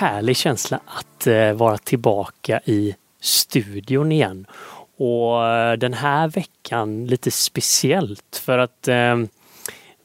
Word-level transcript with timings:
härlig 0.00 0.36
känsla 0.36 0.80
att 0.86 1.26
eh, 1.26 1.52
vara 1.52 1.78
tillbaka 1.78 2.60
i 2.64 2.94
studion 3.20 4.12
igen. 4.12 4.46
Och 4.96 5.46
eh, 5.46 5.72
den 5.72 5.94
här 5.94 6.28
veckan 6.28 7.06
lite 7.06 7.30
speciellt 7.30 8.42
för 8.44 8.58
att 8.58 8.88
eh, 8.88 9.16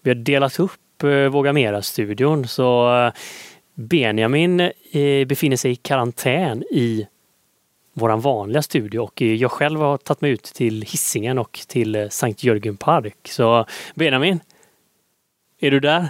vi 0.01 0.09
har 0.09 0.15
delat 0.15 0.59
upp 0.59 1.03
eh, 1.03 1.09
Våga 1.09 1.53
Mera-studion 1.53 2.47
så 2.47 3.11
Benjamin 3.73 4.59
eh, 4.59 5.27
befinner 5.27 5.57
sig 5.57 5.71
i 5.71 5.75
karantän 5.75 6.63
i 6.63 7.07
våran 7.93 8.21
vanliga 8.21 8.61
studio 8.61 8.99
och 8.99 9.21
jag 9.21 9.51
själv 9.51 9.79
har 9.79 9.97
tagit 9.97 10.21
mig 10.21 10.31
ut 10.31 10.43
till 10.43 10.81
Hissingen 10.81 11.39
och 11.39 11.59
till 11.67 12.07
Sankt 12.11 12.43
Jörgen 12.43 12.77
Park. 12.77 13.17
Så 13.23 13.65
Benjamin, 13.93 14.39
är 15.59 15.71
du 15.71 15.79
där? 15.79 16.07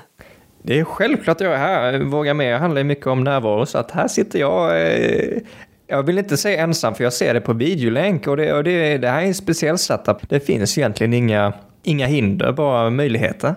Det 0.68 0.80
är 0.80 0.84
självklart 0.84 1.42
jag 1.42 1.54
är 1.54 1.58
här. 1.58 2.00
Våga 2.00 2.34
mer 2.34 2.58
handlar 2.58 2.84
mycket 2.84 3.08
om 3.08 3.24
närvaro, 3.24 3.66
så 3.66 3.78
att 3.78 3.92
här 3.92 4.08
sitter 4.08 4.40
jag. 4.40 4.82
Eh, 4.82 5.38
jag 5.88 6.04
vill 6.04 6.18
inte 6.18 6.38
säga 6.38 6.64
ensam, 6.64 6.96
för 6.96 7.04
jag 7.04 7.14
ser 7.14 7.34
det 7.34 7.42
på 7.42 7.54
videolänk 7.54 8.28
och 8.28 8.38
det, 8.38 8.54
och 8.54 8.64
det, 8.64 8.98
det 8.98 9.10
här 9.10 9.22
är 9.22 9.26
en 9.26 9.34
speciell 9.34 9.78
setup. 9.78 10.30
Det 10.30 10.40
finns 10.40 10.78
egentligen 10.78 11.14
inga, 11.14 11.54
inga 11.84 12.06
hinder, 12.06 12.52
bara 12.52 12.90
möjligheter. 12.90 13.56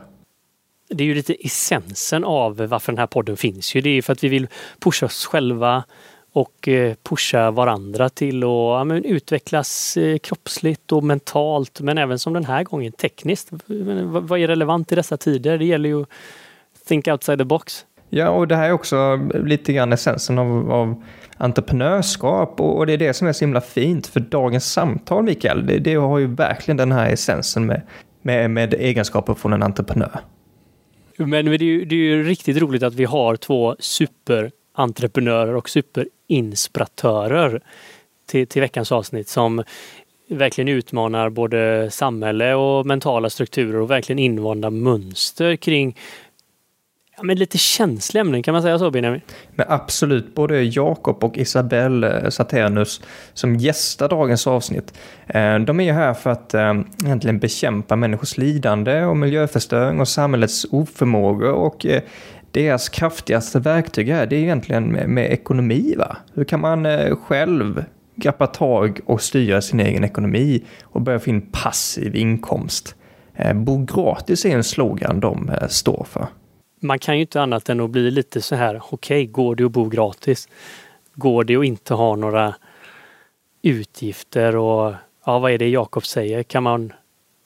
Det 0.88 1.04
är 1.04 1.06
ju 1.06 1.14
lite 1.14 1.34
essensen 1.40 2.24
av 2.24 2.56
varför 2.56 2.92
den 2.92 2.98
här 2.98 3.06
podden 3.06 3.36
finns 3.36 3.74
ju. 3.74 3.80
Det 3.80 3.90
är 3.90 4.02
för 4.02 4.12
att 4.12 4.24
vi 4.24 4.28
vill 4.28 4.48
pusha 4.80 5.06
oss 5.06 5.26
själva 5.26 5.84
och 6.32 6.68
eh, 6.68 6.94
pusha 7.02 7.50
varandra 7.50 8.08
till 8.08 8.38
att 8.38 8.48
ja, 8.48 8.84
men, 8.84 9.04
utvecklas 9.04 9.96
eh, 9.96 10.18
kroppsligt 10.18 10.92
och 10.92 11.04
mentalt 11.04 11.80
men 11.80 11.98
även 11.98 12.18
som 12.18 12.32
den 12.32 12.44
här 12.44 12.64
gången 12.64 12.92
tekniskt. 12.92 13.48
Vad 14.06 14.40
är 14.40 14.46
relevant 14.46 14.92
i 14.92 14.94
dessa 14.94 15.16
tider? 15.16 15.58
Det 15.58 15.64
gäller 15.64 15.88
ju 15.88 16.04
think 16.88 17.08
outside 17.08 17.38
the 17.38 17.44
box. 17.44 17.84
Ja, 18.10 18.30
och 18.30 18.48
det 18.48 18.56
här 18.56 18.68
är 18.68 18.72
också 18.72 19.16
lite 19.44 19.72
grann 19.72 19.92
essensen 19.92 20.38
av, 20.38 20.72
av 20.72 21.02
entreprenörskap 21.36 22.60
och, 22.60 22.76
och, 22.76 22.86
det 22.86 22.92
är 22.92 22.98
det 22.98 23.14
som 23.14 23.28
är 23.28 23.32
så 23.32 23.44
himla 23.44 23.60
fint 23.60 24.06
för 24.06 24.20
dagens 24.20 24.72
samtal, 24.72 25.24
Mikael, 25.24 25.66
det, 25.66 25.78
det 25.78 25.94
har 25.94 26.18
ju 26.18 26.26
verkligen 26.26 26.76
den 26.76 26.92
här 26.92 27.12
essensen 27.12 27.66
med, 27.66 27.82
med, 28.22 28.50
med 28.50 28.74
egenskaper 28.74 29.34
från 29.34 29.52
en 29.52 29.62
entreprenör. 29.62 30.20
Men 31.16 31.46
det 31.46 31.54
är, 31.54 31.62
ju, 31.62 31.84
det 31.84 31.94
är 31.94 31.98
ju 31.98 32.22
riktigt 32.22 32.56
roligt 32.56 32.82
att 32.82 32.94
vi 32.94 33.04
har 33.04 33.36
två 33.36 33.76
superentreprenörer 33.78 35.54
och 35.54 35.68
superinspiratörer 35.68 37.60
till, 38.26 38.46
till 38.46 38.62
veckans 38.62 38.92
avsnitt 38.92 39.28
som 39.28 39.64
verkligen 40.28 40.68
utmanar 40.68 41.30
både 41.30 41.90
samhälle 41.90 42.54
och 42.54 42.86
mentala 42.86 43.30
strukturer 43.30 43.76
och 43.80 43.90
verkligen 43.90 44.18
invanda 44.18 44.70
mönster 44.70 45.56
kring 45.56 45.96
ja, 47.18 47.24
men 47.24 47.36
lite 47.38 47.58
känsliga 47.58 48.20
ämnen, 48.20 48.42
kan 48.42 48.52
man 48.52 48.62
säga 48.62 48.78
så 48.78 48.90
Benjamin? 48.90 49.20
Men 49.54 49.66
absolut, 49.68 50.34
både 50.34 50.62
Jakob 50.62 51.24
och 51.24 51.38
Isabelle 51.38 52.20
eh, 52.20 52.28
Saturnus 52.28 53.00
som 53.34 53.56
gästar 53.56 54.08
dagens 54.08 54.46
avsnitt, 54.46 54.98
eh, 55.26 55.58
de 55.58 55.80
är 55.80 55.84
ju 55.84 55.92
här 55.92 56.14
för 56.14 56.30
att 56.30 56.54
eh, 56.54 56.74
egentligen 57.04 57.38
bekämpa 57.38 57.96
människors 57.96 58.38
lidande 58.38 59.04
och 59.04 59.16
miljöförstöring 59.16 60.00
och 60.00 60.08
samhällets 60.08 60.66
oförmåga 60.70 61.52
och 61.52 61.86
eh, 61.86 62.02
deras 62.50 62.88
kraftigaste 62.88 63.58
verktyg 63.58 64.08
är 64.08 64.26
det 64.26 64.36
är 64.36 64.40
egentligen 64.40 64.92
med, 64.92 65.08
med 65.08 65.32
ekonomi. 65.32 65.94
Va? 65.98 66.16
Hur 66.34 66.44
kan 66.44 66.60
man 66.60 66.86
själv 67.16 67.84
greppa 68.16 68.46
tag 68.46 69.00
och 69.06 69.20
styra 69.22 69.60
sin 69.60 69.80
egen 69.80 70.04
ekonomi 70.04 70.64
och 70.82 71.00
börja 71.00 71.18
få 71.18 71.30
in 71.30 71.40
passiv 71.52 72.16
inkomst? 72.16 72.94
Bo 73.54 73.84
gratis 73.84 74.44
är 74.44 74.50
en 74.50 74.64
slogan 74.64 75.20
de 75.20 75.50
står 75.68 76.06
för 76.10 76.26
man 76.80 76.98
kan 76.98 77.14
ju 77.14 77.20
inte 77.20 77.42
annat 77.42 77.68
än 77.68 77.80
att 77.80 77.90
bli 77.90 78.10
lite 78.10 78.42
så 78.42 78.54
här, 78.54 78.80
okej, 78.90 79.22
okay, 79.22 79.26
går 79.26 79.54
det 79.54 79.64
att 79.64 79.72
bo 79.72 79.84
gratis? 79.84 80.48
Går 81.14 81.44
det 81.44 81.56
att 81.56 81.64
inte 81.64 81.94
ha 81.94 82.16
några 82.16 82.54
utgifter 83.62 84.56
och 84.56 84.94
ja, 85.26 85.38
vad 85.38 85.52
är 85.52 85.58
det 85.58 85.68
Jakob 85.68 86.06
säger? 86.06 86.42
Kan 86.42 86.62
man 86.62 86.92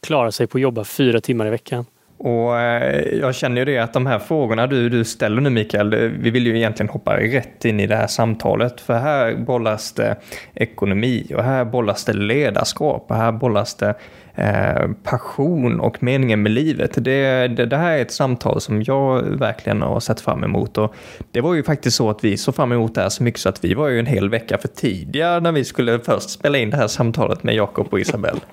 klara 0.06 0.32
sig 0.32 0.47
på 0.47 0.59
att 0.59 0.62
jobba 0.62 0.84
fyra 0.84 1.21
timmar 1.21 1.47
i 1.47 1.50
veckan? 1.50 1.84
Och 2.25 2.60
eh, 2.60 3.19
jag 3.21 3.34
känner 3.34 3.56
ju 3.56 3.65
det 3.65 3.78
att 3.78 3.92
de 3.92 4.06
här 4.06 4.19
frågorna 4.19 4.66
du, 4.66 4.88
du 4.88 5.04
ställer 5.04 5.41
nu 5.41 5.50
Mikael, 5.50 5.92
eh, 5.92 5.98
vi 5.98 6.31
vill 6.31 6.47
ju 6.47 6.56
egentligen 6.56 6.91
hoppa 6.91 7.16
rätt 7.16 7.65
in 7.65 7.81
i 7.81 7.87
det 7.87 7.97
här 7.97 8.06
samtalet. 8.06 8.81
För 8.81 8.94
här 8.94 9.34
bollas 9.34 9.92
det 9.92 10.16
ekonomi 10.54 11.32
och 11.37 11.42
här 11.42 11.65
bollas 11.65 12.04
det 12.04 12.12
ledarskap 12.12 13.06
och 13.09 13.16
här 13.16 13.32
bollas 13.32 13.75
det 13.75 13.94
eh, 14.34 14.91
passion 15.03 15.81
och 15.81 16.03
meningen 16.03 16.43
med 16.43 16.53
livet. 16.53 17.04
Det, 17.04 17.48
det, 17.48 17.66
det, 17.66 17.76
här 17.76 17.98
är 17.98 18.03
ett 18.03 18.12
samtal 18.12 18.60
som 18.60 18.82
jag 18.82 19.22
verkligen 19.22 19.82
har 19.82 20.00
sett 20.00 20.20
fram 20.20 20.44
emot. 20.44 20.78
Och 20.78 20.94
det 21.31 21.41
var 21.41 21.54
ju 21.54 21.62
faktiskt 21.62 21.97
så 21.97 22.10
att 22.10 22.25
vi 22.25 22.37
såg 22.37 22.54
fram 22.54 22.72
emot 22.72 22.94
det 22.94 23.03
här 23.03 23.09
så 23.09 23.22
mycket 23.22 23.41
så 23.41 23.48
att 23.48 23.65
vi 23.65 23.75
var 23.75 23.88
ju 23.88 23.98
en 23.98 24.06
hel 24.06 24.31
vecka 24.31 24.59
för 24.59 24.69
tidiga 24.69 25.41
när 25.41 25.53
vi 25.53 25.65
skulle 25.65 25.98
först 25.98 26.31
spela 26.31 26.59
in 26.59 26.71
det 26.71 26.76
här 26.76 26.88
samtalet 26.88 27.42
med 27.42 27.54
Jakob 27.54 27.88
och 27.91 28.00
Isabelle. 28.00 28.41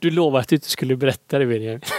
Du 0.00 0.10
lovade 0.10 0.40
att 0.40 0.48
du 0.48 0.56
inte 0.56 0.70
skulle 0.70 0.96
berätta 0.96 1.38
det, 1.38 1.46
Benjamin. 1.46 1.80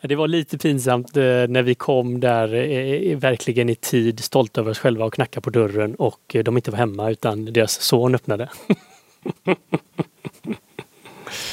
Det 0.00 0.14
var 0.16 0.28
lite 0.28 0.58
pinsamt 0.58 1.16
eh, 1.16 1.22
när 1.22 1.62
vi 1.62 1.74
kom 1.74 2.20
där 2.20 2.54
eh, 2.54 3.10
eh, 3.10 3.18
verkligen 3.18 3.68
i 3.68 3.74
tid, 3.74 4.20
stolta 4.20 4.60
över 4.60 4.70
oss 4.70 4.78
själva 4.78 5.04
och 5.04 5.14
knackade 5.14 5.44
på 5.44 5.50
dörren 5.50 5.94
och 5.94 6.36
de 6.44 6.56
inte 6.56 6.70
var 6.70 6.78
hemma 6.78 7.10
utan 7.10 7.44
deras 7.44 7.80
son 7.80 8.14
öppnade. 8.14 8.48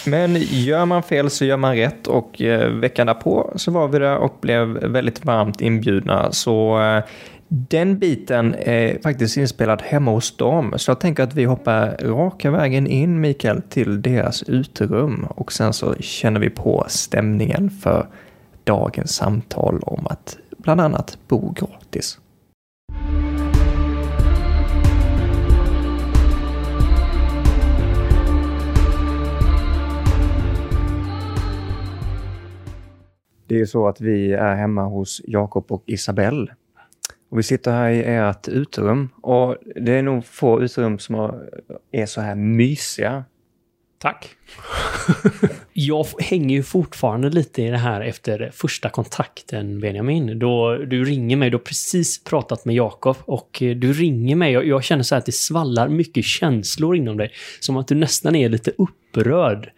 Men 0.05 0.35
gör 0.39 0.85
man 0.85 1.03
fel 1.03 1.29
så 1.29 1.45
gör 1.45 1.57
man 1.57 1.75
rätt 1.75 2.07
och 2.07 2.41
eh, 2.41 2.69
veckan 2.69 3.07
därpå 3.07 3.53
så 3.55 3.71
var 3.71 3.87
vi 3.87 3.99
där 3.99 4.17
och 4.17 4.37
blev 4.41 4.67
väldigt 4.67 5.25
varmt 5.25 5.61
inbjudna. 5.61 6.31
Så 6.31 6.81
eh, 6.81 7.03
den 7.47 7.99
biten 7.99 8.55
är 8.59 9.01
faktiskt 9.01 9.37
inspelad 9.37 9.81
hemma 9.81 10.11
hos 10.11 10.37
dem. 10.37 10.73
Så 10.77 10.91
jag 10.91 10.99
tänker 10.99 11.23
att 11.23 11.33
vi 11.33 11.43
hoppar 11.43 11.97
raka 12.01 12.51
vägen 12.51 12.87
in, 12.87 13.21
Mikael, 13.21 13.61
till 13.61 14.01
deras 14.01 14.43
uterum. 14.43 15.27
Och 15.29 15.51
sen 15.51 15.73
så 15.73 15.95
känner 15.95 16.39
vi 16.39 16.49
på 16.49 16.85
stämningen 16.87 17.69
för 17.69 18.07
dagens 18.63 19.15
samtal 19.15 19.79
om 19.81 20.07
att 20.07 20.37
bland 20.57 20.81
annat 20.81 21.17
bo 21.27 21.51
gratis. 21.51 22.19
Det 33.51 33.55
är 33.55 33.59
ju 33.59 33.67
så 33.67 33.87
att 33.87 34.01
vi 34.01 34.33
är 34.33 34.55
hemma 34.55 34.83
hos 34.83 35.21
Jakob 35.23 35.71
och 35.71 35.83
Isabelle 35.85 36.51
och 37.29 37.39
vi 37.39 37.43
sitter 37.43 37.71
här 37.71 37.89
i 37.89 38.03
ert 38.05 38.47
uterum 38.47 39.09
och 39.21 39.57
det 39.75 39.91
är 39.91 40.03
nog 40.03 40.25
få 40.25 40.61
uterum 40.61 40.99
som 40.99 41.41
är 41.91 42.05
så 42.05 42.21
här 42.21 42.35
mysiga. 42.35 43.23
Tack. 43.97 44.29
jag 45.73 46.05
hänger 46.19 46.55
ju 46.55 46.63
fortfarande 46.63 47.29
lite 47.29 47.61
i 47.61 47.69
det 47.69 47.77
här 47.77 48.01
efter 48.01 48.51
första 48.53 48.89
kontakten 48.89 49.79
Benjamin. 49.79 50.39
Då 50.39 50.77
du 50.77 51.03
ringer 51.03 51.35
mig, 51.35 51.49
du 51.49 51.57
har 51.57 51.63
precis 51.63 52.23
pratat 52.23 52.65
med 52.65 52.75
Jakob 52.75 53.17
och 53.25 53.57
du 53.59 53.93
ringer 53.93 54.35
mig 54.35 54.57
och 54.57 54.65
jag 54.65 54.83
känner 54.83 55.03
så 55.03 55.15
här 55.15 55.19
att 55.19 55.25
det 55.25 55.35
svallar 55.35 55.89
mycket 55.89 56.25
känslor 56.25 56.95
inom 56.95 57.17
dig. 57.17 57.31
Som 57.59 57.77
att 57.77 57.87
du 57.87 57.95
nästan 57.95 58.35
är 58.35 58.49
lite 58.49 58.71
upprörd. 58.77 59.71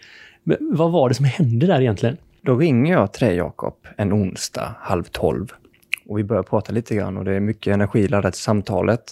Men 0.44 0.58
vad 0.62 0.92
var 0.92 1.10
det 1.10 1.16
som 1.16 1.26
hände 1.26 1.68
där 1.68 1.82
egentligen? 1.82 2.18
Då 2.46 2.58
ringer 2.58 2.94
jag 2.94 3.14
till 3.14 3.28
dig 3.28 3.36
Jakob 3.36 3.88
en 3.98 4.14
onsdag 4.14 4.76
halv 4.80 5.04
tolv 5.04 5.54
och 6.08 6.18
vi 6.18 6.24
börjar 6.24 6.44
prata 6.44 6.72
lite 6.72 6.96
grann 6.96 7.18
och 7.18 7.26
det 7.26 7.34
är 7.34 7.40
mycket 7.40 7.74
energi 7.74 8.08
laddat 8.08 8.36
i 8.36 8.38
samtalet. 8.38 9.04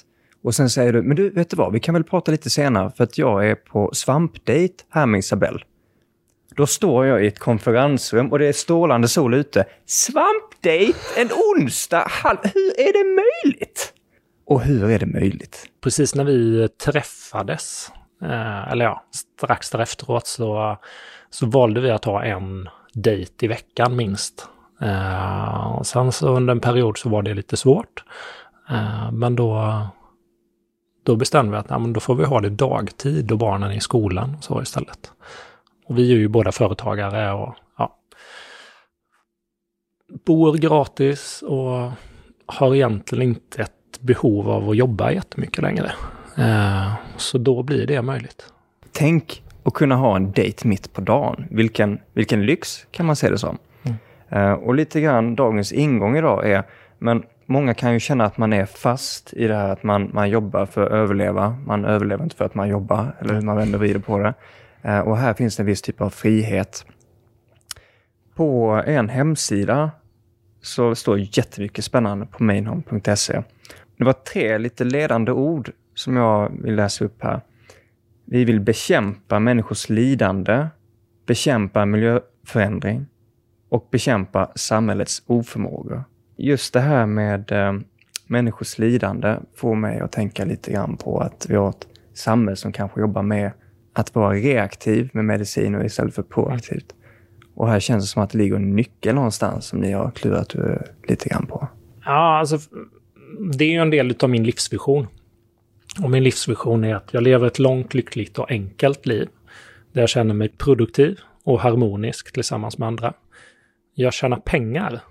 Och 0.44 0.56
sen 0.56 0.70
säger 0.70 0.94
du, 0.94 1.02
men 1.02 1.16
du, 1.16 1.30
vet 1.30 1.50
du 1.50 1.56
vad, 1.56 1.74
vi 1.74 1.80
kan 1.80 1.94
väl 1.94 2.04
prata 2.04 2.32
lite 2.32 2.50
senare 2.50 2.92
för 2.98 3.04
att 3.04 3.18
jag 3.18 3.50
är 3.50 3.56
på 3.56 3.90
svampdate 3.94 4.74
här 4.90 5.06
med 5.06 5.20
Isabelle. 5.20 5.60
Då 6.56 6.68
står 6.68 7.06
jag 7.06 7.24
i 7.24 7.28
ett 7.28 7.40
konferensrum 7.40 8.32
och 8.32 8.40
det 8.40 8.48
är 8.48 8.54
strålande 8.54 9.08
sol 9.08 9.34
ute. 9.34 9.66
Svampdate 9.86 10.94
en 11.18 11.30
onsdag? 11.56 12.08
Halv, 12.10 12.38
hur 12.44 12.80
är 12.80 12.94
det 12.94 13.24
möjligt? 13.24 13.94
Och 14.46 14.62
hur 14.62 14.90
är 14.90 15.00
det 15.00 15.06
möjligt? 15.06 15.66
Precis 15.84 16.16
när 16.16 16.24
vi 16.24 16.68
träffades, 16.70 17.92
eh, 18.22 18.72
eller 18.72 18.86
ja, 18.86 19.04
strax 19.12 19.70
därefteråt 19.70 20.28
så, 20.28 20.78
så 21.30 21.46
valde 21.46 21.82
vi 21.82 21.90
att 21.92 22.06
ha 22.06 22.24
en 22.24 22.70
dejt 22.94 23.46
i 23.46 23.48
veckan 23.48 23.96
minst. 23.96 24.48
Eh, 24.82 25.82
sen 25.82 26.12
så 26.12 26.30
under 26.30 26.52
en 26.52 26.60
period 26.60 26.98
så 26.98 27.10
var 27.10 27.22
det 27.22 27.34
lite 27.34 27.58
svårt. 27.58 28.04
Eh, 28.70 29.12
men 29.12 29.36
då, 29.36 29.82
då 31.04 31.16
bestämde 31.16 31.52
vi 31.52 31.58
att 31.58 31.70
ja, 31.70 31.80
men 31.80 31.94
då 31.94 32.00
får 32.00 32.16
vi 32.16 32.26
ha 32.26 32.40
det 32.40 32.50
dagtid 32.50 33.32
och 33.32 33.38
barnen 33.38 33.72
i 33.72 33.80
skolan 33.80 34.38
så 34.42 34.62
istället. 34.62 35.12
Och 35.86 35.98
vi 35.98 36.12
är 36.12 36.18
ju 36.18 36.28
båda 36.28 36.52
företagare 36.52 37.34
och 37.34 37.56
ja, 37.78 37.96
bor 40.26 40.58
gratis 40.58 41.44
och 41.48 41.92
har 42.46 42.76
egentligen 42.76 43.24
inte 43.24 43.62
ett 43.62 44.00
behov 44.00 44.50
av 44.50 44.70
att 44.70 44.78
jobba 44.78 45.12
jättemycket 45.12 45.62
längre. 45.62 45.92
Eh, 46.38 46.94
så 47.18 47.38
då 47.38 47.64
blir 47.64 47.88
det 47.88 48.02
möjligt. 48.02 48.54
Tänk 48.92 49.41
att 49.64 49.74
kunna 49.74 49.96
ha 49.96 50.16
en 50.16 50.32
dejt 50.32 50.68
mitt 50.68 50.94
på 50.94 51.02
dagen. 51.02 51.46
Vilken, 51.50 52.00
vilken 52.14 52.46
lyx 52.46 52.88
kan 52.92 53.06
man 53.06 53.16
se 53.16 53.30
det 53.30 53.38
som. 53.38 53.58
Eh, 54.30 54.52
och 54.52 54.76
lite 54.76 55.02
grann 55.02 55.36
dagens 55.36 55.72
ingång 55.72 56.18
idag 56.18 56.50
är, 56.50 56.64
men 57.00 57.24
många 57.46 57.74
kan 57.74 57.94
ju 57.94 58.00
känna 58.00 58.26
att 58.26 58.38
man 58.38 58.54
är 58.54 58.66
fast 58.66 59.34
i 59.34 59.48
det 59.48 59.56
här 59.56 59.70
att 59.70 59.84
man, 59.84 60.10
man 60.14 60.30
jobbar 60.30 60.66
för 60.66 60.86
att 60.86 60.92
överleva. 60.92 61.58
Man 61.66 61.86
överlever 61.86 62.24
inte 62.24 62.36
för 62.36 62.46
att 62.46 62.56
man 62.56 62.70
jobbar, 62.70 63.16
eller 63.20 63.34
hur 63.34 63.42
man 63.42 63.58
vänder 63.58 63.78
och 63.78 63.82
vrider 63.82 64.00
på 64.00 64.18
det. 64.18 64.34
Eh, 64.82 65.00
och 65.00 65.18
här 65.18 65.34
finns 65.34 65.56
det 65.56 65.62
en 65.62 65.68
viss 65.68 65.82
typ 65.82 66.02
av 66.02 66.10
frihet. 66.10 66.86
På 68.36 68.84
en 68.86 69.10
hemsida 69.10 69.92
så 70.62 70.96
står 70.96 71.20
jättemycket 71.20 71.86
spännande 71.86 72.26
på 72.26 72.44
mainhome.se. 72.44 73.42
Det 73.98 74.04
var 74.04 74.14
tre 74.14 74.58
lite 74.58 74.84
ledande 74.84 75.32
ord 75.32 75.72
som 75.96 76.18
jag 76.18 76.52
vill 76.64 76.76
läsa 76.76 77.06
upp 77.06 77.24
här. 77.24 77.42
Vi 78.32 78.46
vill 78.46 78.60
bekämpa 78.60 79.40
människors 79.40 79.90
lidande, 79.90 80.68
bekämpa 81.26 81.86
miljöförändring 81.86 83.06
och 83.70 83.88
bekämpa 83.92 84.52
samhällets 84.56 85.24
oförmåga. 85.28 86.04
Just 86.38 86.74
det 86.74 86.80
här 86.80 87.06
med 87.06 87.52
eh, 87.52 87.74
människors 88.28 88.78
lidande 88.78 89.38
får 89.56 89.76
mig 89.76 90.00
att 90.00 90.12
tänka 90.12 90.46
lite 90.46 90.72
grann 90.72 90.98
på 90.98 91.20
att 91.20 91.46
vi 91.50 91.56
har 91.56 91.70
ett 91.70 91.88
samhälle 92.14 92.56
som 92.56 92.72
kanske 92.72 93.02
jobbar 93.02 93.22
med 93.22 93.52
att 93.94 94.16
vara 94.16 94.34
reaktiv 94.34 95.10
med 95.14 95.26
mediciner 95.26 95.86
istället 95.86 96.16
för 96.16 96.24
proaktivt. 96.24 96.96
Och 97.56 97.70
här 97.70 97.80
känns 97.80 98.04
det 98.04 98.08
som 98.08 98.24
att 98.24 98.30
det 98.30 98.38
ligger 98.38 98.56
en 98.56 98.76
nyckel 98.76 99.16
någonstans 99.16 99.66
som 99.66 99.80
ni 99.80 99.92
har 99.92 100.12
klurat 100.12 100.56
eh, 100.56 100.62
lite 101.08 101.30
grann 101.30 101.46
på. 101.46 101.68
Ja, 102.06 102.40
alltså 102.40 102.58
det 103.54 103.66
är 103.66 103.72
ju 103.72 103.80
en 103.80 103.90
del 103.90 104.16
av 104.20 104.30
min 104.30 104.44
livsvision. 104.44 105.08
Och 106.00 106.10
min 106.10 106.24
livsvision 106.24 106.84
är 106.84 106.96
att 106.96 107.14
jag 107.14 107.24
lever 107.24 107.48
ett 107.48 107.60
långt, 107.60 107.94
lyckligt 107.94 108.40
och 108.40 108.52
enkelt 108.52 109.06
liv. 109.06 109.30
Där 109.94 110.02
jag 110.02 110.10
känner 110.10 110.34
mig 110.34 110.50
produktiv 110.50 111.20
och 111.44 111.60
harmonisk 111.60 112.34
tillsammans 112.34 112.78
med 112.78 112.88
andra. 112.88 113.14
Jag 113.94 114.14
tjänar 114.14 114.38
pengar 114.38 115.02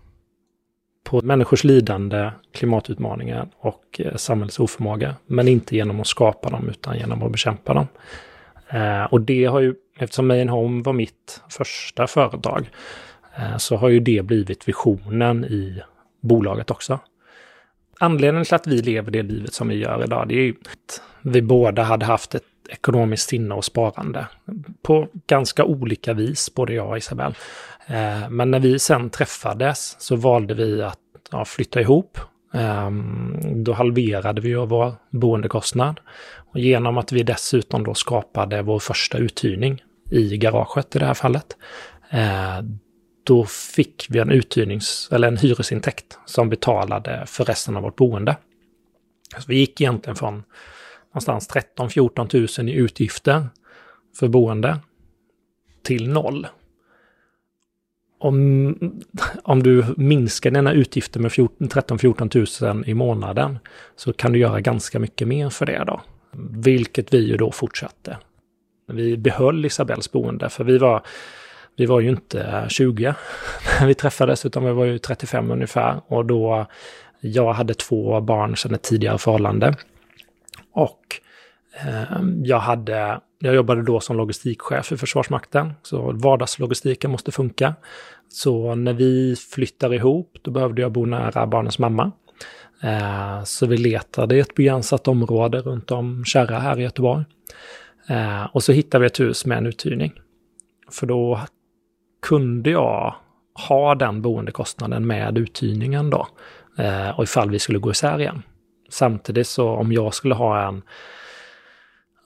på 1.04 1.20
människors 1.22 1.64
lidande, 1.64 2.30
klimatutmaningar 2.52 3.48
och 3.58 4.00
eh, 4.00 4.16
samhällets 4.16 4.60
oförmåga. 4.60 5.14
Men 5.26 5.48
inte 5.48 5.76
genom 5.76 6.00
att 6.00 6.06
skapa 6.06 6.50
dem 6.50 6.68
utan 6.68 6.98
genom 6.98 7.22
att 7.22 7.32
bekämpa 7.32 7.74
dem. 7.74 7.86
Eh, 8.68 9.04
och 9.04 9.20
det 9.20 9.44
har 9.44 9.60
ju, 9.60 9.74
eftersom 9.98 10.26
Main 10.26 10.48
Home 10.48 10.82
var 10.82 10.92
mitt 10.92 11.42
första 11.48 12.06
företag, 12.06 12.70
eh, 13.38 13.56
så 13.56 13.76
har 13.76 13.88
ju 13.88 14.00
det 14.00 14.22
blivit 14.22 14.68
visionen 14.68 15.44
i 15.44 15.82
bolaget 16.20 16.70
också. 16.70 16.98
Anledningen 18.02 18.44
till 18.44 18.54
att 18.54 18.66
vi 18.66 18.82
lever 18.82 19.10
det 19.10 19.22
livet 19.22 19.54
som 19.54 19.68
vi 19.68 19.74
gör 19.74 20.04
idag, 20.04 20.28
det 20.28 20.34
är 20.34 20.42
ju 20.42 20.54
att 20.60 21.02
vi 21.22 21.42
båda 21.42 21.82
hade 21.82 22.04
haft 22.04 22.34
ett 22.34 22.42
ekonomiskt 22.68 23.28
sinne 23.28 23.54
och 23.54 23.64
sparande 23.64 24.26
på 24.82 25.08
ganska 25.26 25.64
olika 25.64 26.12
vis, 26.12 26.54
både 26.54 26.74
jag 26.74 26.88
och 26.88 26.98
Isabelle. 26.98 27.34
Eh, 27.86 28.30
men 28.30 28.50
när 28.50 28.60
vi 28.60 28.78
sen 28.78 29.10
träffades 29.10 29.96
så 29.98 30.16
valde 30.16 30.54
vi 30.54 30.82
att 30.82 30.98
ja, 31.30 31.44
flytta 31.44 31.80
ihop. 31.80 32.18
Ehm, 32.54 33.64
då 33.64 33.72
halverade 33.72 34.40
vi 34.40 34.54
vår 34.54 34.94
boendekostnad. 35.10 36.00
Och 36.52 36.60
genom 36.60 36.98
att 36.98 37.12
vi 37.12 37.22
dessutom 37.22 37.84
då 37.84 37.94
skapade 37.94 38.62
vår 38.62 38.78
första 38.78 39.18
uthyrning 39.18 39.82
i 40.10 40.36
garaget 40.36 40.96
i 40.96 40.98
det 40.98 41.06
här 41.06 41.14
fallet, 41.14 41.56
eh, 42.10 42.58
då 43.30 43.44
fick 43.44 44.06
vi 44.08 44.18
en 44.18 44.30
uthyrnings 44.30 45.08
eller 45.12 45.28
en 45.28 45.36
hyresintäkt 45.36 46.18
som 46.26 46.48
betalade 46.48 47.24
för 47.26 47.44
resten 47.44 47.76
av 47.76 47.82
vårt 47.82 47.96
boende. 47.96 48.36
Så 49.38 49.44
vi 49.48 49.56
gick 49.56 49.80
egentligen 49.80 50.16
från 50.16 50.42
någonstans 51.08 51.50
13-14 51.76 52.60
000 52.60 52.68
i 52.68 52.72
utgifter 52.72 53.46
för 54.18 54.28
boende 54.28 54.78
till 55.82 56.08
noll. 56.08 56.46
Om, 58.18 58.74
om 59.42 59.62
du 59.62 59.84
minskar 59.96 60.50
dina 60.50 60.72
utgifter 60.72 61.20
med 61.20 61.30
13-14 61.30 62.74
000 62.74 62.84
i 62.86 62.94
månaden 62.94 63.58
så 63.96 64.12
kan 64.12 64.32
du 64.32 64.38
göra 64.38 64.60
ganska 64.60 64.98
mycket 64.98 65.28
mer 65.28 65.50
för 65.50 65.66
det 65.66 65.84
då. 65.86 66.00
Vilket 66.50 67.14
vi 67.14 67.18
ju 67.18 67.36
då 67.36 67.52
fortsatte. 67.52 68.18
Vi 68.86 69.16
behöll 69.16 69.64
Isabells 69.64 70.12
boende 70.12 70.48
för 70.48 70.64
vi 70.64 70.78
var 70.78 71.02
vi 71.80 71.86
var 71.86 72.00
ju 72.00 72.08
inte 72.08 72.66
20 72.68 73.14
när 73.80 73.86
vi 73.86 73.94
träffades, 73.94 74.46
utan 74.46 74.64
vi 74.64 74.72
var 74.72 74.84
ju 74.84 74.98
35 74.98 75.50
ungefär. 75.50 76.00
Och 76.06 76.26
då 76.26 76.66
jag 77.20 77.52
hade 77.52 77.74
två 77.74 78.20
barn 78.20 78.56
sedan 78.56 78.74
ett 78.74 78.82
tidigare 78.82 79.18
förhållande. 79.18 79.76
Och 80.72 81.00
eh, 81.80 82.22
jag, 82.42 82.58
hade, 82.58 83.20
jag 83.38 83.54
jobbade 83.54 83.82
då 83.82 84.00
som 84.00 84.16
logistikchef 84.16 84.92
i 84.92 84.96
Försvarsmakten, 84.96 85.72
så 85.82 86.12
vardagslogistiken 86.12 87.10
måste 87.10 87.32
funka. 87.32 87.74
Så 88.28 88.74
när 88.74 88.92
vi 88.92 89.36
flyttar 89.36 89.94
ihop, 89.94 90.36
då 90.42 90.50
behövde 90.50 90.82
jag 90.82 90.92
bo 90.92 91.06
nära 91.06 91.46
barnens 91.46 91.78
mamma. 91.78 92.12
Eh, 92.82 93.44
så 93.44 93.66
vi 93.66 93.76
letade 93.76 94.36
i 94.36 94.40
ett 94.40 94.54
begränsat 94.54 95.08
område 95.08 95.58
runt 95.58 95.90
om 95.90 96.24
Kärra 96.24 96.58
här 96.58 96.78
i 96.78 96.82
Göteborg. 96.82 97.24
Eh, 98.08 98.44
och 98.44 98.62
så 98.62 98.72
hittade 98.72 99.02
vi 99.02 99.06
ett 99.06 99.20
hus 99.20 99.46
med 99.46 99.58
en 99.58 99.66
uthyrning. 99.66 100.12
För 100.90 101.06
då 101.06 101.40
kunde 102.22 102.70
jag 102.70 103.14
ha 103.68 103.94
den 103.94 104.22
boendekostnaden 104.22 105.06
med 105.06 105.38
uthyrningen 105.38 106.10
då? 106.10 106.26
Eh, 106.78 107.10
och 107.10 107.24
ifall 107.24 107.50
vi 107.50 107.58
skulle 107.58 107.78
gå 107.78 107.90
isär 107.90 108.20
igen. 108.20 108.42
Samtidigt 108.88 109.46
så 109.46 109.68
om 109.68 109.92
jag 109.92 110.14
skulle 110.14 110.34
ha 110.34 110.68
en, 110.68 110.82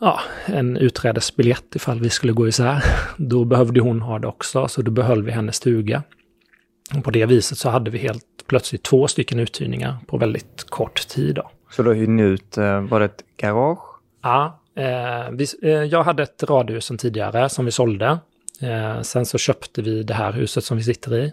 ja, 0.00 0.20
en 0.46 0.76
utträdesbiljett 0.76 1.76
ifall 1.76 2.00
vi 2.00 2.10
skulle 2.10 2.32
gå 2.32 2.48
isär, 2.48 2.84
då 3.16 3.44
behövde 3.44 3.80
hon 3.80 4.02
ha 4.02 4.18
det 4.18 4.26
också, 4.26 4.68
så 4.68 4.82
då 4.82 4.90
behöll 4.90 5.22
vi 5.22 5.32
hennes 5.32 5.56
stuga. 5.56 6.02
Och 6.96 7.04
på 7.04 7.10
det 7.10 7.26
viset 7.26 7.58
så 7.58 7.68
hade 7.68 7.90
vi 7.90 7.98
helt 7.98 8.24
plötsligt 8.46 8.82
två 8.82 9.08
stycken 9.08 9.40
uthyrningar 9.40 9.96
på 10.06 10.16
väldigt 10.16 10.70
kort 10.70 11.08
tid. 11.08 11.34
Då. 11.34 11.50
Så 11.70 11.82
då 11.82 11.92
hyrde 11.92 12.12
ni 12.12 12.22
ut, 12.22 12.58
eh, 12.58 12.80
var 12.80 13.00
det 13.00 13.04
ett 13.04 13.24
garage? 13.36 14.00
Ja, 14.22 14.60
eh, 14.76 15.30
vi, 15.32 15.46
eh, 15.62 15.70
jag 15.70 16.02
hade 16.02 16.22
ett 16.22 16.42
radhus 16.42 16.84
sen 16.84 16.98
tidigare 16.98 17.48
som 17.48 17.64
vi 17.64 17.70
sålde. 17.70 18.18
Eh, 18.60 19.00
sen 19.00 19.26
så 19.26 19.38
köpte 19.38 19.82
vi 19.82 20.02
det 20.02 20.14
här 20.14 20.32
huset 20.32 20.64
som 20.64 20.76
vi 20.76 20.82
sitter 20.82 21.14
i. 21.14 21.32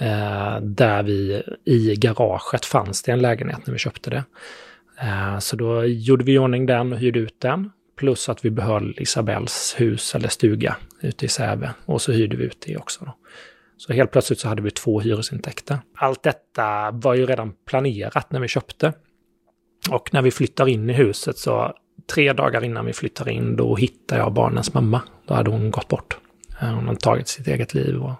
Eh, 0.00 0.60
där 0.60 1.02
vi 1.02 1.42
i 1.64 1.94
garaget 1.96 2.64
fanns 2.64 3.02
det 3.02 3.12
en 3.12 3.22
lägenhet 3.22 3.66
när 3.66 3.72
vi 3.72 3.78
köpte 3.78 4.10
det. 4.10 4.24
Eh, 5.00 5.38
så 5.38 5.56
då 5.56 5.84
gjorde 5.84 6.24
vi 6.24 6.32
i 6.32 6.38
ordning 6.38 6.66
den 6.66 6.92
och 6.92 6.98
hyrde 6.98 7.18
ut 7.18 7.40
den. 7.40 7.70
Plus 7.96 8.28
att 8.28 8.44
vi 8.44 8.50
behöll 8.50 8.94
Isabells 8.98 9.74
hus 9.78 10.14
eller 10.14 10.28
stuga 10.28 10.76
ute 11.00 11.24
i 11.24 11.28
Säve. 11.28 11.70
Och 11.84 12.02
så 12.02 12.12
hyrde 12.12 12.36
vi 12.36 12.44
ut 12.44 12.64
det 12.66 12.76
också. 12.76 13.04
Då. 13.04 13.16
Så 13.76 13.92
helt 13.92 14.10
plötsligt 14.10 14.38
så 14.38 14.48
hade 14.48 14.62
vi 14.62 14.70
två 14.70 15.00
hyresintäkter. 15.00 15.78
Allt 15.94 16.22
detta 16.22 16.90
var 16.90 17.14
ju 17.14 17.26
redan 17.26 17.52
planerat 17.66 18.32
när 18.32 18.40
vi 18.40 18.48
köpte. 18.48 18.92
Och 19.90 20.14
när 20.14 20.22
vi 20.22 20.30
flyttar 20.30 20.68
in 20.68 20.90
i 20.90 20.92
huset 20.92 21.38
så 21.38 21.74
tre 22.14 22.32
dagar 22.32 22.64
innan 22.64 22.86
vi 22.86 22.92
flyttar 22.92 23.28
in 23.28 23.56
då 23.56 23.76
hittar 23.76 24.18
jag 24.18 24.32
barnens 24.32 24.74
mamma. 24.74 25.02
Då 25.26 25.34
hade 25.34 25.50
hon 25.50 25.70
gått 25.70 25.88
bort. 25.88 26.18
Eh, 26.60 26.68
hon 26.68 26.88
har 26.88 26.94
tagit 26.94 27.28
sitt 27.28 27.46
eget 27.46 27.74
liv 27.74 28.02
och, 28.02 28.12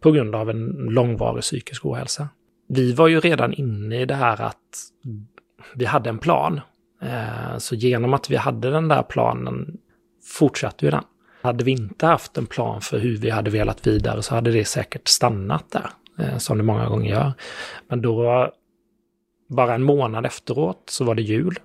på 0.00 0.10
grund 0.10 0.34
av 0.34 0.50
en 0.50 0.68
långvarig 0.70 1.42
psykisk 1.42 1.84
ohälsa. 1.84 2.28
Vi 2.68 2.92
var 2.92 3.08
ju 3.08 3.20
redan 3.20 3.52
inne 3.52 4.00
i 4.00 4.04
det 4.04 4.14
här 4.14 4.42
att 4.42 4.56
vi 5.74 5.84
hade 5.84 6.10
en 6.10 6.18
plan. 6.18 6.60
Eh, 7.02 7.58
så 7.58 7.74
genom 7.74 8.14
att 8.14 8.30
vi 8.30 8.36
hade 8.36 8.70
den 8.70 8.88
där 8.88 9.02
planen 9.02 9.78
fortsatte 10.24 10.84
ju 10.84 10.90
den. 10.90 11.04
Hade 11.42 11.64
vi 11.64 11.70
inte 11.70 12.06
haft 12.06 12.38
en 12.38 12.46
plan 12.46 12.80
för 12.80 12.98
hur 12.98 13.16
vi 13.16 13.30
hade 13.30 13.50
velat 13.50 13.86
vidare 13.86 14.22
så 14.22 14.34
hade 14.34 14.50
det 14.50 14.64
säkert 14.64 15.08
stannat 15.08 15.64
där, 15.70 15.90
eh, 16.18 16.38
som 16.38 16.58
det 16.58 16.64
många 16.64 16.88
gånger 16.88 17.10
gör. 17.10 17.32
Men 17.88 18.02
då, 18.02 18.48
bara 19.48 19.74
en 19.74 19.82
månad 19.82 20.26
efteråt, 20.26 20.82
så 20.86 21.04
var 21.04 21.14
det 21.14 21.22
jul. 21.22 21.58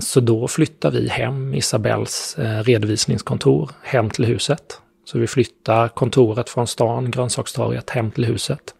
Så 0.00 0.20
då 0.20 0.48
flyttade 0.48 1.00
vi 1.00 1.08
hem 1.08 1.54
Isabells 1.54 2.36
redovisningskontor 2.38 3.70
hem 3.82 4.10
till 4.10 4.24
huset. 4.24 4.80
Så 5.04 5.18
vi 5.18 5.26
flyttar 5.26 5.88
kontoret 5.88 6.50
från 6.50 6.66
stan, 6.66 7.10
grönsakstorget, 7.10 7.90
hem 7.90 8.10
till 8.10 8.24
huset. 8.24 8.74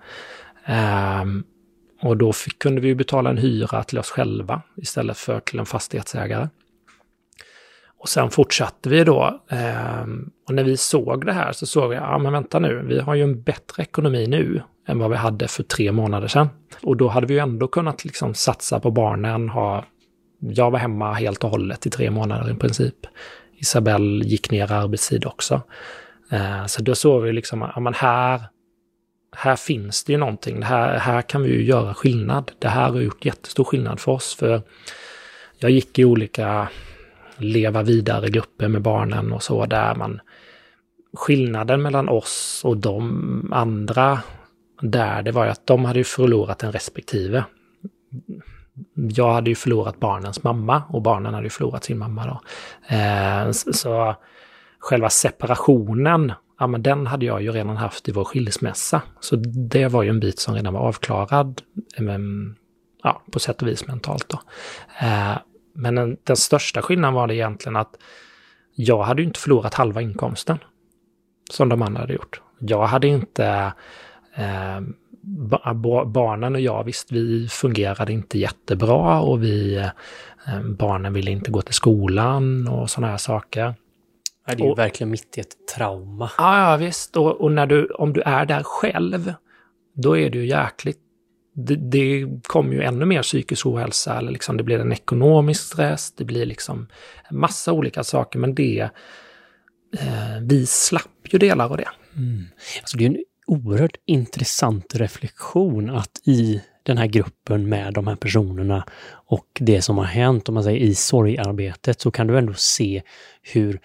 Um, 1.22 1.44
och 2.02 2.16
då 2.16 2.32
fick, 2.32 2.58
kunde 2.58 2.80
vi 2.80 2.94
betala 2.94 3.30
en 3.30 3.38
hyra 3.38 3.84
till 3.84 3.98
oss 3.98 4.10
själva 4.10 4.62
istället 4.76 5.18
för 5.18 5.40
till 5.40 5.58
en 5.58 5.66
fastighetsägare. 5.66 6.48
Och 7.98 8.08
sen 8.08 8.30
fortsatte 8.30 8.88
vi 8.88 9.04
då. 9.04 9.40
Um, 10.02 10.30
och 10.48 10.54
när 10.54 10.64
vi 10.64 10.76
såg 10.76 11.26
det 11.26 11.32
här 11.32 11.52
så 11.52 11.66
såg 11.66 11.90
vi, 11.90 11.96
ja 11.96 12.18
men 12.18 12.32
vänta 12.32 12.58
nu, 12.58 12.84
vi 12.88 13.00
har 13.00 13.14
ju 13.14 13.22
en 13.22 13.42
bättre 13.42 13.82
ekonomi 13.82 14.26
nu 14.26 14.62
än 14.88 14.98
vad 14.98 15.10
vi 15.10 15.16
hade 15.16 15.48
för 15.48 15.62
tre 15.62 15.92
månader 15.92 16.28
sedan. 16.28 16.48
Och 16.82 16.96
då 16.96 17.08
hade 17.08 17.26
vi 17.26 17.34
ju 17.34 17.40
ändå 17.40 17.68
kunnat 17.68 18.04
liksom 18.04 18.34
satsa 18.34 18.80
på 18.80 18.90
barnen, 18.90 19.48
ha, 19.48 19.84
jag 20.38 20.70
var 20.70 20.78
hemma 20.78 21.12
helt 21.12 21.44
och 21.44 21.50
hållet 21.50 21.86
i 21.86 21.90
tre 21.90 22.10
månader 22.10 22.50
i 22.50 22.54
princip. 22.54 22.96
Isabelle 23.56 24.24
gick 24.24 24.50
ner 24.50 24.70
i 24.70 24.74
arbetstid 24.74 25.26
också. 25.26 25.62
Eh, 26.34 26.66
så 26.66 26.82
då 26.82 26.94
såg 26.94 27.22
vi 27.22 27.32
liksom, 27.32 27.70
ja 27.74 27.80
men 27.80 27.94
här, 27.94 28.42
här 29.36 29.56
finns 29.56 30.04
det 30.04 30.12
ju 30.12 30.18
någonting. 30.18 30.60
Det 30.60 30.66
här, 30.66 30.98
här 30.98 31.22
kan 31.22 31.42
vi 31.42 31.48
ju 31.48 31.64
göra 31.64 31.94
skillnad. 31.94 32.52
Det 32.58 32.68
här 32.68 32.90
har 32.90 33.00
gjort 33.00 33.24
jättestor 33.24 33.64
skillnad 33.64 34.00
för 34.00 34.12
oss. 34.12 34.34
För 34.34 34.62
jag 35.58 35.70
gick 35.70 35.98
i 35.98 36.04
olika 36.04 36.68
leva 37.36 37.82
vidare-grupper 37.82 38.68
med 38.68 38.82
barnen 38.82 39.32
och 39.32 39.42
så 39.42 39.66
där 39.66 39.94
man 39.94 40.20
skillnaden 41.16 41.82
mellan 41.82 42.08
oss 42.08 42.62
och 42.64 42.76
de 42.76 43.50
andra 43.52 44.20
där, 44.80 45.22
det 45.22 45.32
var 45.32 45.44
ju 45.44 45.50
att 45.50 45.66
de 45.66 45.84
hade 45.84 46.04
förlorat 46.04 46.62
en 46.62 46.72
respektive. 46.72 47.44
jag 48.94 49.32
hade 49.32 49.50
ju 49.50 49.56
förlorat 49.56 50.00
barnens 50.00 50.42
mamma 50.42 50.82
och 50.88 51.02
barnen 51.02 51.34
hade 51.34 51.46
ju 51.46 51.50
förlorat 51.50 51.84
sin 51.84 51.98
mamma 51.98 52.26
då. 52.26 52.40
Eh, 52.96 53.50
så 53.50 54.16
själva 54.84 55.10
separationen, 55.10 56.32
ja 56.58 56.66
men 56.66 56.82
den 56.82 57.06
hade 57.06 57.26
jag 57.26 57.42
ju 57.42 57.52
redan 57.52 57.76
haft 57.76 58.08
i 58.08 58.12
vår 58.12 58.24
skilsmässa. 58.24 59.02
Så 59.20 59.36
det 59.70 59.88
var 59.88 60.02
ju 60.02 60.08
en 60.08 60.20
bit 60.20 60.38
som 60.38 60.54
redan 60.54 60.74
var 60.74 60.80
avklarad, 60.80 61.62
ja, 63.02 63.22
på 63.32 63.38
sätt 63.38 63.62
och 63.62 63.68
vis 63.68 63.86
mentalt 63.86 64.28
då. 64.28 64.40
Eh, 65.06 65.36
men 65.74 65.94
den, 65.94 66.16
den 66.24 66.36
största 66.36 66.82
skillnaden 66.82 67.14
var 67.14 67.26
det 67.26 67.34
egentligen 67.34 67.76
att 67.76 67.96
jag 68.74 69.02
hade 69.02 69.22
ju 69.22 69.26
inte 69.26 69.40
förlorat 69.40 69.74
halva 69.74 70.02
inkomsten 70.02 70.58
som 71.50 71.68
de 71.68 71.82
andra 71.82 72.00
hade 72.00 72.14
gjort. 72.14 72.40
Jag 72.58 72.86
hade 72.86 73.06
inte 73.06 73.72
eh, 74.34 74.80
barnen 76.06 76.54
och 76.54 76.60
jag, 76.60 76.84
visst, 76.84 77.12
vi 77.12 77.48
fungerade 77.48 78.12
inte 78.12 78.38
jättebra 78.38 79.20
och 79.20 79.42
vi, 79.42 79.76
eh, 79.76 80.60
barnen 80.62 81.12
ville 81.12 81.30
inte 81.30 81.50
gå 81.50 81.62
till 81.62 81.74
skolan 81.74 82.68
och 82.68 82.90
sådana 82.90 83.10
här 83.10 83.18
saker 83.18 83.74
det 84.46 84.52
är 84.52 84.56
ju 84.56 84.70
och, 84.70 84.78
verkligen 84.78 85.10
mitt 85.10 85.38
i 85.38 85.40
ett 85.40 85.56
trauma. 85.74 86.30
Ja, 86.38 86.70
ja 86.70 86.76
visst. 86.76 87.16
Och, 87.16 87.40
och, 87.40 87.52
när 87.52 87.66
du, 87.66 87.86
om 87.86 88.12
du 88.12 88.20
är 88.20 88.46
där 88.46 88.62
själv, 88.62 89.34
då 89.94 90.18
är 90.18 90.30
det 90.30 90.38
ju 90.38 90.46
jäkligt 90.46 91.00
det, 91.54 91.76
det 91.76 92.26
kommer 92.42 92.74
ju 92.74 92.82
ännu 92.82 93.04
mer 93.04 93.22
psykisk 93.22 93.66
ohälsa, 93.66 94.18
eller 94.18 94.32
liksom 94.32 94.56
det 94.56 94.62
blir 94.62 94.78
en 94.78 94.92
ekonomisk 94.92 95.62
stress, 95.62 96.12
det 96.12 96.24
blir 96.24 96.46
liksom 96.46 96.88
en 97.30 97.38
massa 97.38 97.72
olika 97.72 98.04
saker, 98.04 98.38
men 98.38 98.54
det... 98.54 98.88
Eh, 99.98 100.40
vi 100.42 100.66
slapp 100.66 101.10
ju 101.28 101.38
delar 101.38 101.64
av 101.64 101.76
det. 101.76 101.88
Mm. 102.16 102.44
Alltså 102.80 102.96
det 102.96 103.04
är 103.04 103.08
en 103.08 103.24
oerhört 103.46 103.96
intressant 104.06 104.94
reflektion 104.94 105.90
att 105.90 106.20
i 106.24 106.62
den 106.82 106.98
här 106.98 107.06
gruppen 107.06 107.68
med 107.68 107.94
de 107.94 108.06
här 108.06 108.16
personerna 108.16 108.84
och 109.26 109.46
det 109.60 109.82
som 109.82 109.98
har 109.98 110.04
hänt, 110.04 110.48
om 110.48 110.54
man 110.54 110.64
säger 110.64 110.80
i 110.80 110.94
sorgarbetet, 110.94 112.00
så 112.00 112.10
kan 112.10 112.26
du 112.26 112.38
ändå 112.38 112.54
se 112.54 113.02
hur 113.42 113.80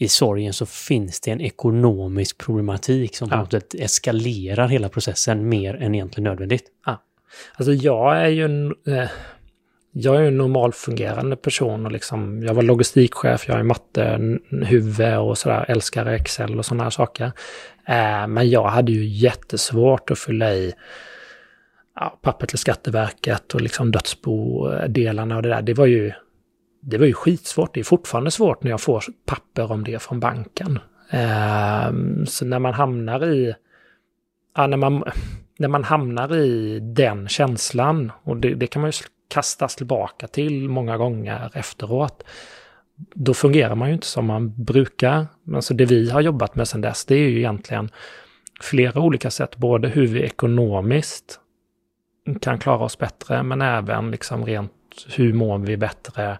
i 0.00 0.08
sorgen 0.08 0.52
så 0.52 0.66
finns 0.66 1.20
det 1.20 1.30
en 1.30 1.40
ekonomisk 1.40 2.38
problematik 2.38 3.16
som 3.16 3.28
på 3.28 3.36
något 3.36 3.52
sätt 3.52 3.74
eskalerar 3.74 4.68
hela 4.68 4.88
processen 4.88 5.48
mer 5.48 5.74
än 5.74 5.94
egentligen 5.94 6.24
nödvändigt. 6.24 6.64
Ja. 6.86 7.02
Alltså 7.54 7.72
jag 7.72 8.16
är 8.16 8.28
ju 8.28 8.44
en, 8.44 8.74
eh, 8.86 9.10
jag 9.92 10.16
är 10.16 10.22
en 10.22 10.38
normalfungerande 10.38 11.36
person 11.36 11.86
och 11.86 11.92
liksom, 11.92 12.42
jag 12.42 12.54
var 12.54 12.62
logistikchef, 12.62 13.48
jag 13.48 13.58
är 13.58 13.62
mattehuvud 13.62 15.18
och 15.18 15.38
sådär, 15.38 15.64
älskar 15.68 16.06
Excel 16.06 16.58
och 16.58 16.66
sådana 16.66 16.82
här 16.82 16.90
saker. 16.90 17.32
Eh, 17.88 18.26
men 18.26 18.50
jag 18.50 18.68
hade 18.68 18.92
ju 18.92 19.04
jättesvårt 19.04 20.10
att 20.10 20.18
fylla 20.18 20.54
i 20.54 20.74
ja, 21.94 22.18
papper 22.22 22.46
till 22.46 22.58
Skatteverket 22.58 23.54
och 23.54 23.60
liksom 23.60 23.90
dödsbodelarna 23.90 25.36
och 25.36 25.42
det 25.42 25.48
där. 25.48 25.62
Det 25.62 25.74
var 25.74 25.86
ju 25.86 26.12
det 26.90 26.98
var 26.98 27.06
ju 27.06 27.12
skitsvårt. 27.12 27.74
Det 27.74 27.80
är 27.80 27.84
fortfarande 27.84 28.30
svårt 28.30 28.62
när 28.62 28.70
jag 28.70 28.80
får 28.80 29.04
papper 29.26 29.72
om 29.72 29.84
det 29.84 30.02
från 30.02 30.20
banken. 30.20 30.78
Eh, 31.10 31.92
så 32.26 32.44
när 32.44 32.58
man 32.58 32.74
hamnar 32.74 33.26
i, 33.26 33.54
ja, 34.56 34.66
när, 34.66 34.76
man, 34.76 35.04
när 35.58 35.68
man 35.68 35.84
hamnar 35.84 36.36
i 36.36 36.78
den 36.80 37.28
känslan, 37.28 38.12
och 38.22 38.36
det, 38.36 38.54
det 38.54 38.66
kan 38.66 38.82
man 38.82 38.90
ju 38.90 39.06
kastas 39.28 39.76
tillbaka 39.76 40.26
till 40.26 40.68
många 40.68 40.96
gånger 40.96 41.50
efteråt, 41.54 42.24
då 43.14 43.34
fungerar 43.34 43.74
man 43.74 43.88
ju 43.88 43.94
inte 43.94 44.06
som 44.06 44.26
man 44.26 44.64
brukar. 44.64 45.26
Alltså 45.54 45.74
det 45.74 45.84
vi 45.84 46.10
har 46.10 46.20
jobbat 46.20 46.54
med 46.54 46.68
sedan 46.68 46.80
dess, 46.80 47.04
det 47.04 47.14
är 47.14 47.28
ju 47.28 47.38
egentligen 47.38 47.90
flera 48.60 49.00
olika 49.00 49.30
sätt, 49.30 49.56
både 49.56 49.88
hur 49.88 50.06
vi 50.06 50.22
ekonomiskt 50.22 51.40
kan 52.40 52.58
klara 52.58 52.84
oss 52.84 52.98
bättre, 52.98 53.42
men 53.42 53.62
även 53.62 54.10
liksom 54.10 54.46
rent 54.46 54.72
hur 55.16 55.32
mår 55.32 55.58
vi 55.58 55.76
bättre 55.76 56.38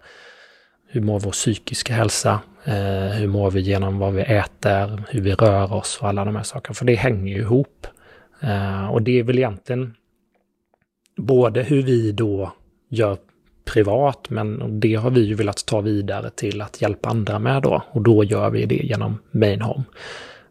hur 0.91 1.01
mår 1.01 1.19
vår 1.19 1.31
psykiska 1.31 1.93
hälsa? 1.93 2.39
Eh, 2.63 3.09
hur 3.17 3.27
mår 3.27 3.51
vi 3.51 3.61
genom 3.61 3.99
vad 3.99 4.13
vi 4.13 4.21
äter? 4.21 5.03
Hur 5.09 5.21
vi 5.21 5.33
rör 5.33 5.73
oss 5.73 5.97
och 6.01 6.07
alla 6.07 6.25
de 6.25 6.35
här 6.35 6.43
sakerna. 6.43 6.73
För 6.73 6.85
det 6.85 6.95
hänger 6.95 7.33
ju 7.33 7.41
ihop. 7.41 7.87
Eh, 8.41 8.87
och 8.87 9.01
det 9.01 9.19
är 9.19 9.23
väl 9.23 9.37
egentligen 9.37 9.95
både 11.17 11.63
hur 11.63 11.83
vi 11.83 12.11
då 12.11 12.53
gör 12.89 13.17
privat, 13.65 14.29
men 14.29 14.79
det 14.79 14.95
har 14.95 15.09
vi 15.09 15.21
ju 15.21 15.33
velat 15.35 15.65
ta 15.65 15.81
vidare 15.81 16.29
till 16.29 16.61
att 16.61 16.81
hjälpa 16.81 17.09
andra 17.09 17.39
med 17.39 17.61
då. 17.61 17.83
Och 17.91 18.01
då 18.01 18.23
gör 18.23 18.49
vi 18.49 18.65
det 18.65 18.75
genom 18.83 19.19
Mainhome. 19.31 19.83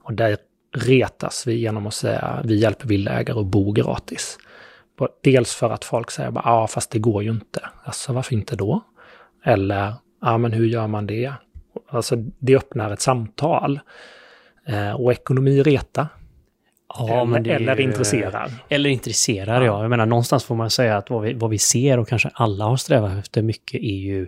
Och 0.03 0.13
där 0.13 0.37
retas 0.77 1.47
vi 1.47 1.55
genom 1.55 1.87
att 1.87 1.95
säga 1.95 2.43
vi 2.45 2.57
hjälper 2.57 2.89
villaägare 2.89 3.41
att 3.41 3.47
bo 3.47 3.73
gratis. 3.73 4.39
Dels 5.23 5.55
för 5.55 5.71
att 5.71 5.85
folk 5.85 6.11
säger 6.11 6.31
bara, 6.31 6.43
ja 6.45 6.67
fast 6.67 6.91
det 6.91 6.99
går 6.99 7.23
ju 7.23 7.31
inte. 7.31 7.61
Alltså 7.85 8.13
varför 8.13 8.35
inte 8.35 8.57
då? 8.57 8.81
Eller 9.45 9.95
ja 10.21 10.39
men 10.39 10.53
hur 10.53 10.67
gör 10.67 10.87
man 10.87 11.07
det? 11.07 11.33
Alltså 11.89 12.17
det 12.39 12.57
öppnar 12.57 12.91
ett 12.91 13.01
samtal. 13.01 13.81
Eh, 14.67 14.93
och 14.93 15.13
ekonomi 15.13 15.63
reta. 15.63 16.09
Ja, 16.95 17.23
eller, 17.23 17.41
det, 17.41 17.51
eller 17.51 17.81
intresserar. 17.81 18.51
Eller 18.69 18.91
intresserar, 18.91 19.61
ja. 19.61 19.67
ja. 19.67 19.83
Jag 19.83 19.91
menar 19.91 20.07
någonstans 20.07 20.45
får 20.45 20.55
man 20.55 20.71
säga 20.71 20.97
att 20.97 21.11
vad 21.11 21.23
vi, 21.23 21.33
vad 21.33 21.51
vi 21.51 21.59
ser 21.59 21.99
och 21.99 22.09
kanske 22.09 22.31
alla 22.35 22.65
har 22.65 22.77
strävat 22.77 23.19
efter 23.19 23.43
mycket 23.43 23.81
är 23.81 23.97
ju 23.97 24.27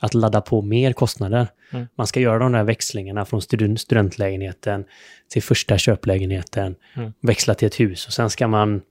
att 0.00 0.14
ladda 0.14 0.40
på 0.40 0.62
mer 0.62 0.92
kostnader. 0.92 1.48
Mm. 1.72 1.86
Man 1.94 2.06
ska 2.06 2.20
göra 2.20 2.38
de 2.38 2.52
där 2.52 2.64
växlingarna 2.64 3.24
från 3.24 3.42
student, 3.42 3.80
studentlägenheten 3.80 4.84
till 5.28 5.42
första 5.42 5.78
köplägenheten, 5.78 6.74
mm. 6.96 7.12
växla 7.20 7.54
till 7.54 7.66
ett 7.66 7.80
hus 7.80 8.06
och 8.06 8.12
sen 8.12 8.30
ska 8.30 8.48
man, 8.48 8.82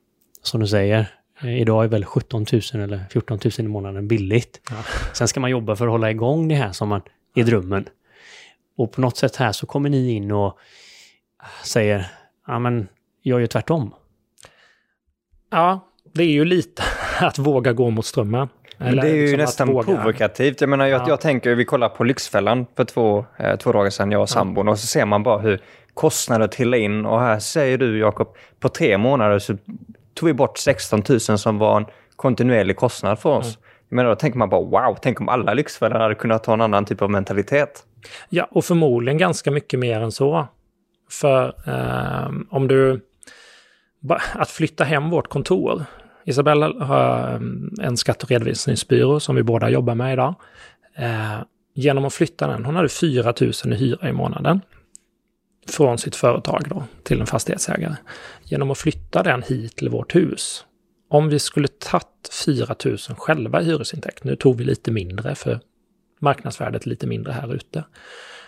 som 0.43 0.59
du 0.59 0.67
säger, 0.67 1.07
idag 1.43 1.83
är 1.83 1.87
väl 1.87 2.05
17 2.05 2.45
000 2.73 2.83
eller 2.83 3.03
14 3.09 3.39
000 3.43 3.51
i 3.59 3.63
månaden 3.63 4.07
billigt. 4.07 4.61
Ja. 4.69 4.75
Sen 5.13 5.27
ska 5.27 5.39
man 5.39 5.49
jobba 5.49 5.75
för 5.75 5.85
att 5.85 5.91
hålla 5.91 6.11
igång 6.11 6.47
det 6.47 6.55
här 6.55 6.71
som 6.71 6.89
man, 6.89 7.01
är 7.35 7.43
drömmen. 7.43 7.85
Och 8.77 8.91
på 8.91 9.01
något 9.01 9.17
sätt 9.17 9.35
här 9.35 9.51
så 9.51 9.65
kommer 9.65 9.89
ni 9.89 10.11
in 10.11 10.31
och 10.31 10.57
säger, 11.63 12.05
ja 12.47 12.59
men 12.59 12.87
jag 13.21 13.39
gör 13.39 13.47
tvärtom. 13.47 13.93
Ja, 15.51 15.79
det 16.13 16.23
är 16.23 16.31
ju 16.31 16.45
lite 16.45 16.83
att 17.19 17.37
våga 17.37 17.73
gå 17.73 17.89
mot 17.89 18.05
strömmen. 18.05 18.47
Men 18.77 18.95
det 18.95 19.09
är 19.09 19.15
ju 19.15 19.21
liksom 19.21 19.37
nästan 19.37 19.67
våga... 19.67 19.83
provokativt. 19.83 20.61
Jag 20.61 20.69
menar, 20.69 20.85
jag, 20.85 21.01
ja. 21.01 21.05
jag 21.07 21.21
tänker, 21.21 21.55
vi 21.55 21.65
kollar 21.65 21.89
på 21.89 22.03
Lyxfällan 22.03 22.65
för 22.75 22.83
två, 22.83 23.25
eh, 23.37 23.55
två 23.55 23.71
dagar 23.71 23.89
sedan, 23.89 24.11
jag 24.11 24.21
och 24.21 24.29
sambon, 24.29 24.65
ja. 24.65 24.71
och 24.71 24.79
så 24.79 24.87
ser 24.87 25.05
man 25.05 25.23
bara 25.23 25.39
hur 25.39 25.61
kostnader 25.93 26.47
trillar 26.47 26.77
in. 26.77 27.05
Och 27.05 27.19
här 27.19 27.39
säger 27.39 27.77
du, 27.77 27.99
Jakob, 27.99 28.35
på 28.59 28.69
tre 28.69 28.97
månader 28.97 29.39
så 29.39 29.57
tog 30.13 30.27
vi 30.27 30.33
bort 30.33 30.57
16 30.57 31.03
000 31.09 31.19
som 31.19 31.57
var 31.57 31.77
en 31.77 31.85
kontinuerlig 32.15 32.75
kostnad 32.75 33.19
för 33.19 33.29
oss. 33.29 33.45
Mm. 33.45 33.59
Men 33.89 34.05
då 34.05 34.15
tänker 34.15 34.39
man 34.39 34.49
bara 34.49 34.61
wow, 34.61 34.97
tänk 35.01 35.21
om 35.21 35.29
alla 35.29 35.53
lyxfällar 35.53 35.99
hade 35.99 36.15
kunnat 36.15 36.45
ha 36.45 36.53
en 36.53 36.61
annan 36.61 36.85
typ 36.85 37.01
av 37.01 37.09
mentalitet. 37.09 37.83
Ja, 38.29 38.47
och 38.51 38.65
förmodligen 38.65 39.17
ganska 39.17 39.51
mycket 39.51 39.79
mer 39.79 40.01
än 40.01 40.11
så. 40.11 40.47
För 41.09 41.53
eh, 41.67 42.31
om 42.49 42.67
du... 42.67 43.05
Att 44.33 44.49
flytta 44.49 44.83
hem 44.83 45.09
vårt 45.09 45.27
kontor. 45.27 45.85
Isabella 46.25 46.85
har 46.85 47.35
ehm, 47.35 47.73
en 47.81 47.97
skatt 47.97 48.23
och 48.23 48.29
redovisningsbyrå 48.29 49.19
som 49.19 49.35
vi 49.35 49.43
båda 49.43 49.69
jobbar 49.69 49.95
med 49.95 50.13
idag. 50.13 50.35
Eh, 50.95 51.39
genom 51.73 52.05
att 52.05 52.13
flytta 52.13 52.47
den, 52.47 52.65
hon 52.65 52.75
hade 52.75 52.89
4 52.89 53.33
000 53.41 53.51
i 53.65 53.75
hyra 53.75 54.09
i 54.09 54.13
månaden 54.13 54.61
från 55.71 55.97
sitt 55.97 56.15
företag 56.15 56.65
då, 56.69 56.83
till 57.03 57.21
en 57.21 57.27
fastighetsägare. 57.27 57.95
Genom 58.43 58.71
att 58.71 58.77
flytta 58.77 59.23
den 59.23 59.43
hit 59.43 59.75
till 59.75 59.89
vårt 59.89 60.15
hus. 60.15 60.65
Om 61.09 61.29
vi 61.29 61.39
skulle 61.39 61.67
tagit 61.67 62.05
4 62.45 62.75
000 62.85 62.97
själva 62.97 63.61
i 63.61 63.65
hyresintäkt, 63.65 64.23
nu 64.23 64.35
tog 64.35 64.57
vi 64.57 64.63
lite 64.63 64.91
mindre 64.91 65.35
för 65.35 65.59
marknadsvärdet 66.19 66.85
lite 66.85 67.07
mindre 67.07 67.33
här 67.33 67.53
ute. 67.53 67.83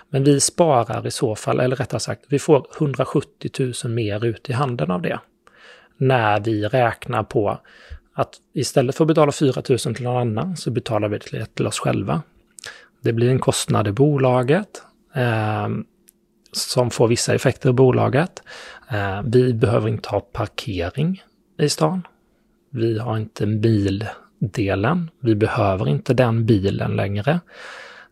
Men 0.10 0.24
vi 0.24 0.40
sparar 0.40 1.08
i 1.08 1.12
så 1.12 1.36
fall, 1.36 1.60
eller 1.60 1.76
rättare 1.76 2.00
sagt, 2.00 2.26
vi 2.28 2.40
får 2.40 2.68
170 2.78 3.74
000 3.84 3.94
mer 3.94 4.26
ut 4.26 4.50
i 4.50 4.54
handen 4.54 4.92
av 4.92 5.02
det. 5.02 5.20
När 5.98 6.40
vi 6.40 6.66
räknar 6.66 7.24
på 7.24 7.60
att 8.14 8.34
istället 8.54 8.96
för 8.96 9.04
att 9.04 9.08
betala 9.08 9.32
4 9.32 9.62
000 9.70 9.80
till 9.80 10.04
någon 10.04 10.18
annan 10.18 10.58
så 10.58 10.72
betalar 10.72 11.08
vi 11.08 11.18
det 11.18 11.56
till 11.56 11.68
oss 11.68 11.80
själva. 11.80 12.22
Det 13.02 13.14
blir 13.14 13.30
en 13.30 13.40
kostnad 13.40 13.88
i 13.88 13.92
bolaget. 13.92 14.84
Ehm, 15.14 15.86
som 16.52 16.90
får 16.90 17.08
vissa 17.08 17.36
effekter 17.36 17.70
i 17.70 17.74
bolaget. 17.74 18.44
Eh, 18.90 19.22
vi 19.26 19.54
behöver 19.54 19.90
inte 19.90 20.10
ha 20.10 20.20
parkering 20.20 21.24
i 21.60 21.70
stan. 21.70 22.08
Vi 22.70 23.00
har 23.00 23.18
inte 23.18 23.46
bildelen. 23.48 25.10
Vi 25.20 25.36
behöver 25.36 25.90
inte 25.90 26.14
den 26.14 26.46
bilen 26.46 26.96
längre. 26.96 27.40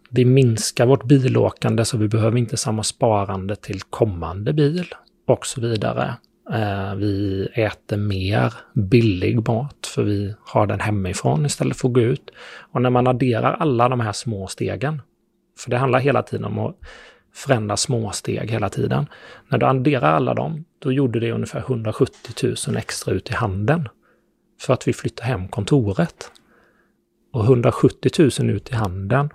Vi 0.09 0.25
minskar 0.25 0.85
vårt 0.85 1.03
bilåkande 1.03 1.85
så 1.85 1.97
vi 1.97 2.07
behöver 2.07 2.37
inte 2.37 2.57
samma 2.57 2.83
sparande 2.83 3.55
till 3.55 3.81
kommande 3.81 4.53
bil 4.53 4.85
och 5.27 5.45
så 5.45 5.61
vidare. 5.61 6.15
Eh, 6.53 6.95
vi 6.95 7.47
äter 7.53 7.97
mer 7.97 8.53
billig 8.73 9.47
mat 9.47 9.87
för 9.95 10.03
vi 10.03 10.35
har 10.41 10.67
den 10.67 10.79
hemifrån 10.79 11.45
istället 11.45 11.77
för 11.77 11.87
att 11.87 11.93
gå 11.93 12.01
ut. 12.01 12.31
Och 12.71 12.81
när 12.81 12.89
man 12.89 13.07
adderar 13.07 13.53
alla 13.53 13.89
de 13.89 13.99
här 13.99 14.11
små 14.11 14.47
stegen, 14.47 15.01
för 15.59 15.69
det 15.69 15.77
handlar 15.77 15.99
hela 15.99 16.23
tiden 16.23 16.45
om 16.45 16.59
att 16.59 16.75
förändra 17.39 17.77
små 17.77 18.11
steg 18.11 18.51
hela 18.51 18.69
tiden. 18.69 19.05
När 19.47 19.57
du 19.57 19.65
adderar 19.65 20.11
alla 20.11 20.33
dem, 20.33 20.65
då 20.79 20.91
gjorde 20.91 21.19
det 21.19 21.31
ungefär 21.31 21.59
170 21.59 22.55
000 22.67 22.77
extra 22.77 23.13
ut 23.13 23.29
i 23.29 23.33
handen. 23.33 23.87
För 24.61 24.73
att 24.73 24.87
vi 24.87 24.93
flyttade 24.93 25.29
hem 25.29 25.47
kontoret. 25.47 26.31
Och 27.33 27.43
170 27.43 28.11
000 28.39 28.49
ut 28.49 28.71
i 28.71 28.75
handen, 28.75 29.29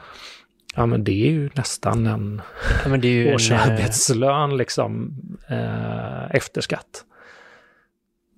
ja 0.76 0.86
men 0.86 1.04
det 1.04 1.26
är 1.26 1.30
ju 1.30 1.50
nästan 1.54 2.06
en 2.06 2.42
Ja, 2.84 2.88
men 2.90 3.00
det 3.00 3.08
är 3.08 3.26
en, 3.26 3.34
årsarbetslön 3.34 4.56
liksom 4.56 5.14
eh, 5.48 6.36
efter 6.36 6.60
skatt. 6.60 7.04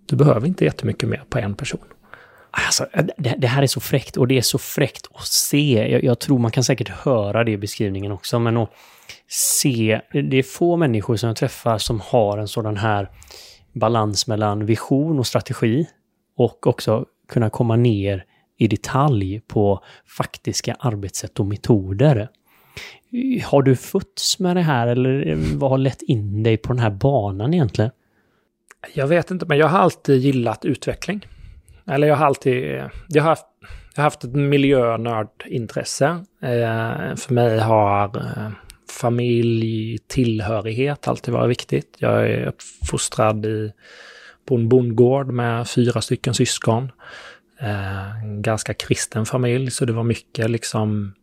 Du 0.06 0.16
behöver 0.16 0.46
inte 0.46 0.64
jättemycket 0.64 1.08
mer 1.08 1.22
på 1.28 1.38
en 1.38 1.54
person. 1.54 1.84
Alltså, 2.50 2.86
det, 3.18 3.34
det 3.38 3.46
här 3.46 3.62
är 3.62 3.66
så 3.66 3.80
fräckt 3.80 4.16
och 4.16 4.28
det 4.28 4.38
är 4.38 4.42
så 4.42 4.58
fräckt 4.58 5.06
att 5.14 5.26
se. 5.26 5.88
Jag, 5.90 6.04
jag 6.04 6.18
tror 6.18 6.38
man 6.38 6.50
kan 6.50 6.64
säkert 6.64 6.88
höra 6.88 7.44
det 7.44 7.50
i 7.50 7.56
beskrivningen 7.56 8.12
också, 8.12 8.38
men 8.38 8.56
att 8.56 8.70
se. 9.28 10.00
Det 10.12 10.36
är 10.36 10.42
få 10.42 10.76
människor 10.76 11.16
som 11.16 11.26
jag 11.26 11.36
träffar 11.36 11.78
som 11.78 12.00
har 12.00 12.38
en 12.38 12.48
sådan 12.48 12.76
här 12.76 13.10
balans 13.72 14.26
mellan 14.26 14.66
vision 14.66 15.18
och 15.18 15.26
strategi 15.26 15.86
och 16.36 16.66
också 16.66 17.04
kunna 17.28 17.50
komma 17.50 17.76
ner 17.76 18.24
i 18.58 18.68
detalj 18.68 19.40
på 19.40 19.84
faktiska 20.16 20.76
arbetssätt 20.78 21.40
och 21.40 21.46
metoder. 21.46 22.28
Har 23.44 23.62
du 23.62 23.76
fötts 23.76 24.38
med 24.38 24.56
det 24.56 24.62
här 24.62 24.86
eller 24.86 25.34
vad 25.58 25.70
har 25.70 25.78
lett 25.78 26.02
in 26.02 26.42
dig 26.42 26.56
på 26.56 26.72
den 26.72 26.78
här 26.78 26.90
banan 26.90 27.54
egentligen? 27.54 27.90
Jag 28.94 29.06
vet 29.06 29.30
inte, 29.30 29.46
men 29.46 29.58
jag 29.58 29.68
har 29.68 29.78
alltid 29.78 30.20
gillat 30.20 30.64
utveckling. 30.64 31.26
Eller 31.86 32.06
jag 32.06 32.16
har 32.16 32.26
alltid... 32.26 32.82
Jag 33.08 33.22
har 33.22 33.30
haft, 33.30 33.46
jag 33.94 34.02
har 34.02 34.04
haft 34.04 34.24
ett 34.24 34.34
miljönördintresse. 34.34 36.06
Eh, 36.42 37.14
för 37.16 37.32
mig 37.34 37.58
har 37.58 38.16
eh, 38.16 38.50
familj, 38.90 39.98
tillhörighet 39.98 41.08
alltid 41.08 41.34
varit 41.34 41.50
viktigt. 41.50 41.96
Jag 41.98 42.30
är 42.30 42.46
uppfostrad 42.46 43.46
i, 43.46 43.72
på 44.48 44.54
en 44.54 44.68
bondgård 44.68 45.26
med 45.26 45.68
fyra 45.68 46.00
stycken 46.00 46.34
syskon. 46.34 46.92
Eh, 47.60 48.22
en 48.22 48.42
ganska 48.42 48.74
kristen 48.74 49.26
familj, 49.26 49.70
så 49.70 49.84
det 49.84 49.92
var 49.92 50.02
mycket 50.02 50.50
liksom 50.50 51.14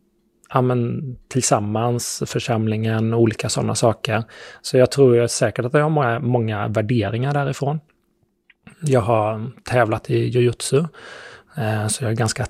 ja, 0.54 0.60
men, 0.60 1.02
tillsammans, 1.28 2.22
församlingen, 2.26 3.14
olika 3.14 3.48
sådana 3.48 3.74
saker. 3.74 4.24
Så 4.62 4.76
jag 4.76 4.90
tror 4.90 5.26
säkert 5.26 5.64
att 5.64 5.74
jag 5.74 5.82
har 5.82 5.90
många, 5.90 6.18
många 6.18 6.68
värderingar 6.68 7.34
därifrån. 7.34 7.80
Jag 8.80 9.00
har 9.00 9.50
tävlat 9.64 10.10
i 10.10 10.18
jujutsu, 10.18 10.78
eh, 11.56 11.86
så 11.86 12.04
jag 12.04 12.12
är 12.12 12.16
ganska 12.16 12.46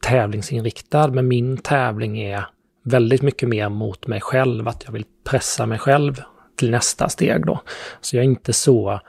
tävlingsinriktad, 0.00 1.08
men 1.08 1.28
min 1.28 1.56
tävling 1.56 2.18
är 2.18 2.46
väldigt 2.86 3.22
mycket 3.22 3.48
mer 3.48 3.68
mot 3.68 4.06
mig 4.06 4.20
själv, 4.20 4.68
att 4.68 4.82
jag 4.84 4.92
vill 4.92 5.04
pressa 5.24 5.66
mig 5.66 5.78
själv 5.78 6.22
till 6.56 6.70
nästa 6.70 7.08
steg 7.08 7.46
då. 7.46 7.60
Så 8.00 8.16
jag 8.16 8.24
är 8.24 8.28
inte 8.28 8.52
så... 8.52 9.00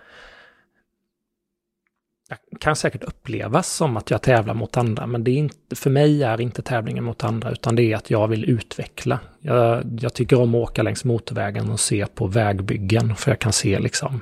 Jag 2.29 2.59
kan 2.61 2.75
säkert 2.75 3.03
upplevas 3.03 3.75
som 3.75 3.97
att 3.97 4.11
jag 4.11 4.21
tävlar 4.21 4.53
mot 4.53 4.77
andra, 4.77 5.07
men 5.07 5.23
det 5.23 5.31
är 5.31 5.35
inte, 5.35 5.75
för 5.75 5.89
mig 5.89 6.23
är 6.23 6.41
inte 6.41 6.61
tävlingen 6.61 7.03
mot 7.03 7.23
andra, 7.23 7.51
utan 7.51 7.75
det 7.75 7.83
är 7.83 7.95
att 7.95 8.09
jag 8.09 8.27
vill 8.27 8.49
utveckla. 8.49 9.19
Jag, 9.39 9.83
jag 10.01 10.13
tycker 10.13 10.39
om 10.39 10.55
att 10.55 10.69
åka 10.69 10.83
längs 10.83 11.05
motorvägen 11.05 11.69
och 11.69 11.79
se 11.79 12.05
på 12.05 12.27
vägbyggen, 12.27 13.15
för 13.15 13.31
jag 13.31 13.39
kan 13.39 13.53
se 13.53 13.79
liksom 13.79 14.21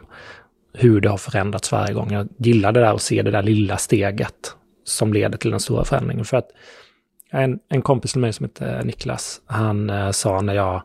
hur 0.73 1.01
det 1.01 1.09
har 1.09 1.17
förändrats 1.17 1.71
varje 1.71 1.93
gång. 1.93 2.11
Jag 2.11 2.27
gillar 2.37 2.71
det 2.71 2.79
där 2.79 2.93
och 2.93 3.01
se 3.01 3.21
det 3.21 3.31
där 3.31 3.43
lilla 3.43 3.77
steget 3.77 4.55
som 4.83 5.13
leder 5.13 5.37
till 5.37 5.51
den 5.51 5.59
stora 5.59 5.85
förändringen. 5.85 6.25
För 6.25 6.37
att 6.37 6.49
en, 7.35 7.59
en 7.69 7.81
kompis 7.81 8.11
till 8.11 8.21
mig 8.21 8.33
som 8.33 8.45
heter 8.45 8.83
Niklas, 8.83 9.41
han 9.45 9.89
eh, 9.89 10.11
sa 10.11 10.41
när 10.41 10.53
jag, 10.53 10.83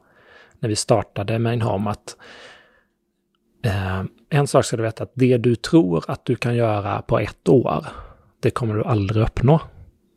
när 0.59 0.69
vi 0.69 0.77
startade 0.77 1.39
Main 1.39 1.63
Home 1.63 1.91
att 1.91 2.17
eh, 3.65 4.03
en 4.31 4.47
sak 4.47 4.65
ska 4.65 4.77
du 4.77 4.83
veta 4.83 5.03
att 5.03 5.13
det 5.15 5.37
du 5.37 5.57
tror 5.57 6.05
att 6.09 6.25
du 6.25 6.37
kan 6.37 6.57
göra 6.57 7.03
på 7.03 7.19
ett 7.19 7.49
år, 7.49 7.87
det 8.41 8.51
kommer 8.51 8.75
du 8.75 8.85
aldrig 8.85 9.23
uppnå. 9.23 9.61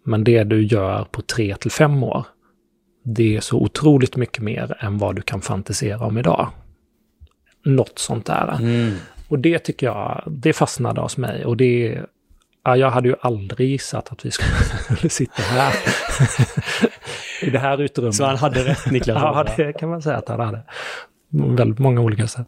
Men 0.05 0.23
det 0.23 0.43
du 0.43 0.63
gör 0.63 1.03
på 1.11 1.21
tre 1.21 1.55
till 1.55 1.71
fem 1.71 2.03
år, 2.03 2.25
det 3.03 3.35
är 3.35 3.41
så 3.41 3.57
otroligt 3.57 4.15
mycket 4.15 4.43
mer 4.43 4.77
än 4.79 4.97
vad 4.97 5.15
du 5.15 5.21
kan 5.21 5.41
fantisera 5.41 6.05
om 6.05 6.17
idag. 6.17 6.49
Något 7.65 7.99
sånt 7.99 8.25
där. 8.25 8.57
Mm. 8.59 8.93
Och 9.27 9.39
det 9.39 9.59
tycker 9.59 9.85
jag, 9.85 10.23
det 10.27 10.53
fastnade 10.53 11.01
hos 11.01 11.17
mig 11.17 11.45
och 11.45 11.57
det 11.57 11.99
Ja, 12.63 12.77
jag 12.77 12.89
hade 12.89 13.09
ju 13.09 13.15
aldrig 13.21 13.69
gissat 13.69 14.11
att 14.11 14.25
vi 14.25 14.31
skulle 14.31 15.09
sitta 15.09 15.41
här. 15.41 15.73
I 17.47 17.49
det 17.49 17.59
här 17.59 17.81
utrymmet. 17.81 18.15
Så 18.15 18.25
han 18.25 18.37
hade 18.37 18.63
rätt, 18.63 18.91
Niklas? 18.91 19.17
ja, 19.21 19.45
det 19.57 19.73
kan 19.73 19.89
man 19.89 20.01
säga 20.01 20.17
att 20.17 20.29
han 20.29 20.39
hade. 20.39 20.61
Väldigt 21.29 21.79
många 21.79 22.01
olika 22.01 22.27
sätt. 22.27 22.47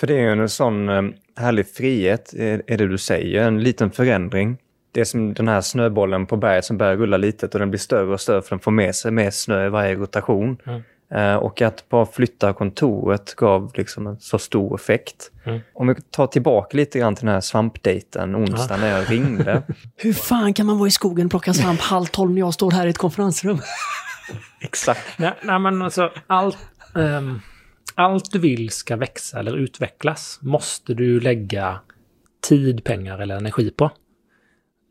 För 0.00 0.06
det 0.06 0.14
är 0.14 0.20
ju 0.20 0.42
en 0.42 0.48
sån 0.48 0.88
eh, 0.88 1.02
härlig 1.36 1.66
frihet, 1.66 2.34
är 2.36 2.78
det 2.78 2.88
du 2.88 2.98
säger, 2.98 3.42
en 3.42 3.62
liten 3.62 3.90
förändring. 3.90 4.58
Det 4.92 5.00
är 5.00 5.04
som 5.04 5.34
den 5.34 5.48
här 5.48 5.60
snöbollen 5.60 6.26
på 6.26 6.36
berget 6.36 6.64
som 6.64 6.78
börjar 6.78 6.96
rulla 6.96 7.16
litet 7.16 7.54
och 7.54 7.60
den 7.60 7.70
blir 7.70 7.78
större 7.78 8.12
och 8.12 8.20
större 8.20 8.42
för 8.42 8.50
den 8.50 8.58
får 8.60 8.70
med 8.70 8.94
sig 8.94 9.10
mer 9.10 9.30
snö 9.30 9.66
i 9.66 9.68
varje 9.68 9.94
rotation. 9.94 10.56
Mm. 10.66 10.82
Eh, 11.14 11.34
och 11.34 11.62
att 11.62 11.88
bara 11.88 12.06
flytta 12.06 12.52
kontoret 12.52 13.34
gav 13.34 13.72
liksom 13.74 14.06
en 14.06 14.20
så 14.20 14.38
stor 14.38 14.74
effekt. 14.74 15.30
Mm. 15.44 15.60
Om 15.74 15.88
vi 15.88 15.94
tar 15.94 16.26
tillbaka 16.26 16.76
lite 16.76 16.98
grann 16.98 17.14
till 17.14 17.26
den 17.26 17.34
här 17.34 17.40
svampdejten 17.40 18.36
onsdag 18.36 18.74
ja. 18.74 18.76
när 18.76 18.98
jag 18.98 19.10
ringde. 19.10 19.62
Hur 19.96 20.12
fan 20.12 20.54
kan 20.54 20.66
man 20.66 20.78
vara 20.78 20.88
i 20.88 20.90
skogen 20.90 21.26
och 21.26 21.30
plocka 21.30 21.54
svamp 21.54 21.80
halv 21.80 22.06
tolv 22.06 22.30
när 22.30 22.38
jag 22.38 22.54
står 22.54 22.70
här 22.70 22.86
i 22.86 22.90
ett 22.90 22.98
konferensrum? 22.98 23.58
Exakt. 24.60 25.18
Nej, 25.18 25.32
nej, 25.42 25.58
men 25.58 25.82
alltså 25.82 26.10
allt, 26.26 26.58
um, 26.94 27.40
allt 27.94 28.32
du 28.32 28.38
vill 28.38 28.70
ska 28.70 28.96
växa 28.96 29.38
eller 29.38 29.56
utvecklas 29.56 30.38
måste 30.42 30.94
du 30.94 31.20
lägga 31.20 31.80
tid, 32.48 32.84
pengar 32.84 33.18
eller 33.18 33.36
energi 33.36 33.70
på. 33.70 33.90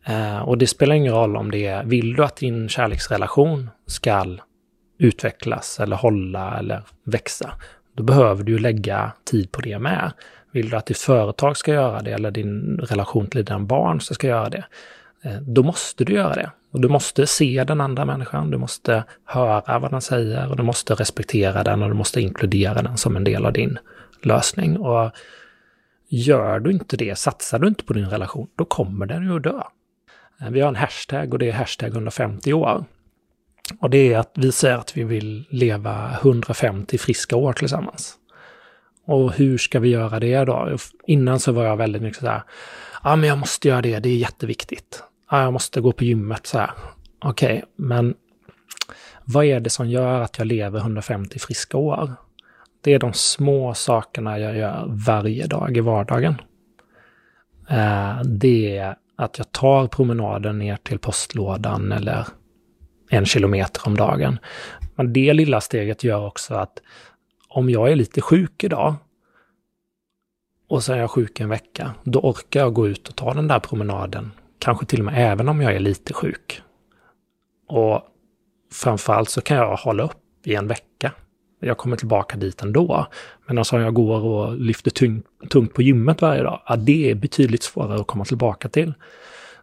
Uh, 0.09 0.39
och 0.39 0.57
det 0.57 0.67
spelar 0.67 0.95
ingen 0.95 1.13
roll 1.13 1.37
om 1.37 1.51
det 1.51 1.65
är, 1.65 1.83
vill 1.83 2.13
du 2.13 2.23
att 2.23 2.35
din 2.35 2.69
kärleksrelation 2.69 3.69
ska 3.87 4.11
utvecklas 5.01 5.79
eller 5.79 5.95
hålla 5.95 6.57
eller 6.59 6.83
växa, 7.03 7.53
då 7.93 8.03
behöver 8.03 8.43
du 8.43 8.57
lägga 8.57 9.11
tid 9.23 9.51
på 9.51 9.61
det 9.61 9.79
med. 9.79 10.11
Vill 10.51 10.69
du 10.69 10.77
att 10.77 10.85
ditt 10.85 10.97
företag 10.97 11.57
ska 11.57 11.73
göra 11.73 12.01
det 12.01 12.11
eller 12.11 12.31
din 12.31 12.79
relation 12.83 13.27
till 13.27 13.45
dina 13.45 13.59
barn 13.59 14.01
ska 14.01 14.27
göra 14.27 14.49
det, 14.49 14.65
eh, 15.23 15.41
då 15.41 15.63
måste 15.63 16.03
du 16.03 16.13
göra 16.13 16.33
det. 16.33 16.51
Och 16.71 16.81
du 16.81 16.87
måste 16.87 17.27
se 17.27 17.63
den 17.63 17.81
andra 17.81 18.05
människan, 18.05 18.51
du 18.51 18.57
måste 18.57 19.03
höra 19.25 19.79
vad 19.79 19.91
den 19.91 20.01
säger 20.01 20.49
och 20.49 20.57
du 20.57 20.63
måste 20.63 20.93
respektera 20.93 21.63
den 21.63 21.83
och 21.83 21.89
du 21.89 21.95
måste 21.95 22.21
inkludera 22.21 22.81
den 22.81 22.97
som 22.97 23.15
en 23.15 23.23
del 23.23 23.45
av 23.45 23.53
din 23.53 23.77
lösning. 24.21 24.77
Och 24.77 25.11
gör 26.09 26.59
du 26.59 26.71
inte 26.71 26.97
det, 26.97 27.17
satsar 27.17 27.59
du 27.59 27.67
inte 27.67 27.83
på 27.83 27.93
din 27.93 28.09
relation, 28.09 28.47
då 28.55 28.65
kommer 28.65 29.05
den 29.05 29.23
ju 29.23 29.35
att 29.35 29.43
dö. 29.43 29.61
Eh, 30.41 30.49
vi 30.49 30.61
har 30.61 30.69
en 30.69 30.75
hashtag 30.75 31.33
och 31.33 31.39
det 31.39 31.49
är 31.49 31.53
hashtag 31.53 31.89
150 31.89 32.53
år. 32.53 32.85
Och 33.79 33.89
det 33.89 34.13
är 34.13 34.17
att 34.17 34.31
vi 34.35 34.51
säger 34.51 34.77
att 34.77 34.97
vi 34.97 35.03
vill 35.03 35.47
leva 35.49 36.11
150 36.21 36.97
friska 36.97 37.35
år 37.35 37.53
tillsammans. 37.53 38.15
Och 39.05 39.33
hur 39.33 39.57
ska 39.57 39.79
vi 39.79 39.89
göra 39.89 40.19
det 40.19 40.45
då? 40.45 40.77
Innan 41.07 41.39
så 41.39 41.51
var 41.51 41.63
jag 41.63 41.77
väldigt 41.77 42.01
mycket 42.01 42.19
så 42.19 42.27
här, 42.27 42.43
ja 43.03 43.15
men 43.15 43.29
jag 43.29 43.37
måste 43.37 43.67
göra 43.67 43.81
det, 43.81 43.99
det 43.99 44.09
är 44.09 44.17
jätteviktigt. 44.17 45.03
Ja, 45.31 45.41
jag 45.41 45.53
måste 45.53 45.81
gå 45.81 45.91
på 45.91 46.03
gymmet 46.03 46.47
så 46.47 46.57
här. 46.57 46.71
Okej, 47.19 47.57
okay, 47.57 47.61
men 47.75 48.13
vad 49.23 49.45
är 49.45 49.59
det 49.59 49.69
som 49.69 49.89
gör 49.89 50.21
att 50.21 50.37
jag 50.37 50.47
lever 50.47 50.79
150 50.79 51.39
friska 51.39 51.77
år? 51.77 52.13
Det 52.81 52.93
är 52.93 52.99
de 52.99 53.13
små 53.13 53.73
sakerna 53.73 54.39
jag 54.39 54.57
gör 54.57 54.85
varje 54.87 55.47
dag 55.47 55.77
i 55.77 55.79
vardagen. 55.79 56.41
Eh, 57.69 58.21
det 58.21 58.77
är 58.77 58.95
att 59.15 59.37
jag 59.37 59.51
tar 59.51 59.87
promenaden 59.87 60.59
ner 60.59 60.75
till 60.75 60.99
postlådan 60.99 61.91
eller 61.91 62.27
en 63.11 63.25
kilometer 63.25 63.81
om 63.87 63.97
dagen. 63.97 64.39
Men 64.95 65.13
det 65.13 65.33
lilla 65.33 65.61
steget 65.61 66.03
gör 66.03 66.25
också 66.27 66.55
att 66.55 66.81
om 67.47 67.69
jag 67.69 67.91
är 67.91 67.95
lite 67.95 68.21
sjuk 68.21 68.63
idag 68.63 68.95
och 70.69 70.83
så 70.83 70.93
är 70.93 70.97
jag 70.97 71.11
sjuk 71.11 71.39
en 71.39 71.49
vecka, 71.49 71.93
då 72.03 72.19
orkar 72.19 72.59
jag 72.59 72.73
gå 72.73 72.87
ut 72.87 73.07
och 73.07 73.15
ta 73.15 73.33
den 73.33 73.47
där 73.47 73.59
promenaden. 73.59 74.31
Kanske 74.59 74.85
till 74.85 74.99
och 74.99 75.05
med 75.05 75.31
även 75.31 75.49
om 75.49 75.61
jag 75.61 75.75
är 75.75 75.79
lite 75.79 76.13
sjuk. 76.13 76.61
Och 77.67 78.01
framförallt 78.73 79.29
så 79.29 79.41
kan 79.41 79.57
jag 79.57 79.75
hålla 79.75 80.03
upp 80.03 80.47
i 80.47 80.55
en 80.55 80.67
vecka. 80.67 81.11
Jag 81.59 81.77
kommer 81.77 81.97
tillbaka 81.97 82.37
dit 82.37 82.61
ändå. 82.61 83.07
Men 83.47 83.57
alltså 83.57 83.75
om 83.75 83.81
jag 83.81 83.93
går 83.93 84.19
och 84.21 84.57
lyfter 84.57 84.91
tungt, 84.91 85.25
tungt 85.49 85.73
på 85.73 85.81
gymmet 85.81 86.21
varje 86.21 86.43
dag, 86.43 86.61
ja, 86.65 86.75
det 86.75 87.11
är 87.11 87.15
betydligt 87.15 87.63
svårare 87.63 88.01
att 88.01 88.07
komma 88.07 88.25
tillbaka 88.25 88.69
till. 88.69 88.93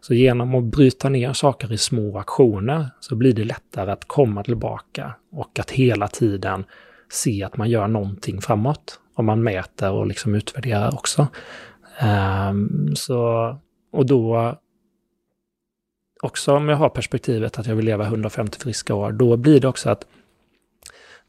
Så 0.01 0.13
genom 0.13 0.55
att 0.55 0.63
bryta 0.63 1.09
ner 1.09 1.33
saker 1.33 1.73
i 1.73 1.77
små 1.77 2.17
aktioner 2.17 2.89
så 2.99 3.15
blir 3.15 3.33
det 3.33 3.43
lättare 3.43 3.91
att 3.91 4.07
komma 4.07 4.43
tillbaka 4.43 5.15
och 5.31 5.59
att 5.59 5.71
hela 5.71 6.07
tiden 6.07 6.65
se 7.11 7.43
att 7.43 7.57
man 7.57 7.69
gör 7.69 7.87
någonting 7.87 8.41
framåt. 8.41 8.99
Om 9.13 9.25
man 9.25 9.43
mäter 9.43 9.91
och 9.91 10.07
liksom 10.07 10.35
utvärderar 10.35 10.93
också. 10.93 11.27
Um, 12.49 12.95
så, 12.95 13.57
och 13.91 14.05
då 14.05 14.55
också 16.21 16.55
om 16.55 16.69
jag 16.69 16.77
har 16.77 16.89
perspektivet 16.89 17.59
att 17.59 17.67
jag 17.67 17.75
vill 17.75 17.85
leva 17.85 18.05
150 18.05 18.59
friska 18.59 18.95
år, 18.95 19.11
då 19.11 19.37
blir 19.37 19.59
det 19.59 19.67
också 19.67 19.89
att 19.89 20.05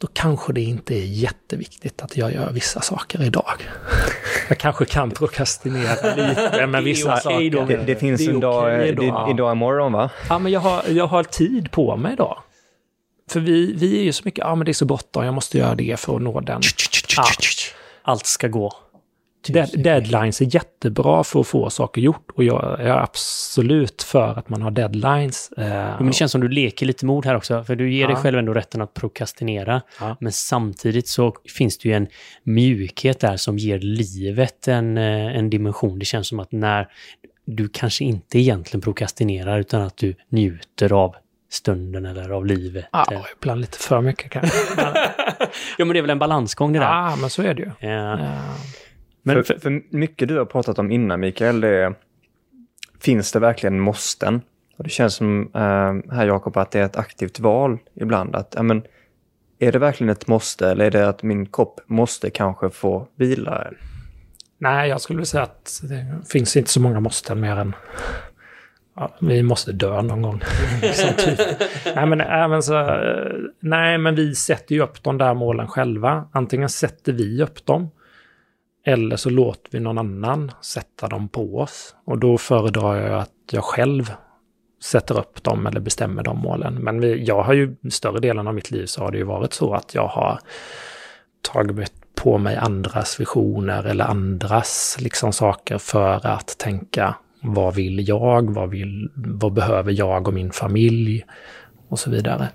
då 0.00 0.06
kanske 0.12 0.52
det 0.52 0.60
inte 0.60 0.94
är 0.94 1.04
jätteviktigt 1.04 2.02
att 2.02 2.16
jag 2.16 2.34
gör 2.34 2.50
vissa 2.52 2.80
saker 2.80 3.22
idag. 3.22 3.62
Jag 4.48 4.58
kanske 4.58 4.84
kan 4.84 5.10
prokrastinera 5.10 6.14
lite 6.16 6.66
med 6.66 6.84
vissa 6.84 7.16
saker. 7.16 7.66
Det, 7.66 7.76
det 7.76 7.96
finns 7.96 8.20
Det 8.26 8.30
en 8.30 8.40
dag, 8.40 8.64
okej 8.64 8.92
då. 8.92 9.02
det, 9.02 9.30
idag 9.30 9.52
imorgon 9.52 9.92
va? 9.92 10.10
Ja, 10.28 10.38
men 10.38 10.52
jag 10.52 10.60
har, 10.60 10.82
jag 10.88 11.06
har 11.06 11.24
tid 11.24 11.70
på 11.70 11.96
mig 11.96 12.16
då. 12.16 12.38
För 13.30 13.40
vi, 13.40 13.72
vi 13.72 13.98
är 13.98 14.02
ju 14.02 14.12
så 14.12 14.22
mycket, 14.24 14.38
ja 14.38 14.54
men 14.54 14.64
det 14.64 14.70
är 14.70 14.74
så 14.74 14.84
bråttom, 14.84 15.24
jag 15.24 15.34
måste 15.34 15.58
göra 15.58 15.74
det 15.74 16.00
för 16.00 16.16
att 16.16 16.22
nå 16.22 16.40
den. 16.40 16.60
Ja. 17.16 17.24
Allt 18.02 18.26
ska 18.26 18.48
gå. 18.48 18.72
Dead, 19.48 19.68
deadlines 19.76 20.40
är 20.40 20.54
jättebra 20.54 21.24
för 21.24 21.40
att 21.40 21.46
få 21.46 21.70
saker 21.70 22.00
gjort 22.00 22.30
och 22.34 22.44
jag 22.44 22.80
är 22.80 22.90
absolut 22.90 24.02
för 24.02 24.38
att 24.38 24.48
man 24.48 24.62
har 24.62 24.70
deadlines. 24.70 25.52
Eh, 25.52 25.64
Men 25.98 26.06
det 26.06 26.12
känns 26.12 26.32
som 26.32 26.40
du 26.40 26.48
leker 26.48 26.86
lite 26.86 27.06
mod 27.06 27.26
här 27.26 27.36
också, 27.36 27.64
för 27.64 27.76
du 27.76 27.92
ger 27.92 28.06
dig 28.06 28.16
Ja. 28.16 28.22
själv 28.22 28.38
ändå 28.38 28.54
rätten 28.54 28.82
att 28.82 28.94
prokrastinera. 28.94 29.82
Ja. 30.00 30.16
Men 30.20 30.32
samtidigt 30.32 31.08
så 31.08 31.34
finns 31.56 31.78
det 31.78 31.88
ju 31.88 31.94
en 31.94 32.06
mjukhet 32.44 33.20
där 33.20 33.36
som 33.36 33.58
ger 33.58 33.78
livet 33.78 34.68
en, 34.68 34.98
eh, 34.98 35.36
en 35.36 35.50
dimension. 35.50 35.98
Det 35.98 36.04
känns 36.04 36.28
som 36.28 36.40
att 36.40 36.52
när 36.52 36.88
du 37.44 37.68
kanske 37.68 38.04
inte 38.04 38.38
egentligen 38.38 38.80
prokrastinerar 38.80 39.58
utan 39.58 39.82
att 39.82 39.96
du 39.96 40.14
njuter 40.28 40.92
av 40.92 41.14
stunden 41.50 42.06
eller 42.06 42.30
av 42.30 42.46
livet. 42.46 42.84
ja, 42.92 43.06
Eh, 43.12 43.20
ibland 43.36 43.60
lite 43.60 43.78
för 43.78 44.00
mycket 44.00 44.30
kanske. 44.30 44.58
Ja, 45.78 45.84
men 45.84 45.88
det 45.88 45.98
är 45.98 46.02
väl 46.02 46.10
en 46.10 46.18
balansgång 46.18 46.72
det 46.72 46.78
där. 46.78 46.86
ja, 46.86 47.16
men 47.20 47.30
så 47.30 47.42
är 47.42 47.54
det 47.54 47.62
ju. 47.62 47.88
Eh, 47.90 48.18
Men 49.22 49.44
för, 49.44 49.58
för 49.58 49.96
mycket 49.96 50.28
du 50.28 50.38
har 50.38 50.44
pratat 50.44 50.78
om 50.78 50.90
innan 50.90 51.20
Mikael, 51.20 51.60
det 51.60 51.68
är, 51.68 51.94
finns 53.00 53.32
det 53.32 53.38
verkligen 53.38 53.80
måsten? 53.80 54.40
Och 54.76 54.84
det 54.84 54.90
känns 54.90 55.14
som 55.14 55.50
eh, 55.54 56.14
här 56.14 56.26
Jakob 56.26 56.56
att 56.56 56.70
det 56.70 56.80
är 56.80 56.84
ett 56.84 56.96
aktivt 56.96 57.40
val 57.40 57.78
ibland. 57.94 58.36
Att, 58.36 58.54
ja, 58.56 58.62
men, 58.62 58.82
är 59.58 59.72
det 59.72 59.78
verkligen 59.78 60.10
ett 60.10 60.26
måste 60.26 60.70
eller 60.70 60.84
är 60.84 60.90
det 60.90 61.08
att 61.08 61.22
min 61.22 61.46
kropp 61.46 61.80
måste 61.86 62.30
kanske 62.30 62.70
få 62.70 63.06
vila? 63.14 63.70
nej, 64.58 64.88
jag 64.88 65.00
skulle 65.00 65.26
säga 65.26 65.42
att 65.42 65.80
det 65.82 66.06
finns 66.32 66.56
inte 66.56 66.70
så 66.70 66.80
många 66.80 67.00
måsten 67.00 67.40
mer 67.40 67.56
än 67.56 67.74
Ja, 68.96 69.16
vi 69.20 69.42
måste 69.42 69.72
dö 69.72 70.02
någon 70.02 70.22
gång. 70.22 70.40
Typ. 71.16 71.38
nej, 71.94 72.06
men 72.06 72.20
även 72.20 72.62
så, 72.62 72.78
eh, 72.78 73.32
nej, 73.60 73.98
men 73.98 74.14
vi 74.14 74.34
sätter 74.34 74.74
ju 74.74 74.82
upp 74.82 75.02
de 75.02 75.18
där 75.18 75.34
målen 75.34 75.68
själva. 75.68 76.28
Antingen 76.32 76.68
sätter 76.68 77.12
vi 77.12 77.42
upp 77.42 77.66
dem 77.66 77.90
eller 78.84 79.16
så 79.16 79.30
låter 79.30 79.70
vi 79.70 79.80
någon 79.80 79.98
annan 79.98 80.52
sätta 80.62 81.08
dem 81.08 81.28
på 81.28 81.58
oss. 81.58 81.94
Och 82.04 82.18
då 82.18 82.38
föredrar 82.38 82.96
jag 82.96 83.20
att 83.20 83.30
jag 83.50 83.64
själv 83.64 84.12
sätter 84.82 85.18
upp 85.18 85.42
dem 85.42 85.66
eller 85.66 85.80
bestämmer 85.80 86.22
de 86.22 86.38
målen. 86.38 86.74
Men 86.74 87.00
vi, 87.00 87.24
jag 87.24 87.42
har 87.42 87.54
ju 87.54 87.76
större 87.90 88.20
delen 88.20 88.48
av 88.48 88.54
mitt 88.54 88.70
liv 88.70 88.86
så 88.86 89.02
har 89.02 89.10
det 89.10 89.18
ju 89.18 89.24
varit 89.24 89.52
så 89.52 89.74
att 89.74 89.94
jag 89.94 90.06
har 90.06 90.38
tagit 91.52 91.92
på 92.14 92.38
mig 92.38 92.56
andras 92.56 93.20
visioner 93.20 93.84
eller 93.84 94.04
andras 94.04 94.96
liksom 95.00 95.32
saker 95.32 95.78
för 95.78 96.26
att 96.26 96.58
tänka 96.58 97.14
vad 97.42 97.74
vill 97.74 98.08
jag, 98.08 98.50
vad, 98.54 98.70
vill, 98.70 99.10
vad 99.14 99.52
behöver 99.52 99.92
jag 99.92 100.28
och 100.28 100.34
min 100.34 100.50
familj 100.50 101.24
och 101.88 101.98
så 101.98 102.10
vidare. 102.10 102.48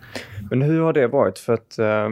Men 0.50 0.62
hur 0.62 0.82
har 0.82 0.94
det 0.94 1.08
varit? 1.08 1.40
För 1.40 1.54
att 1.54 1.80
eh, 1.80 2.10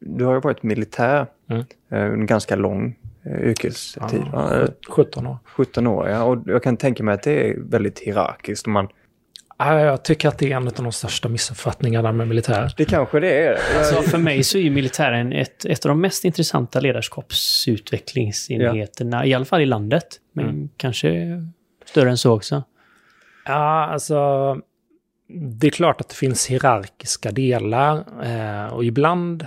du 0.00 0.24
har 0.24 0.34
ju 0.34 0.40
varit 0.40 0.62
militär 0.62 1.26
Mm. 1.48 1.64
eh, 1.90 2.02
en 2.02 2.26
ganska 2.26 2.56
lång 2.56 2.96
yrkestid. 3.26 4.02
Ja, 4.12 4.18
va? 4.32 4.62
Eh, 4.62 4.68
17 4.88 5.26
år. 5.26 5.38
17 5.44 5.86
år, 5.86 6.08
ja. 6.08 6.22
Och 6.22 6.42
jag 6.46 6.62
kan 6.62 6.76
tänka 6.76 7.02
mig 7.02 7.14
att 7.14 7.22
det 7.22 7.48
är 7.50 7.56
väldigt 7.60 7.98
hierarkiskt. 7.98 8.66
Man, 8.66 8.88
Ja, 9.58 9.80
Jag 9.80 10.04
tycker 10.04 10.28
att 10.28 10.38
det 10.38 10.52
är 10.52 10.56
en 10.56 10.66
av 10.66 10.72
de 10.72 10.92
största 10.92 11.28
missuppfattningarna 11.28 12.12
med 12.12 12.28
militär. 12.28 12.72
det 12.76 12.84
kanske 12.84 13.20
det 13.20 13.46
är. 13.46 13.58
Alltså 13.78 14.02
för 14.02 14.18
mig 14.18 14.42
så 14.42 14.58
är 14.58 14.62
ju 14.62 14.70
militären 14.70 15.32
ett, 15.32 15.64
ett 15.64 15.84
av 15.84 15.88
de 15.88 16.00
mest 16.00 16.24
intressanta 16.24 16.80
ledarskapsutvecklingsenheterna, 16.80 19.26
i 19.26 19.34
alla 19.34 19.44
fall 19.44 19.60
i 19.60 19.66
landet. 19.66 20.06
Men 20.32 20.48
Mm. 20.48 20.68
kanske 20.76 21.26
större 21.84 22.10
än 22.10 22.18
så 22.18 22.32
också. 22.36 22.62
Ja, 23.46 23.86
alltså... 23.86 24.56
Det 25.60 25.66
är 25.66 25.70
klart 25.70 26.00
att 26.00 26.08
det 26.08 26.14
finns 26.14 26.46
hierarkiska 26.46 27.30
delar 27.30 28.04
eh, 28.24 28.66
och 28.74 28.84
ibland, 28.84 29.46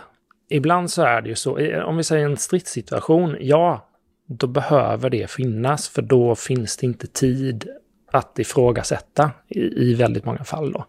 ibland 0.50 0.92
så 0.92 1.02
är 1.02 1.22
det 1.22 1.30
ju 1.30 1.36
så. 1.36 1.84
Om 1.84 1.98
vi 1.98 2.04
säger 2.04 2.26
en 2.26 2.38
stridssituation, 2.38 3.38
ja, 3.40 3.90
då 4.28 4.48
behöver 4.48 5.10
det 5.10 5.32
finnas 5.32 5.90
för 5.90 6.02
då 6.02 6.36
finns 6.36 6.78
det 6.78 6.86
inte 6.86 7.08
tid 7.08 7.68
att 8.12 8.40
ifrågasätta 8.40 9.32
i, 9.48 9.60
i 9.60 9.94
väldigt 9.94 10.26
många 10.26 10.44
fall. 10.44 10.72
Då. 10.72 10.86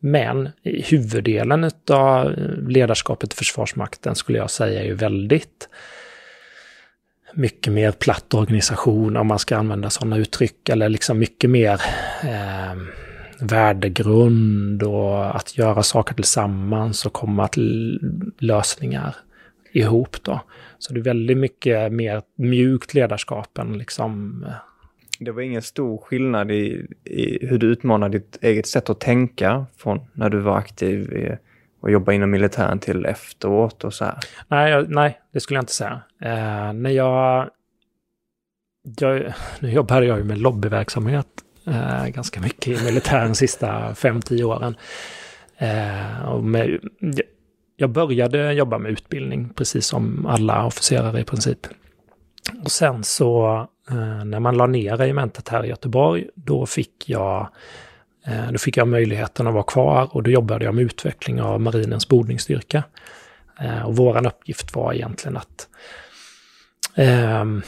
Men 0.00 0.48
huvuddelen 0.62 1.70
av 1.90 2.34
ledarskapet 2.68 3.32
i 3.32 3.36
Försvarsmakten 3.36 4.14
skulle 4.14 4.38
jag 4.38 4.50
säga 4.50 4.80
är 4.80 4.84
ju 4.84 4.94
väldigt 4.94 5.68
mycket 7.34 7.72
mer 7.72 7.92
platt 7.92 8.34
organisation 8.34 9.16
om 9.16 9.26
man 9.26 9.38
ska 9.38 9.56
använda 9.56 9.90
sådana 9.90 10.16
uttryck. 10.16 10.68
Eller 10.68 10.88
liksom 10.88 11.18
mycket 11.18 11.50
mer 11.50 11.80
eh, 12.22 12.74
värdegrund 13.42 14.82
och 14.82 15.36
att 15.36 15.58
göra 15.58 15.82
saker 15.82 16.14
tillsammans 16.14 17.06
och 17.06 17.12
komma 17.12 17.48
till 17.48 18.00
lösningar 18.38 19.16
ihop 19.72 20.16
då. 20.22 20.40
Så 20.78 20.94
det 20.94 21.00
är 21.00 21.04
väldigt 21.04 21.38
mycket 21.38 21.92
mer 21.92 22.22
mjukt 22.36 22.94
ledarskap 22.94 23.58
än 23.58 23.78
liksom... 23.78 24.44
eh, 24.48 24.54
Det 25.20 25.30
var 25.32 25.42
ingen 25.42 25.62
stor 25.62 25.98
skillnad 25.98 26.50
i, 26.50 26.86
i 27.04 27.46
hur 27.46 27.58
du 27.58 27.66
utmanade 27.66 28.18
ditt 28.18 28.38
eget 28.42 28.66
sätt 28.66 28.90
att 28.90 29.00
tänka 29.00 29.66
från 29.76 30.00
när 30.12 30.30
du 30.30 30.38
var 30.38 30.56
aktiv 30.58 31.12
i, 31.12 31.36
och 31.80 31.90
jobbade 31.90 32.16
inom 32.16 32.30
militären 32.30 32.78
till 32.78 33.06
efteråt 33.06 33.84
och 33.84 33.94
så 33.94 34.04
här. 34.04 34.18
Nej, 34.48 34.70
jag, 34.70 34.90
nej 34.90 35.20
det 35.32 35.40
skulle 35.40 35.56
jag 35.56 35.62
inte 35.62 35.72
säga. 35.74 36.00
Eh, 36.22 36.72
när 36.72 36.90
jag, 36.90 37.50
jag... 38.98 39.32
Nu 39.60 39.70
jobbade 39.72 40.06
jag 40.06 40.18
ju 40.18 40.24
med 40.24 40.38
lobbyverksamhet 40.38 41.26
eh, 41.70 42.06
ganska 42.06 42.40
mycket 42.40 42.66
i 42.80 42.84
militären 42.84 43.28
de 43.28 43.34
sista 43.34 43.94
fem 43.94 44.22
tio 44.22 44.44
åren. 44.44 44.76
Eh, 45.58 46.22
och 46.28 46.44
med, 46.44 46.78
jag- 47.76 47.90
började 47.90 48.52
jobba 48.52 48.78
med 48.78 48.92
utbildning, 48.92 49.48
precis 49.54 49.86
som 49.86 50.26
alla 50.26 50.66
officerare 50.66 51.20
i 51.20 51.24
princip. 51.24 51.58
Och 52.64 52.70
sen 52.72 53.04
så, 53.04 53.58
eh, 53.90 54.24
när 54.24 54.40
man 54.40 54.56
la 54.56 54.66
ner 54.66 54.96
regementet 54.96 55.48
här 55.48 55.64
i 55.64 55.68
Göteborg, 55.68 56.26
då 56.34 56.66
fick 56.66 57.08
jag 57.08 57.48
eh, 58.26 58.52
då 58.52 58.58
fick 58.58 58.76
jag 58.76 58.88
möjligheten 58.88 59.46
att 59.46 59.54
vara 59.54 59.62
kvar 59.64 60.08
och 60.16 60.22
då 60.22 60.30
jobbade 60.30 60.64
jag 60.64 60.74
med 60.74 60.84
utveckling 60.84 61.42
av 61.42 61.60
marinens 61.60 62.08
bordningsstyrka. 62.08 62.82
Eh, 63.60 63.82
och 63.82 63.96
våran 63.96 64.26
uppgift 64.26 64.74
var 64.74 64.92
egentligen 64.92 65.36
att 65.36 65.68
ehm, 66.94 67.62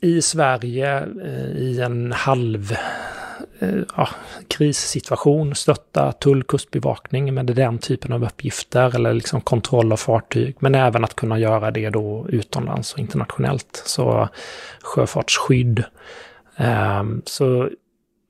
i 0.00 0.22
Sverige 0.22 0.98
eh, 1.24 1.56
i 1.56 1.80
en 1.80 2.12
halv 2.12 2.72
eh, 3.58 3.78
ja, 3.96 4.08
krissituation 4.48 5.54
stötta 5.54 6.12
tull 6.12 6.42
kustbevakning 6.42 7.34
med 7.34 7.46
den 7.46 7.78
typen 7.78 8.12
av 8.12 8.24
uppgifter 8.24 8.94
eller 8.94 9.14
liksom 9.14 9.40
kontroll 9.40 9.92
av 9.92 9.96
fartyg. 9.96 10.56
Men 10.58 10.74
även 10.74 11.04
att 11.04 11.14
kunna 11.14 11.38
göra 11.38 11.70
det 11.70 11.90
då 11.90 12.26
utomlands 12.28 12.92
och 12.92 12.98
internationellt. 12.98 13.82
Så 13.86 14.28
sjöfartsskydd. 14.82 15.84
Ehm, 16.56 17.22
så 17.24 17.70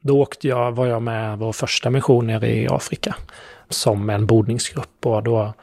då 0.01 0.21
åkte 0.21 0.49
jag, 0.49 0.73
var 0.73 0.87
jag 0.87 1.03
med 1.03 1.39
vår 1.39 1.53
första 1.53 1.91
mission 1.91 2.27
nere 2.27 2.49
i 2.49 2.69
Afrika 2.69 3.17
som 3.69 4.11
en 4.11 4.27
bordningsgrupp. 4.27 5.07
Och 5.07 5.23
då, 5.23 5.55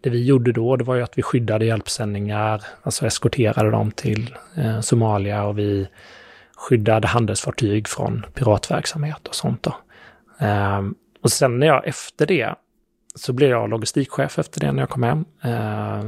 det 0.00 0.10
vi 0.10 0.24
gjorde 0.24 0.52
då 0.52 0.76
det 0.76 0.84
var 0.84 0.94
ju 0.94 1.02
att 1.02 1.18
vi 1.18 1.22
skyddade 1.22 1.64
hjälpsändningar, 1.64 2.62
alltså 2.82 3.06
eskorterade 3.06 3.70
dem 3.70 3.90
till 3.90 4.36
eh, 4.56 4.80
Somalia 4.80 5.44
och 5.44 5.58
vi 5.58 5.88
skyddade 6.56 7.08
handelsfartyg 7.08 7.88
från 7.88 8.26
piratverksamhet 8.34 9.28
och 9.28 9.34
sånt. 9.34 9.62
Då. 9.62 9.76
Eh, 10.46 10.82
och 11.22 11.32
sen 11.32 11.58
när 11.58 11.66
jag 11.66 11.86
efter 11.86 12.26
det 12.26 12.54
så 13.14 13.32
blev 13.32 13.50
jag 13.50 13.70
logistikchef 13.70 14.38
efter 14.38 14.60
det 14.60 14.72
när 14.72 14.82
jag 14.82 14.88
kom 14.88 15.02
hem. 15.02 15.24
Eh, 15.42 16.04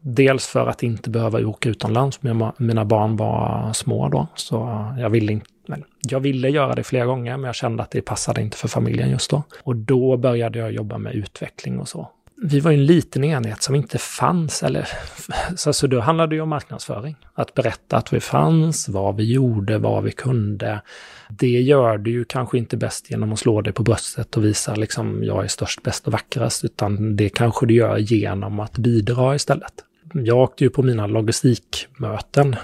dels 0.00 0.46
för 0.46 0.66
att 0.66 0.82
inte 0.82 1.10
behöva 1.10 1.38
åka 1.46 1.68
utomlands, 1.68 2.20
mina 2.56 2.84
barn 2.84 3.16
var 3.16 3.72
små 3.72 4.08
då. 4.08 4.26
Så 4.34 4.88
jag 4.98 5.10
ville, 5.10 5.32
inte, 5.32 5.46
men 5.68 5.84
jag 6.00 6.20
ville 6.20 6.48
göra 6.48 6.74
det 6.74 6.84
flera 6.84 7.06
gånger, 7.06 7.36
men 7.36 7.46
jag 7.46 7.54
kände 7.54 7.82
att 7.82 7.90
det 7.90 8.02
passade 8.02 8.40
inte 8.40 8.56
för 8.56 8.68
familjen 8.68 9.10
just 9.10 9.30
då. 9.30 9.42
Och 9.62 9.76
då 9.76 10.16
började 10.16 10.58
jag 10.58 10.72
jobba 10.72 10.98
med 10.98 11.14
utveckling 11.14 11.78
och 11.78 11.88
så. 11.88 12.10
Vi 12.36 12.60
var 12.60 12.70
ju 12.70 12.76
en 12.76 12.86
liten 12.86 13.24
enhet 13.24 13.62
som 13.62 13.74
inte 13.74 13.98
fanns, 13.98 14.62
eller 14.62 14.88
så 15.56 15.72
så 15.72 15.86
då 15.86 16.00
handlade 16.00 16.30
det 16.30 16.34
ju 16.34 16.40
om 16.40 16.48
marknadsföring. 16.48 17.16
Att 17.34 17.54
berätta 17.54 17.96
att 17.96 18.12
vi 18.12 18.20
fanns, 18.20 18.88
vad 18.88 19.16
vi 19.16 19.32
gjorde, 19.32 19.78
vad 19.78 20.04
vi 20.04 20.12
kunde. 20.12 20.80
Det 21.28 21.60
gör 21.60 21.98
du 21.98 22.10
ju 22.10 22.24
kanske 22.24 22.58
inte 22.58 22.76
bäst 22.76 23.10
genom 23.10 23.32
att 23.32 23.38
slå 23.38 23.60
dig 23.60 23.72
på 23.72 23.82
bröstet 23.82 24.36
och 24.36 24.44
visa 24.44 24.74
liksom 24.74 25.24
jag 25.24 25.44
är 25.44 25.48
störst, 25.48 25.82
bäst 25.82 26.06
och 26.06 26.12
vackrast, 26.12 26.64
utan 26.64 27.16
det 27.16 27.28
kanske 27.28 27.66
du 27.66 27.74
gör 27.74 27.98
genom 27.98 28.60
att 28.60 28.78
bidra 28.78 29.34
istället. 29.34 29.84
Jag 30.12 30.38
åkte 30.38 30.64
ju 30.64 30.70
på 30.70 30.82
mina 30.82 31.06
logistikmöten, 31.06 32.56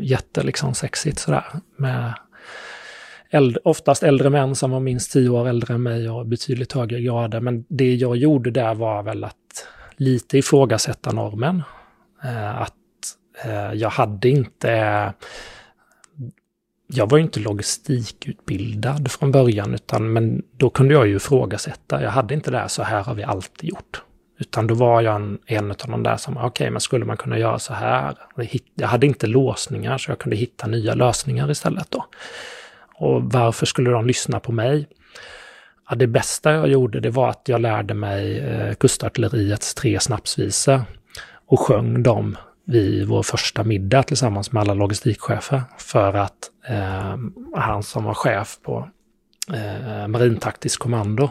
jätte 0.00 0.42
liksom 0.42 0.74
sexigt 0.74 1.18
sådär, 1.18 1.44
med 1.76 2.14
äldre, 3.30 3.60
oftast 3.64 4.02
äldre 4.02 4.30
män 4.30 4.54
som 4.54 4.70
var 4.70 4.80
minst 4.80 5.12
tio 5.12 5.28
år 5.28 5.48
äldre 5.48 5.74
än 5.74 5.82
mig 5.82 6.10
och 6.10 6.26
betydligt 6.26 6.72
högre 6.72 7.00
grader. 7.00 7.40
Men 7.40 7.64
det 7.68 7.94
jag 7.94 8.16
gjorde 8.16 8.50
där 8.50 8.74
var 8.74 9.02
väl 9.02 9.24
att 9.24 9.66
lite 9.96 10.38
ifrågasätta 10.38 11.12
normen. 11.12 11.62
Eh, 12.24 12.60
att 12.60 12.74
eh, 13.44 13.72
jag 13.72 13.90
hade 13.90 14.28
inte 14.28 15.12
jag 16.86 17.10
var 17.10 17.18
inte 17.18 17.40
logistikutbildad 17.40 19.10
från 19.10 19.32
början, 19.32 19.74
utan, 19.74 20.12
men 20.12 20.42
då 20.56 20.70
kunde 20.70 20.94
jag 20.94 21.06
ju 21.06 21.16
ifrågasätta. 21.16 22.02
Jag 22.02 22.10
hade 22.10 22.34
inte 22.34 22.50
det 22.50 22.58
här, 22.58 22.68
så 22.68 22.82
här 22.82 23.02
har 23.02 23.14
vi 23.14 23.22
alltid 23.22 23.70
gjort. 23.70 24.02
Utan 24.38 24.66
då 24.66 24.74
var 24.74 25.00
jag 25.00 25.14
en, 25.16 25.38
en 25.46 25.70
av 25.70 25.76
de 25.88 26.02
där 26.02 26.16
som, 26.16 26.36
okej, 26.36 26.46
okay, 26.46 26.70
men 26.70 26.80
skulle 26.80 27.04
man 27.04 27.16
kunna 27.16 27.38
göra 27.38 27.58
så 27.58 27.74
här? 27.74 28.14
Jag 28.74 28.88
hade 28.88 29.06
inte 29.06 29.26
låsningar, 29.26 29.98
så 29.98 30.10
jag 30.10 30.18
kunde 30.18 30.36
hitta 30.36 30.66
nya 30.66 30.94
lösningar 30.94 31.50
istället 31.50 31.90
då. 31.90 32.04
Och 32.96 33.22
varför 33.32 33.66
skulle 33.66 33.90
de 33.90 34.06
lyssna 34.06 34.40
på 34.40 34.52
mig? 34.52 34.88
Ja, 35.90 35.96
det 35.96 36.06
bästa 36.06 36.52
jag 36.52 36.68
gjorde, 36.68 37.00
det 37.00 37.10
var 37.10 37.28
att 37.28 37.42
jag 37.44 37.60
lärde 37.60 37.94
mig 37.94 38.38
eh, 38.38 38.74
kustartilleriets 38.74 39.74
tre 39.74 40.00
snapsvisor 40.00 40.82
och 41.46 41.60
sjöng 41.60 42.02
dem 42.02 42.36
vid 42.64 43.06
vår 43.06 43.22
första 43.22 43.64
middag 43.64 44.02
tillsammans 44.02 44.52
med 44.52 44.60
alla 44.60 44.74
logistikchefer 44.74 45.62
för 45.78 46.14
att 46.14 46.50
eh, 46.68 47.16
han 47.56 47.82
som 47.82 48.04
var 48.04 48.14
chef 48.14 48.58
på 48.62 48.88
eh, 49.52 50.08
marintaktiskt 50.08 50.78
kommando, 50.78 51.30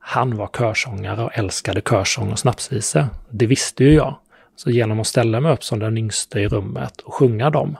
han 0.00 0.36
var 0.36 0.48
körsångare 0.58 1.24
och 1.24 1.38
älskade 1.38 1.80
körsång 1.80 2.32
och 2.32 2.38
snapsvisor. 2.38 3.06
Det 3.30 3.46
visste 3.46 3.84
ju 3.84 3.94
jag. 3.94 4.18
Så 4.56 4.70
genom 4.70 5.00
att 5.00 5.06
ställa 5.06 5.40
mig 5.40 5.52
upp 5.52 5.64
som 5.64 5.78
den 5.78 5.98
yngste 5.98 6.40
i 6.40 6.48
rummet 6.48 7.00
och 7.00 7.14
sjunga 7.14 7.50
dem, 7.50 7.76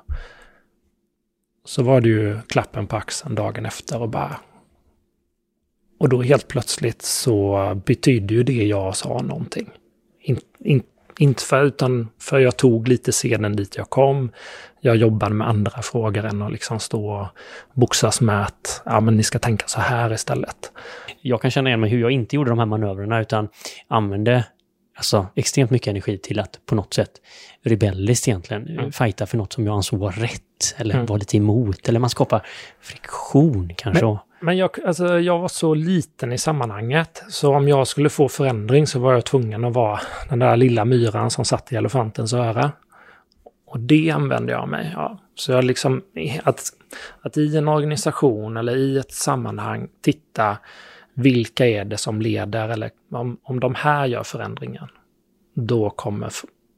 så 1.68 1.82
var 1.82 2.00
det 2.00 2.08
ju 2.08 2.38
klappen 2.46 2.86
på 2.86 2.96
axeln 2.96 3.34
dagen 3.34 3.66
efter 3.66 4.02
och 4.02 4.08
bara... 4.08 4.36
Och 5.98 6.08
då 6.08 6.22
helt 6.22 6.48
plötsligt 6.48 7.02
så 7.02 7.74
betydde 7.86 8.34
ju 8.34 8.42
det 8.42 8.66
jag 8.66 8.96
sa 8.96 9.22
någonting. 9.22 9.70
In, 10.20 10.38
in, 10.58 10.82
inte 11.18 11.42
för, 11.42 11.64
utan 11.64 12.08
för 12.20 12.38
jag 12.38 12.56
tog 12.56 12.88
lite 12.88 13.12
scenen 13.12 13.56
dit 13.56 13.76
jag 13.76 13.90
kom. 13.90 14.32
Jag 14.80 14.96
jobbade 14.96 15.34
med 15.34 15.48
andra 15.48 15.82
frågor 15.82 16.24
än 16.24 16.42
att 16.42 16.52
liksom 16.52 16.80
stå 16.80 17.10
och 17.10 17.26
boxas 17.72 18.20
med 18.20 18.42
att 18.42 18.82
ja, 18.84 19.00
men 19.00 19.16
ni 19.16 19.22
ska 19.22 19.38
tänka 19.38 19.66
så 19.66 19.80
här 19.80 20.12
istället. 20.12 20.72
Jag 21.20 21.42
kan 21.42 21.50
känna 21.50 21.70
igen 21.70 21.80
mig 21.80 21.90
hur 21.90 22.00
jag 22.00 22.10
inte 22.10 22.36
gjorde 22.36 22.50
de 22.50 22.58
här 22.58 22.66
manövrerna 22.66 23.20
utan 23.20 23.48
använde 23.88 24.44
alltså, 24.98 25.26
extremt 25.34 25.70
mycket 25.70 25.88
energi 25.88 26.18
till 26.18 26.40
att 26.40 26.60
på 26.66 26.74
något 26.74 26.94
sätt 26.94 27.10
rebelliskt 27.62 28.28
egentligen 28.28 28.68
mm. 28.68 28.92
fighta 28.92 29.26
för 29.26 29.36
något 29.36 29.52
som 29.52 29.66
jag 29.66 29.74
ansåg 29.74 29.98
var 29.98 30.12
rätt 30.12 30.74
eller 30.76 30.94
mm. 30.94 31.06
var 31.06 31.18
lite 31.18 31.36
emot. 31.36 31.88
Eller 31.88 32.00
man 32.00 32.10
skapar 32.10 32.46
friktion 32.80 33.72
kanske. 33.76 34.04
Men, 34.06 34.18
men 34.40 34.56
jag, 34.56 34.70
alltså, 34.86 35.18
jag 35.18 35.38
var 35.38 35.48
så 35.48 35.74
liten 35.74 36.32
i 36.32 36.38
sammanhanget, 36.38 37.22
så 37.28 37.56
om 37.56 37.68
jag 37.68 37.86
skulle 37.86 38.10
få 38.10 38.28
förändring 38.28 38.86
så 38.86 38.98
var 38.98 39.12
jag 39.12 39.24
tvungen 39.24 39.64
att 39.64 39.74
vara 39.74 40.00
den 40.28 40.38
där 40.38 40.56
lilla 40.56 40.84
myran 40.84 41.30
som 41.30 41.44
satt 41.44 41.72
i 41.72 41.76
elefantens 41.76 42.32
öra. 42.32 42.72
Och 43.66 43.80
det 43.80 44.10
använde 44.10 44.52
jag 44.52 44.68
mig 44.68 44.94
av. 44.96 45.18
Så 45.34 45.52
jag 45.52 45.64
liksom, 45.64 46.02
att, 46.42 46.62
att 47.22 47.36
i 47.36 47.56
en 47.56 47.68
organisation 47.68 48.56
eller 48.56 48.76
i 48.76 48.98
ett 48.98 49.12
sammanhang 49.12 49.88
titta 50.02 50.56
vilka 51.18 51.66
är 51.66 51.84
det 51.84 51.96
som 51.96 52.20
leder 52.20 52.68
eller 52.68 52.90
om, 53.10 53.38
om 53.42 53.60
de 53.60 53.74
här 53.74 54.06
gör 54.06 54.22
förändringen, 54.22 54.88
då 55.54 55.90
kommer 55.90 56.30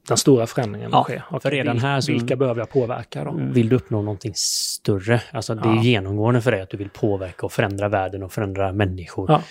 den 0.07 0.17
stora 0.17 0.47
förändringen 0.47 0.89
ja, 0.91 1.01
att 1.01 1.07
ske. 1.07 1.21
Och 1.29 1.41
för 1.41 1.51
redan 1.51 1.79
här 1.79 2.07
vilka 2.07 2.35
behöver 2.35 2.61
jag 2.61 2.69
påverka 2.69 3.23
då? 3.23 3.31
Vill 3.37 3.69
du 3.69 3.75
uppnå 3.75 4.01
någonting 4.01 4.33
större? 4.35 5.21
Alltså 5.31 5.55
det 5.55 5.61
ja. 5.69 5.79
är 5.79 5.83
genomgående 5.83 6.41
för 6.41 6.51
dig 6.51 6.61
att 6.61 6.69
du 6.69 6.77
vill 6.77 6.89
påverka 6.89 7.45
och 7.45 7.51
förändra 7.51 7.89
världen 7.89 8.23
och 8.23 8.31
förändra 8.31 8.71
människor. 8.71 9.31
Ja. 9.31 9.41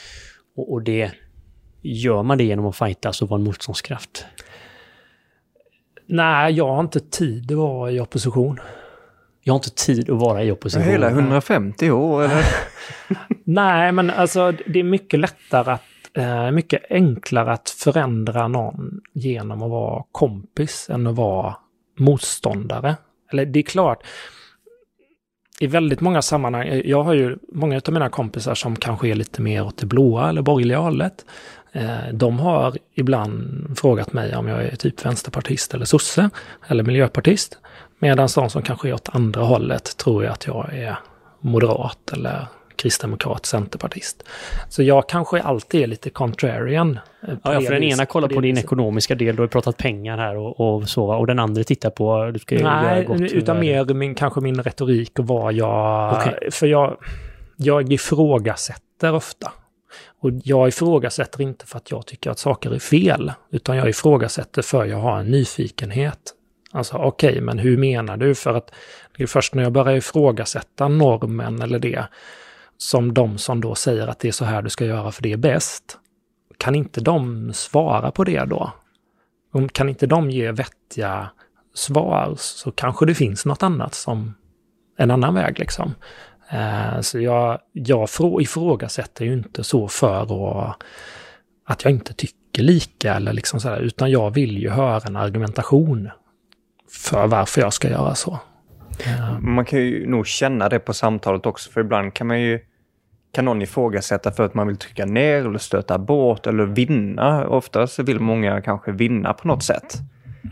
Och, 0.56 0.72
och, 0.72 0.82
det 0.82 1.12
gör 1.82 2.22
man 2.22 2.38
det 2.38 2.44
genom 2.44 2.66
att 2.66 2.76
fightas 2.76 3.22
och 3.22 3.28
vara 3.28 3.38
en 3.38 3.44
motståndskraft? 3.44 4.26
Nej, 6.06 6.54
jag 6.54 6.68
har 6.68 6.80
inte 6.80 7.00
tid 7.00 7.52
att 7.52 7.58
vara 7.58 7.90
i 7.90 8.00
opposition. 8.00 8.60
Jag 9.42 9.52
har 9.52 9.58
inte 9.58 9.70
tid 9.70 10.10
att 10.10 10.20
vara 10.20 10.44
i 10.44 10.50
opposition. 10.50 10.88
Hela 10.88 11.10
150 11.10 11.90
år 11.90 12.22
eller? 12.22 12.44
Nej, 13.44 13.92
men 13.92 14.10
alltså 14.10 14.52
det 14.66 14.80
är 14.80 14.84
mycket 14.84 15.20
lättare 15.20 15.72
att 15.72 15.82
eh, 16.14 16.50
mycket 16.50 16.82
enklare 16.90 17.52
att 17.52 17.70
förändra 17.70 18.48
någon 18.48 19.00
genom 19.12 19.62
att 19.62 19.70
vara 19.70 20.04
kompis 20.12 20.90
än 20.90 21.06
att 21.06 21.16
vara 21.16 21.56
motståndare. 21.98 22.96
Eller 23.32 23.46
det 23.46 23.58
är 23.58 23.62
klart, 23.62 24.02
i 25.60 25.66
väldigt 25.66 26.00
många 26.00 26.22
sammanhang, 26.22 26.82
jag 26.84 27.02
har 27.02 27.14
ju 27.14 27.38
många 27.52 27.80
av 27.86 27.92
mina 27.92 28.08
kompisar 28.08 28.54
som 28.54 28.76
kanske 28.76 29.08
är 29.08 29.14
lite 29.14 29.42
mer 29.42 29.66
åt 29.66 29.76
det 29.76 29.86
blåa 29.86 30.28
eller 30.28 30.42
borgerliga 30.42 30.78
hållet. 30.78 31.24
Eh, 31.72 32.12
de 32.12 32.38
har 32.38 32.78
ibland 32.94 33.78
frågat 33.78 34.12
mig 34.12 34.36
om 34.36 34.48
jag 34.48 34.64
är 34.64 34.76
typ 34.76 35.06
vänsterpartist 35.06 35.74
eller 35.74 35.84
sosse 35.84 36.30
eller 36.68 36.84
miljöpartist. 36.84 37.58
Medan 38.02 38.28
de 38.34 38.50
som 38.50 38.62
kanske 38.62 38.88
är 38.88 38.92
åt 38.92 39.08
andra 39.12 39.42
hållet 39.42 39.96
tror 39.96 40.24
jag 40.24 40.32
att 40.32 40.46
jag 40.46 40.74
är 40.74 40.96
moderat 41.40 42.12
eller 42.12 42.46
kristdemokrat, 42.76 43.46
centerpartist. 43.46 44.22
Så 44.68 44.82
jag 44.82 45.08
kanske 45.08 45.42
alltid 45.42 45.82
är 45.82 45.86
lite 45.86 46.10
contrarian. 46.10 46.98
Eh, 47.28 47.34
ja, 47.44 47.54
ja, 47.54 47.60
för 47.60 47.72
den 47.72 47.82
ena 47.82 48.06
kollar 48.06 48.28
på, 48.28 48.40
din 48.40 48.58
ekonomiska 48.58 49.14
del, 49.14 49.36
du 49.36 49.42
har 49.42 49.46
pratat 49.48 49.76
pengar 49.76 50.18
här 50.18 50.36
och, 50.36 50.60
och 50.60 50.88
så, 50.88 51.14
och 51.14 51.26
den 51.26 51.38
andra 51.38 51.64
tittar 51.64 51.90
på... 51.90 52.30
Du 52.30 52.38
ska 52.38 52.54
Nej, 52.54 53.04
gott 53.04 53.20
utan 53.20 53.60
mer 53.60 53.94
min, 53.94 54.14
kanske 54.14 54.40
min 54.40 54.62
retorik 54.62 55.18
och 55.18 55.26
vad 55.26 55.52
jag... 55.52 56.12
Okay. 56.12 56.50
För 56.50 56.66
jag, 56.66 56.96
jag 57.56 57.92
ifrågasätter 57.92 59.14
ofta. 59.14 59.52
Och 60.20 60.30
jag 60.44 60.68
ifrågasätter 60.68 61.42
inte 61.42 61.66
för 61.66 61.76
att 61.76 61.90
jag 61.90 62.06
tycker 62.06 62.30
att 62.30 62.38
saker 62.38 62.74
är 62.74 62.78
fel, 62.78 63.32
utan 63.50 63.76
jag 63.76 63.88
ifrågasätter 63.88 64.62
för 64.62 64.84
jag 64.84 64.98
har 64.98 65.18
en 65.18 65.30
nyfikenhet. 65.30 66.34
Alltså 66.72 66.96
okej, 66.96 67.30
okay, 67.30 67.40
men 67.40 67.58
hur 67.58 67.76
menar 67.76 68.16
du? 68.16 68.34
För 68.34 68.54
att 68.54 68.72
det 69.16 69.22
är 69.22 69.26
först 69.26 69.54
när 69.54 69.62
jag 69.62 69.72
börjar 69.72 69.96
ifrågasätta 69.96 70.88
normen 70.88 71.62
eller 71.62 71.78
det, 71.78 72.04
som 72.76 73.14
de 73.14 73.38
som 73.38 73.60
då 73.60 73.74
säger 73.74 74.06
att 74.06 74.18
det 74.18 74.28
är 74.28 74.32
så 74.32 74.44
här 74.44 74.62
du 74.62 74.70
ska 74.70 74.84
göra 74.84 75.12
för 75.12 75.22
det 75.22 75.32
är 75.32 75.36
bäst. 75.36 75.98
Kan 76.58 76.74
inte 76.74 77.00
de 77.00 77.52
svara 77.52 78.10
på 78.10 78.24
det 78.24 78.44
då? 78.44 78.72
Kan 79.72 79.88
inte 79.88 80.06
de 80.06 80.30
ge 80.30 80.52
vettiga 80.52 81.30
svar 81.74 82.34
så 82.36 82.72
kanske 82.72 83.06
det 83.06 83.14
finns 83.14 83.46
något 83.46 83.62
annat 83.62 83.94
som 83.94 84.34
en 84.96 85.10
annan 85.10 85.34
väg 85.34 85.58
liksom. 85.58 85.94
Eh, 86.50 87.00
så 87.00 87.20
jag, 87.20 87.58
jag 87.72 88.08
ifrågasätter 88.40 89.24
ju 89.24 89.32
inte 89.32 89.64
så 89.64 89.88
för 89.88 90.74
att 91.66 91.84
jag 91.84 91.92
inte 91.92 92.14
tycker 92.14 92.62
lika 92.62 93.14
eller 93.14 93.32
liksom 93.32 93.60
sådär, 93.60 93.80
utan 93.80 94.10
jag 94.10 94.30
vill 94.30 94.58
ju 94.58 94.70
höra 94.70 95.00
en 95.06 95.16
argumentation 95.16 96.10
för 96.92 97.26
varför 97.26 97.60
jag 97.60 97.72
ska 97.72 97.88
göra 97.88 98.14
så. 98.14 98.38
Man 99.40 99.64
kan 99.64 99.78
ju 99.78 100.06
nog 100.06 100.26
känna 100.26 100.68
det 100.68 100.78
på 100.78 100.92
samtalet 100.92 101.46
också, 101.46 101.70
för 101.70 101.80
ibland 101.80 102.14
kan 102.14 102.26
man 102.26 102.40
ju 102.40 102.60
kan 103.32 103.44
någon 103.44 103.62
ifrågasätta 103.62 104.32
för 104.32 104.44
att 104.44 104.54
man 104.54 104.66
vill 104.66 104.76
trycka 104.76 105.06
ner 105.06 105.46
eller 105.46 105.58
stöta 105.58 105.98
bort 105.98 106.46
eller 106.46 106.64
vinna. 106.64 107.48
Oftast 107.48 107.98
vill 107.98 108.20
många 108.20 108.60
kanske 108.60 108.92
vinna 108.92 109.32
på 109.32 109.48
något 109.48 109.64
sätt. 109.64 109.98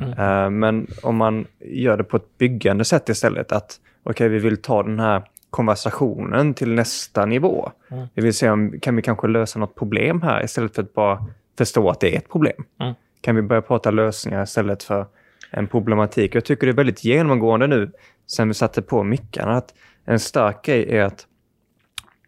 Mm. 0.01 0.11
Uh, 0.11 0.51
men 0.51 0.87
om 1.03 1.17
man 1.17 1.47
gör 1.61 1.97
det 1.97 2.05
på 2.05 2.17
ett 2.17 2.39
byggande 2.39 2.85
sätt 2.85 3.09
istället, 3.09 3.53
att 3.53 3.81
okej, 4.03 4.11
okay, 4.11 4.29
vi 4.29 4.39
vill 4.39 4.63
ta 4.63 4.83
den 4.83 5.01
här 5.01 5.23
konversationen 5.51 6.55
till 6.55 6.75
nästa 6.75 7.27
nivå. 7.27 7.71
Mm. 7.91 8.07
Det 8.15 8.21
vill 8.21 8.35
säga, 8.35 8.57
kan 8.83 8.97
vi 8.97 9.03
kanske 9.03 9.27
lösa 9.27 9.59
något 9.59 9.75
problem 9.75 10.23
här 10.23 10.45
istället 10.45 10.75
för 10.75 10.83
att 10.83 10.95
bara 10.95 11.25
förstå 11.59 11.91
att 11.91 12.01
det 12.01 12.15
är 12.15 12.19
ett 12.19 12.29
problem? 12.29 12.65
Mm. 12.81 12.95
Kan 13.21 13.37
vi 13.37 13.43
börja 13.43 13.63
prata 13.63 13.91
lösningar 13.91 14.43
istället 14.43 14.83
för 14.83 15.07
en 15.51 15.67
problematik? 15.67 16.35
Jag 16.35 16.45
tycker 16.45 16.67
det 16.67 16.71
är 16.71 16.77
väldigt 16.77 17.05
genomgående 17.05 17.67
nu, 17.67 17.91
sen 18.27 18.49
vi 18.49 18.55
satte 18.55 18.83
på 18.83 19.03
mickarna, 19.03 19.57
att 19.57 19.75
en 20.05 20.19
stark 20.19 20.65
grej 20.65 20.97
är 20.97 21.03
att 21.03 21.27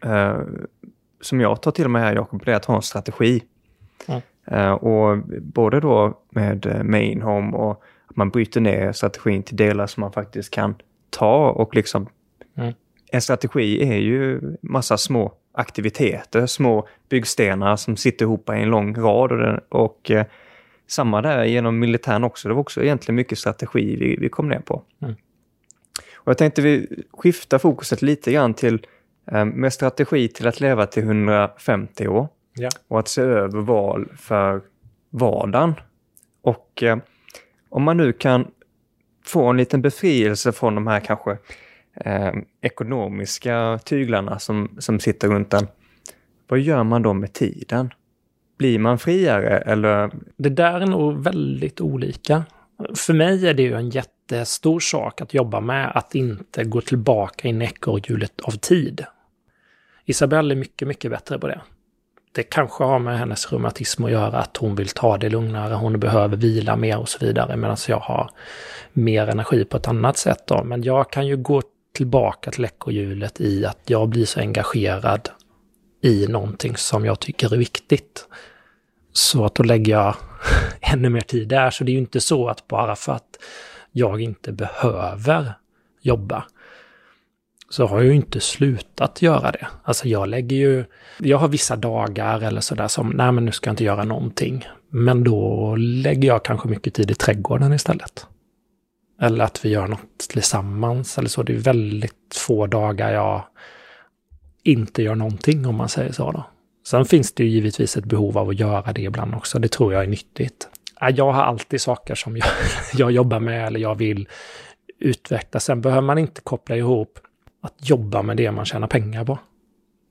eh, 0.03 0.39
som 1.21 1.41
jag 1.41 1.61
tar 1.61 1.71
till 1.71 1.87
mig 1.87 2.01
här, 2.01 2.15
Jakob, 2.15 2.45
det 2.45 2.51
är 2.51 2.55
att 2.55 2.65
ha 2.65 2.75
en 2.75 2.81
strategi. 2.81 3.43
Mm. 4.07 4.21
Eh, 4.47 4.71
och 4.71 5.17
både 5.41 5.79
då 5.79 6.19
med 6.29 6.65
eh, 6.65 6.83
main 6.83 7.21
home 7.21 7.57
och 7.57 7.83
att 8.07 8.15
man 8.15 8.29
bryter 8.29 8.61
ner 8.61 8.91
strategin 8.91 9.43
till 9.43 9.55
delar 9.55 9.87
som 9.87 10.01
man 10.01 10.11
faktiskt 10.11 10.53
kan 10.53 10.75
ta 11.09 11.49
och 11.49 11.75
liksom 11.75 12.09
mm. 12.57 12.73
En 13.13 13.21
strategi 13.21 13.83
är 13.89 13.97
ju 13.97 14.41
massa 14.61 14.97
små 14.97 15.33
aktiviteter, 15.53 16.45
små 16.45 16.87
byggstenar 17.09 17.75
som 17.75 17.97
sitter 17.97 18.25
ihop 18.25 18.49
i 18.49 18.53
en 18.53 18.69
lång 18.69 18.95
rad. 18.95 19.31
Och, 19.31 19.37
den, 19.37 19.59
och 19.69 20.11
eh, 20.11 20.25
samma 20.91 21.21
där 21.21 21.43
genom 21.43 21.79
militären 21.79 22.23
också. 22.23 22.47
Det 22.47 22.53
var 22.53 22.61
också 22.61 22.83
egentligen 22.83 23.15
mycket 23.15 23.37
strategi 23.37 23.95
vi, 23.95 24.15
vi 24.15 24.29
kom 24.29 24.49
ner 24.49 24.59
på. 24.59 24.83
Mm. 25.01 25.15
Och 26.15 26.29
jag 26.29 26.37
tänkte 26.37 26.61
vi 26.61 26.87
skiftar 27.11 27.57
fokuset 27.57 28.01
lite 28.01 28.31
grann 28.31 28.53
till 28.53 28.87
Eh, 29.31 29.45
med 29.45 29.73
strategi 29.73 30.27
till 30.27 30.47
att 30.47 30.59
leva 30.59 30.85
till 30.85 31.03
150 31.03 32.07
år 32.07 32.27
ja. 32.53 32.69
och 32.87 32.99
att 32.99 33.07
se 33.07 33.21
över 33.21 33.61
val 33.61 34.11
för 34.17 34.61
vardagen. 35.09 35.73
Och 36.41 36.83
eh, 36.83 36.97
om 37.69 37.83
man 37.83 37.97
nu 37.97 38.13
kan 38.13 38.47
få 39.25 39.47
en 39.47 39.57
liten 39.57 39.81
befrielse 39.81 40.51
från 40.51 40.75
de 40.75 40.87
här 40.87 40.99
kanske 40.99 41.37
eh, 41.93 42.31
ekonomiska 42.61 43.79
tyglarna 43.85 44.39
som, 44.39 44.75
som 44.79 44.99
sitter 44.99 45.27
runt 45.27 45.53
en. 45.53 45.67
Vad 46.47 46.59
gör 46.59 46.83
man 46.83 47.01
då 47.01 47.13
med 47.13 47.33
tiden? 47.33 47.93
Blir 48.61 48.79
man 48.79 48.99
friare 48.99 49.57
eller? 49.57 50.11
Det 50.37 50.49
där 50.49 50.81
är 50.81 50.85
nog 50.85 51.23
väldigt 51.23 51.81
olika. 51.81 52.43
För 52.95 53.13
mig 53.13 53.47
är 53.47 53.53
det 53.53 53.63
ju 53.63 53.75
en 53.75 53.89
jättestor 53.89 54.79
sak 54.79 55.21
att 55.21 55.33
jobba 55.33 55.59
med 55.59 55.91
att 55.95 56.15
inte 56.15 56.63
gå 56.63 56.81
tillbaka 56.81 57.47
in 57.47 57.61
i 57.61 57.65
ekorrhjulet 57.65 58.41
av 58.41 58.51
tid. 58.51 59.05
Isabelle 60.05 60.53
är 60.53 60.55
mycket, 60.55 60.87
mycket 60.87 61.11
bättre 61.11 61.39
på 61.39 61.47
det. 61.47 61.61
Det 62.31 62.43
kanske 62.43 62.83
har 62.83 62.99
med 62.99 63.19
hennes 63.19 63.51
reumatism 63.51 64.05
att 64.05 64.11
göra, 64.11 64.37
att 64.37 64.57
hon 64.57 64.75
vill 64.75 64.89
ta 64.89 65.17
det 65.17 65.29
lugnare, 65.29 65.73
hon 65.73 65.99
behöver 65.99 66.37
vila 66.37 66.75
mer 66.75 66.99
och 66.99 67.09
så 67.09 67.25
vidare, 67.25 67.57
medan 67.57 67.77
jag 67.87 67.99
har 67.99 68.29
mer 68.93 69.27
energi 69.27 69.65
på 69.65 69.77
ett 69.77 69.87
annat 69.87 70.17
sätt. 70.17 70.47
Då. 70.47 70.63
Men 70.63 70.83
jag 70.83 71.11
kan 71.11 71.27
ju 71.27 71.37
gå 71.37 71.61
tillbaka 71.93 72.51
till 72.51 72.65
ekorrhjulet 72.65 73.41
i 73.41 73.65
att 73.65 73.79
jag 73.85 74.09
blir 74.09 74.25
så 74.25 74.39
engagerad 74.39 75.29
i 76.01 76.27
någonting 76.27 76.77
som 76.77 77.05
jag 77.05 77.19
tycker 77.19 77.53
är 77.53 77.57
viktigt. 77.57 78.27
Så 79.13 79.45
att 79.45 79.55
då 79.55 79.63
lägger 79.63 79.93
jag 79.93 80.15
ännu 80.81 81.09
mer 81.09 81.21
tid 81.21 81.47
där. 81.47 81.69
Så 81.71 81.83
det 81.83 81.91
är 81.91 81.93
ju 81.93 81.99
inte 81.99 82.21
så 82.21 82.47
att 82.47 82.67
bara 82.67 82.95
för 82.95 83.13
att 83.13 83.37
jag 83.91 84.21
inte 84.21 84.51
behöver 84.51 85.53
jobba 86.01 86.43
så 87.69 87.87
har 87.87 87.97
jag 87.97 88.05
ju 88.05 88.15
inte 88.15 88.39
slutat 88.39 89.21
göra 89.21 89.51
det. 89.51 89.67
Alltså 89.83 90.07
jag 90.07 90.27
lägger 90.27 90.55
ju, 90.55 90.85
jag 91.17 91.37
har 91.37 91.47
vissa 91.47 91.75
dagar 91.75 92.41
eller 92.41 92.61
sådär 92.61 92.87
som, 92.87 93.09
nej 93.09 93.31
men 93.31 93.45
nu 93.45 93.51
ska 93.51 93.67
jag 93.67 93.73
inte 93.73 93.83
göra 93.83 94.03
någonting. 94.03 94.65
Men 94.89 95.23
då 95.23 95.75
lägger 95.75 96.27
jag 96.27 96.45
kanske 96.45 96.69
mycket 96.69 96.93
tid 96.93 97.11
i 97.11 97.13
trädgården 97.13 97.73
istället. 97.73 98.27
Eller 99.21 99.43
att 99.43 99.65
vi 99.65 99.69
gör 99.69 99.87
något 99.87 100.19
tillsammans 100.29 101.17
eller 101.17 101.29
så. 101.29 101.43
Det 101.43 101.53
är 101.53 101.57
väldigt 101.57 102.35
få 102.35 102.67
dagar 102.67 103.13
jag 103.13 103.43
inte 104.63 105.03
gör 105.03 105.15
någonting 105.15 105.65
om 105.67 105.75
man 105.75 105.89
säger 105.89 106.11
så 106.11 106.31
då. 106.31 106.45
Sen 106.87 107.05
finns 107.05 107.33
det 107.33 107.43
ju 107.43 107.49
givetvis 107.49 107.97
ett 107.97 108.05
behov 108.05 108.37
av 108.37 108.49
att 108.49 108.59
göra 108.59 108.93
det 108.93 109.01
ibland 109.01 109.35
också. 109.35 109.59
Det 109.59 109.67
tror 109.67 109.93
jag 109.93 110.03
är 110.03 110.07
nyttigt. 110.07 110.69
Äh, 111.01 111.09
jag 111.09 111.31
har 111.31 111.43
alltid 111.43 111.81
saker 111.81 112.15
som 112.15 112.37
jag, 112.37 112.47
jag 112.93 113.11
jobbar 113.11 113.39
med 113.39 113.67
eller 113.67 113.79
jag 113.79 113.95
vill 113.95 114.27
utveckla. 114.99 115.59
Sen 115.59 115.81
behöver 115.81 116.01
man 116.01 116.17
inte 116.17 116.41
koppla 116.41 116.75
ihop 116.75 117.19
att 117.61 117.89
jobba 117.89 118.21
med 118.21 118.37
det 118.37 118.51
man 118.51 118.65
tjänar 118.65 118.87
pengar 118.87 119.25
på. 119.25 119.39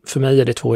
För 0.06 0.20
mig 0.20 0.40
är 0.40 0.44
det 0.44 0.52
två 0.52 0.74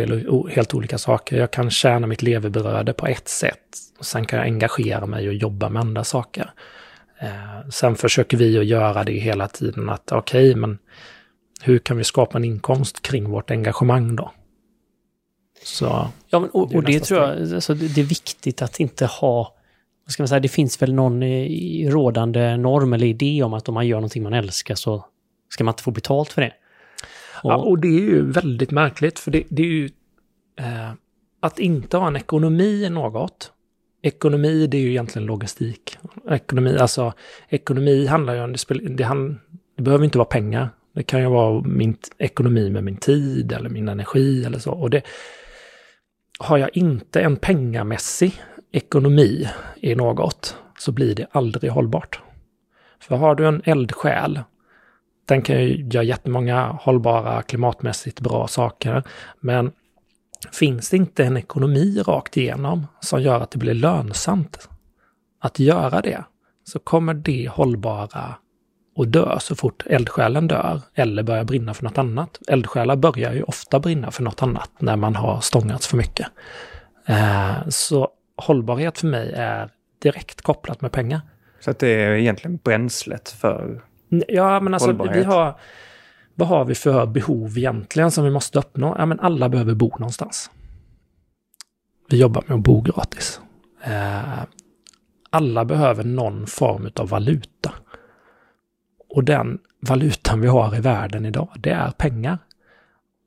helt 0.49 0.75
olika 0.75 0.99
saker. 0.99 1.37
Jag 1.37 1.51
kan 1.51 1.71
tjäna 1.71 2.07
mitt 2.07 2.23
levebröde 2.23 2.93
på 2.93 3.07
ett 3.07 3.29
sätt. 3.29 3.59
Och 3.99 4.07
sen 4.07 4.25
kan 4.27 4.39
jag 4.39 4.47
engagera 4.47 5.07
mig 5.07 5.29
och 5.29 5.35
jobba 5.35 5.69
med 5.69 5.81
andra 5.81 6.05
saker. 6.05 6.51
Eh, 7.19 7.69
sen 7.71 7.97
försöker 7.97 8.37
vi 8.37 8.59
att 8.59 8.67
göra 8.67 9.05
det 9.05 9.13
hela 9.13 9.49
tiden 9.49 9.89
att 9.89 10.13
okej, 10.13 10.51
okay, 10.51 10.61
men 10.61 10.79
hur 11.63 11.79
kan 11.79 11.97
vi 11.97 12.05
skapa 12.05 12.39
en 12.39 12.45
inkomst 12.45 13.03
kring 13.03 13.31
vårt 13.31 13.51
engagemang 13.51 14.17
då? 14.17 14.33
Så, 15.65 16.09
ja, 16.29 16.41
men, 16.41 16.51
och, 16.51 16.69
det, 16.69 16.77
och 16.77 16.85
det 16.85 17.01
tror 17.01 17.21
jag 17.21 17.55
alltså, 17.55 17.75
det 17.75 18.01
är 18.01 18.05
viktigt 18.05 18.63
att 18.63 18.81
inte 18.81 19.07
ha 19.07 19.55
vad 20.05 20.13
ska 20.13 20.23
man 20.23 20.29
säga, 20.29 20.41
det 20.41 20.49
finns 20.49 20.83
väl 20.83 20.95
någon 20.95 21.23
rådande 21.91 22.57
norm 22.57 22.93
eller 22.93 23.07
idé 23.07 23.43
om 23.43 23.55
att 23.55 23.69
om 23.69 23.75
man 23.75 23.87
gör 23.87 23.97
någonting 23.97 24.23
man 24.23 24.33
älskar 24.33 24.75
så 24.75 25.05
ska 25.49 25.65
man 25.65 25.73
inte 25.73 25.83
få 25.83 25.91
betalt 25.91 26.33
för 26.33 26.43
det. 26.43 26.53
Och, 27.43 27.51
ja, 27.51 27.57
och 27.57 27.79
det 27.79 27.89
är 27.89 28.01
ju 28.01 28.33
väldigt 28.33 28.71
märkligt 28.71 29.19
för 29.19 29.31
det, 29.31 29.43
det 29.49 29.63
är 29.63 29.67
ju 29.67 29.91
eh, 30.59 30.91
att 31.41 31.59
inte 31.59 31.97
ha 31.97 32.07
en 32.07 32.17
ekonomi 32.17 32.85
i 32.85 32.91
något. 32.91 33.53
Ekonomi, 34.03 34.67
det 34.67 34.77
är 34.77 34.81
ju 34.81 34.91
egentligen 34.91 35.27
logistik. 35.27 35.99
Ekonomi, 36.31 36.79
alltså 36.79 37.13
ekonomi 37.49 38.07
handlar 38.07 38.35
ju 38.35 38.41
om, 38.41 38.53
det, 38.53 38.75
det, 38.89 39.05
hand, 39.05 39.37
det 39.77 39.83
behöver 39.83 40.05
inte 40.05 40.19
vara 40.19 40.29
pengar. 40.29 40.69
Det 40.95 41.03
kan 41.03 41.21
ju 41.21 41.27
vara 41.27 41.63
min 41.63 41.97
ekonomi 42.19 42.71
med 42.71 42.85
min 42.85 42.97
tid 42.97 43.53
eller 43.53 43.71
min 43.71 43.89
energi 43.89 44.45
eller 44.45 44.59
så. 44.59 44.73
Och 44.73 44.91
det, 44.91 45.03
har 46.39 46.59
jag 46.59 46.77
inte 46.77 47.21
en 47.21 47.37
pengamässig 47.37 48.43
ekonomi 48.73 49.49
i 49.77 49.95
något 49.95 50.57
så 50.79 50.93
blir 50.93 51.15
det 51.15 51.27
aldrig 51.33 51.73
hållbart. 51.73 52.21
För 53.01 53.17
har 53.17 53.35
du 53.35 53.47
en 53.47 53.63
eldsjäl, 53.65 54.41
den 55.25 55.43
kan 55.43 55.63
ju 55.63 55.89
göra 55.89 56.05
jättemånga 56.05 56.67
hållbara, 56.67 57.43
klimatmässigt 57.43 58.21
bra 58.21 58.49
saker, 58.49 59.03
men 59.41 59.73
finns 60.53 60.91
det 60.91 60.97
inte 60.97 61.25
en 61.25 61.37
ekonomi 61.37 62.03
rakt 62.07 62.37
igenom 62.37 62.87
som 63.01 63.23
gör 63.23 63.41
att 63.41 63.51
det 63.51 63.59
blir 63.59 63.75
lönsamt 63.75 64.69
att 65.41 65.59
göra 65.59 66.01
det, 66.01 66.25
så 66.65 66.79
kommer 66.79 67.15
det 67.15 67.49
hållbara 67.49 68.35
och 68.95 69.09
dö 69.09 69.39
så 69.41 69.55
fort 69.57 69.83
eldsjälen 69.87 70.49
dör 70.49 70.81
eller 70.95 71.23
börjar 71.23 71.45
brinna 71.45 71.75
för 71.75 71.85
något 71.85 71.99
annat. 71.99 72.39
Eldsjälar 72.49 72.97
börjar 72.97 73.33
ju 73.33 73.43
ofta 73.43 73.81
brinna 73.81 74.11
för 74.11 74.23
något 74.23 74.43
annat 74.43 74.71
när 74.79 74.97
man 74.97 75.17
har 75.17 75.41
stångats 75.41 75.87
för 75.87 75.97
mycket. 75.97 76.27
Eh, 77.07 77.69
så 77.69 78.09
hållbarhet 78.37 78.99
för 78.99 79.07
mig 79.07 79.33
är 79.37 79.71
direkt 80.03 80.43
kopplat 80.43 80.81
med 80.81 80.93
pengar. 80.93 81.21
Så 81.61 81.71
att 81.71 81.79
det 81.79 81.89
är 81.89 82.13
egentligen 82.13 82.57
bränslet 82.57 83.29
för 83.29 83.83
Ja, 84.09 84.61
men 84.61 84.75
alltså 84.75 84.89
hållbarhet. 84.89 85.17
vi 85.17 85.23
har... 85.23 85.59
Vad 86.35 86.49
har 86.49 86.65
vi 86.65 86.75
för 86.75 87.07
behov 87.07 87.59
egentligen 87.59 88.11
som 88.11 88.25
vi 88.25 88.31
måste 88.31 88.59
uppnå? 88.59 88.95
Ja, 88.99 89.07
men 89.07 89.21
alla 89.21 89.49
behöver 89.49 89.75
bo 89.75 89.89
någonstans. 89.89 90.51
Vi 92.11 92.19
jobbar 92.21 92.45
med 92.47 92.55
att 92.55 92.63
bo 92.63 92.81
gratis. 92.81 93.41
Eh, 93.85 94.43
alla 95.31 95.65
behöver 95.65 96.05
någon 96.05 96.47
form 96.47 96.91
av 96.97 97.09
valuta. 97.09 97.73
Och 99.15 99.25
den 99.25 99.59
valutan 99.81 100.41
vi 100.41 100.49
har 100.49 100.77
i 100.77 100.81
världen 100.81 101.27
idag, 101.27 101.49
det 101.57 101.71
är 101.71 101.91
pengar. 101.91 102.39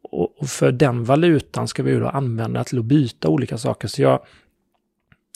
Och 0.03 0.49
för 0.49 0.71
den 0.71 1.03
valutan 1.03 1.67
ska 1.67 1.83
vi 1.83 1.99
då 1.99 2.07
använda 2.07 2.63
till 2.63 2.79
att 2.79 2.85
byta 2.85 3.27
olika 3.27 3.57
saker. 3.57 3.87
Så 3.87 4.01
jag, 4.01 4.19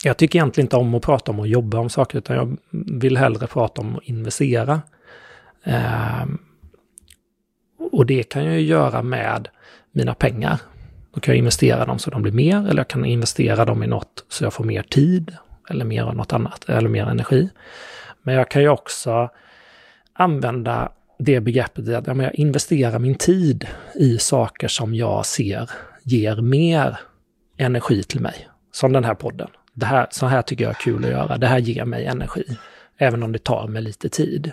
jag 0.04 0.16
tycker 0.16 0.38
egentligen 0.38 0.64
inte 0.64 0.76
om 0.76 0.94
att 0.94 1.02
prata 1.02 1.32
om 1.32 1.40
att 1.40 1.48
jobba 1.48 1.78
om 1.78 1.90
saker, 1.90 2.18
utan 2.18 2.36
jag 2.36 2.56
vill 3.00 3.16
hellre 3.16 3.46
prata 3.46 3.80
om 3.80 3.96
att 3.96 4.04
investera. 4.04 4.82
Eh, 5.64 6.24
och 7.92 8.06
det 8.06 8.22
kan 8.22 8.44
jag 8.44 8.54
ju 8.54 8.66
göra 8.66 9.02
med 9.02 9.48
mina 9.92 10.14
pengar. 10.14 10.60
Då 11.14 11.20
kan 11.20 11.32
jag 11.32 11.38
investera 11.38 11.84
dem 11.84 11.98
så 11.98 12.10
de 12.10 12.22
blir 12.22 12.32
mer, 12.32 12.56
eller 12.56 12.80
jag 12.80 12.88
kan 12.88 13.04
investera 13.04 13.64
dem 13.64 13.82
i 13.82 13.86
något 13.86 14.24
så 14.28 14.44
jag 14.44 14.52
får 14.52 14.64
mer 14.64 14.82
tid, 14.82 15.36
eller 15.70 15.84
mer 15.84 16.02
av 16.02 16.16
något 16.16 16.32
annat, 16.32 16.68
eller 16.68 16.88
mer 16.88 17.06
energi. 17.06 17.48
Men 18.22 18.34
jag 18.34 18.50
kan 18.50 18.62
ju 18.62 18.68
också 18.68 19.30
använda 20.12 20.92
det 21.18 21.40
begreppet 21.40 21.88
att 21.88 22.06
ja, 22.06 22.22
jag 22.22 22.34
investerar 22.34 22.98
min 22.98 23.14
tid 23.14 23.66
i 23.94 24.18
saker 24.18 24.68
som 24.68 24.94
jag 24.94 25.26
ser 25.26 25.70
ger 26.02 26.36
mer 26.36 26.98
energi 27.56 28.02
till 28.02 28.20
mig. 28.20 28.48
Som 28.72 28.92
den 28.92 29.04
här 29.04 29.14
podden. 29.14 29.48
Det 29.74 29.86
här, 29.86 30.06
så 30.10 30.26
här 30.26 30.42
tycker 30.42 30.64
jag 30.64 30.70
är 30.70 30.80
kul 30.80 31.04
att 31.04 31.10
göra. 31.10 31.38
Det 31.38 31.46
här 31.46 31.58
ger 31.58 31.84
mig 31.84 32.06
energi. 32.06 32.44
Även 32.96 33.22
om 33.22 33.32
det 33.32 33.44
tar 33.44 33.66
mig 33.68 33.82
lite 33.82 34.08
tid. 34.08 34.52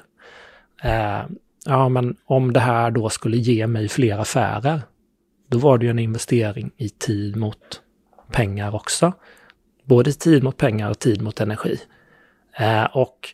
Eh, 0.83 1.21
ja, 1.65 1.89
men 1.89 2.15
om 2.25 2.53
det 2.53 2.59
här 2.59 2.91
då 2.91 3.09
skulle 3.09 3.37
ge 3.37 3.67
mig 3.67 3.89
fler 3.89 4.17
affärer, 4.17 4.81
då 5.47 5.57
var 5.57 5.77
det 5.77 5.85
ju 5.85 5.89
en 5.89 5.99
investering 5.99 6.71
i 6.77 6.89
tid 6.89 7.35
mot 7.35 7.81
pengar 8.31 8.75
också. 8.75 9.13
Både 9.83 10.11
tid 10.11 10.43
mot 10.43 10.57
pengar 10.57 10.89
och 10.89 10.99
tid 10.99 11.21
mot 11.21 11.41
energi. 11.41 11.79
Eh, 12.57 12.83
och 12.83 13.33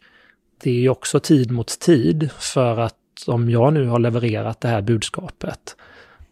det 0.65 0.71
är 0.71 0.81
ju 0.81 0.89
också 0.89 1.19
tid 1.19 1.51
mot 1.51 1.79
tid 1.79 2.29
för 2.39 2.79
att 2.79 2.95
om 3.27 3.49
jag 3.49 3.73
nu 3.73 3.87
har 3.87 3.99
levererat 3.99 4.61
det 4.61 4.67
här 4.67 4.81
budskapet 4.81 5.75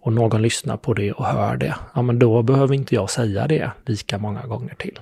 och 0.01 0.13
någon 0.13 0.41
lyssnar 0.41 0.77
på 0.77 0.93
det 0.93 1.11
och 1.11 1.25
hör 1.25 1.57
det, 1.57 1.75
ja 1.95 2.01
men 2.01 2.19
då 2.19 2.41
behöver 2.43 2.75
inte 2.75 2.95
jag 2.95 3.09
säga 3.09 3.47
det 3.47 3.71
lika 3.85 4.17
många 4.17 4.41
gånger 4.41 4.75
till. 4.75 4.99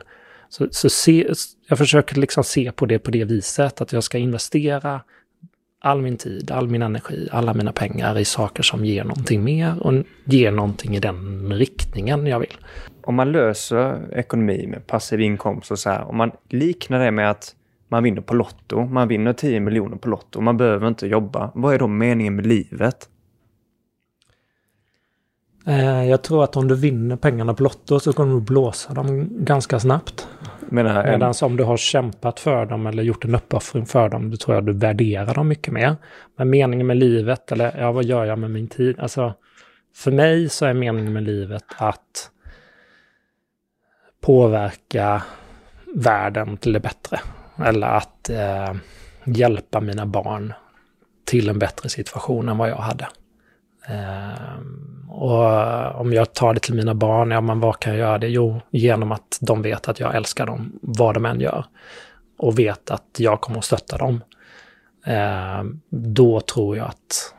Så, 0.49 0.67
så 0.71 0.89
se, 0.89 1.33
jag 1.67 1.77
försöker 1.77 2.15
liksom 2.15 2.43
se 2.43 2.71
på 2.71 2.85
det 2.85 2.99
på 2.99 3.11
det 3.11 3.23
viset, 3.23 3.81
att 3.81 3.93
jag 3.93 4.03
ska 4.03 4.17
investera 4.17 5.01
all 5.79 6.01
min 6.01 6.17
tid, 6.17 6.51
all 6.51 6.67
min 6.67 6.81
energi, 6.81 7.27
alla 7.31 7.53
mina 7.53 7.71
pengar 7.71 8.19
i 8.19 8.25
saker 8.25 8.63
som 8.63 8.85
ger 8.85 9.03
någonting 9.03 9.43
mer 9.43 9.79
och 9.79 9.93
ger 10.25 10.51
någonting 10.51 10.95
i 10.95 10.99
den 10.99 11.53
riktningen 11.53 12.27
jag 12.27 12.39
vill. 12.39 12.57
Om 13.03 13.15
man 13.15 13.31
löser 13.31 14.13
ekonomi 14.13 14.67
med 14.67 14.87
passiv 14.87 15.21
inkomst 15.21 15.71
och 15.71 15.79
så 15.79 15.89
här, 15.89 16.03
om 16.03 16.17
man 16.17 16.31
liknar 16.49 16.99
det 16.99 17.11
med 17.11 17.31
att 17.31 17.55
man 17.91 18.03
vinner 18.03 18.21
på 18.21 18.33
Lotto, 18.33 18.85
man 18.85 19.07
vinner 19.07 19.33
10 19.33 19.59
miljoner 19.59 19.97
på 19.97 20.09
Lotto, 20.09 20.41
man 20.41 20.57
behöver 20.57 20.87
inte 20.87 21.07
jobba. 21.07 21.51
Vad 21.55 21.73
är 21.73 21.79
då 21.79 21.87
meningen 21.87 22.35
med 22.35 22.45
livet? 22.45 23.09
Eh, 25.65 26.03
jag 26.09 26.21
tror 26.21 26.43
att 26.43 26.57
om 26.57 26.67
du 26.67 26.75
vinner 26.75 27.15
pengarna 27.15 27.53
på 27.53 27.63
Lotto 27.63 27.99
så 27.99 28.13
kommer 28.13 28.33
du 28.33 28.41
blåsa 28.41 28.93
dem 28.93 29.27
ganska 29.31 29.79
snabbt. 29.79 30.27
Medan 30.69 31.33
om 31.41 31.57
du 31.57 31.63
har 31.63 31.77
kämpat 31.77 32.39
för 32.39 32.65
dem 32.65 32.87
eller 32.87 33.03
gjort 33.03 33.25
en 33.25 33.35
uppoffring 33.35 33.85
för 33.85 34.09
dem, 34.09 34.31
då 34.31 34.37
tror 34.37 34.55
jag 34.55 34.65
du 34.65 34.73
värderar 34.73 35.33
dem 35.33 35.47
mycket 35.47 35.73
mer. 35.73 35.95
Men 36.37 36.49
meningen 36.49 36.87
med 36.87 36.97
livet, 36.97 37.51
eller 37.51 37.79
ja, 37.79 37.91
vad 37.91 38.05
gör 38.05 38.25
jag 38.25 38.39
med 38.39 38.51
min 38.51 38.67
tid? 38.67 38.99
Alltså, 38.99 39.33
för 39.95 40.11
mig 40.11 40.49
så 40.49 40.65
är 40.65 40.73
meningen 40.73 41.13
med 41.13 41.23
livet 41.23 41.65
att 41.77 42.31
påverka 44.21 45.23
världen 45.95 46.57
till 46.57 46.73
det 46.73 46.79
bättre. 46.79 47.19
Eller 47.63 47.87
att 47.87 48.29
eh, 48.29 48.73
hjälpa 49.25 49.79
mina 49.79 50.05
barn 50.05 50.53
till 51.25 51.49
en 51.49 51.59
bättre 51.59 51.89
situation 51.89 52.49
än 52.49 52.57
vad 52.57 52.69
jag 52.69 52.75
hade. 52.75 53.07
Eh, 53.87 54.59
Och 55.09 55.99
om 56.01 56.13
jag 56.13 56.33
tar 56.33 56.53
det 56.53 56.59
till 56.59 56.73
mina 56.75 56.93
barn, 56.95 57.31
ja 57.31 57.41
men 57.41 57.59
vad 57.59 57.79
kan 57.79 57.93
jag 57.93 57.99
göra 57.99 58.17
det? 58.17 58.27
Jo, 58.27 58.61
genom 58.71 59.11
att 59.11 59.37
de 59.41 59.61
vet 59.61 59.87
att 59.87 59.99
jag 59.99 60.15
älskar 60.15 60.45
dem, 60.45 60.79
vad 60.81 61.13
de 61.13 61.25
än 61.25 61.39
gör. 61.39 61.65
Och 62.37 62.59
vet 62.59 62.91
att 62.91 63.15
jag 63.17 63.41
kommer 63.41 63.57
att 63.57 63.65
stötta 63.65 63.97
dem. 63.97 64.21
Eh, 65.05 65.63
då 65.89 66.41
tror 66.41 66.77
jag 66.77 66.87
att 66.87 67.33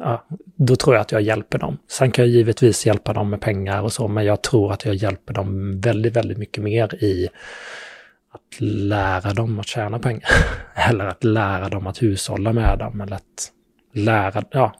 ja, 0.00 0.24
då 0.56 0.76
tror 0.76 0.94
jag 0.96 1.00
att 1.00 1.12
jag 1.12 1.22
hjälper 1.22 1.58
dem. 1.58 1.78
Sen 1.88 2.10
kan 2.10 2.24
jag 2.24 2.32
givetvis 2.32 2.86
hjälpa 2.86 3.12
dem 3.12 3.30
med 3.30 3.40
pengar 3.40 3.82
och 3.82 3.92
så, 3.92 4.08
men 4.08 4.24
jag 4.24 4.42
tror 4.42 4.72
att 4.72 4.84
jag 4.84 4.94
hjälper 4.94 5.34
dem 5.34 5.80
väldigt, 5.80 6.16
väldigt 6.16 6.38
mycket 6.38 6.64
mer 6.64 6.94
i 6.94 7.28
att 8.30 8.60
lära 8.60 9.32
dem 9.32 9.60
att 9.60 9.66
tjäna 9.66 9.98
pengar. 9.98 10.28
eller 10.90 11.04
att 11.04 11.24
lära 11.24 11.68
dem 11.68 11.86
att 11.86 12.02
hushålla 12.02 12.52
med 12.52 12.78
dem, 12.78 13.00
eller 13.00 13.16
att 13.16 13.52
lära, 13.92 14.44
ja, 14.50 14.74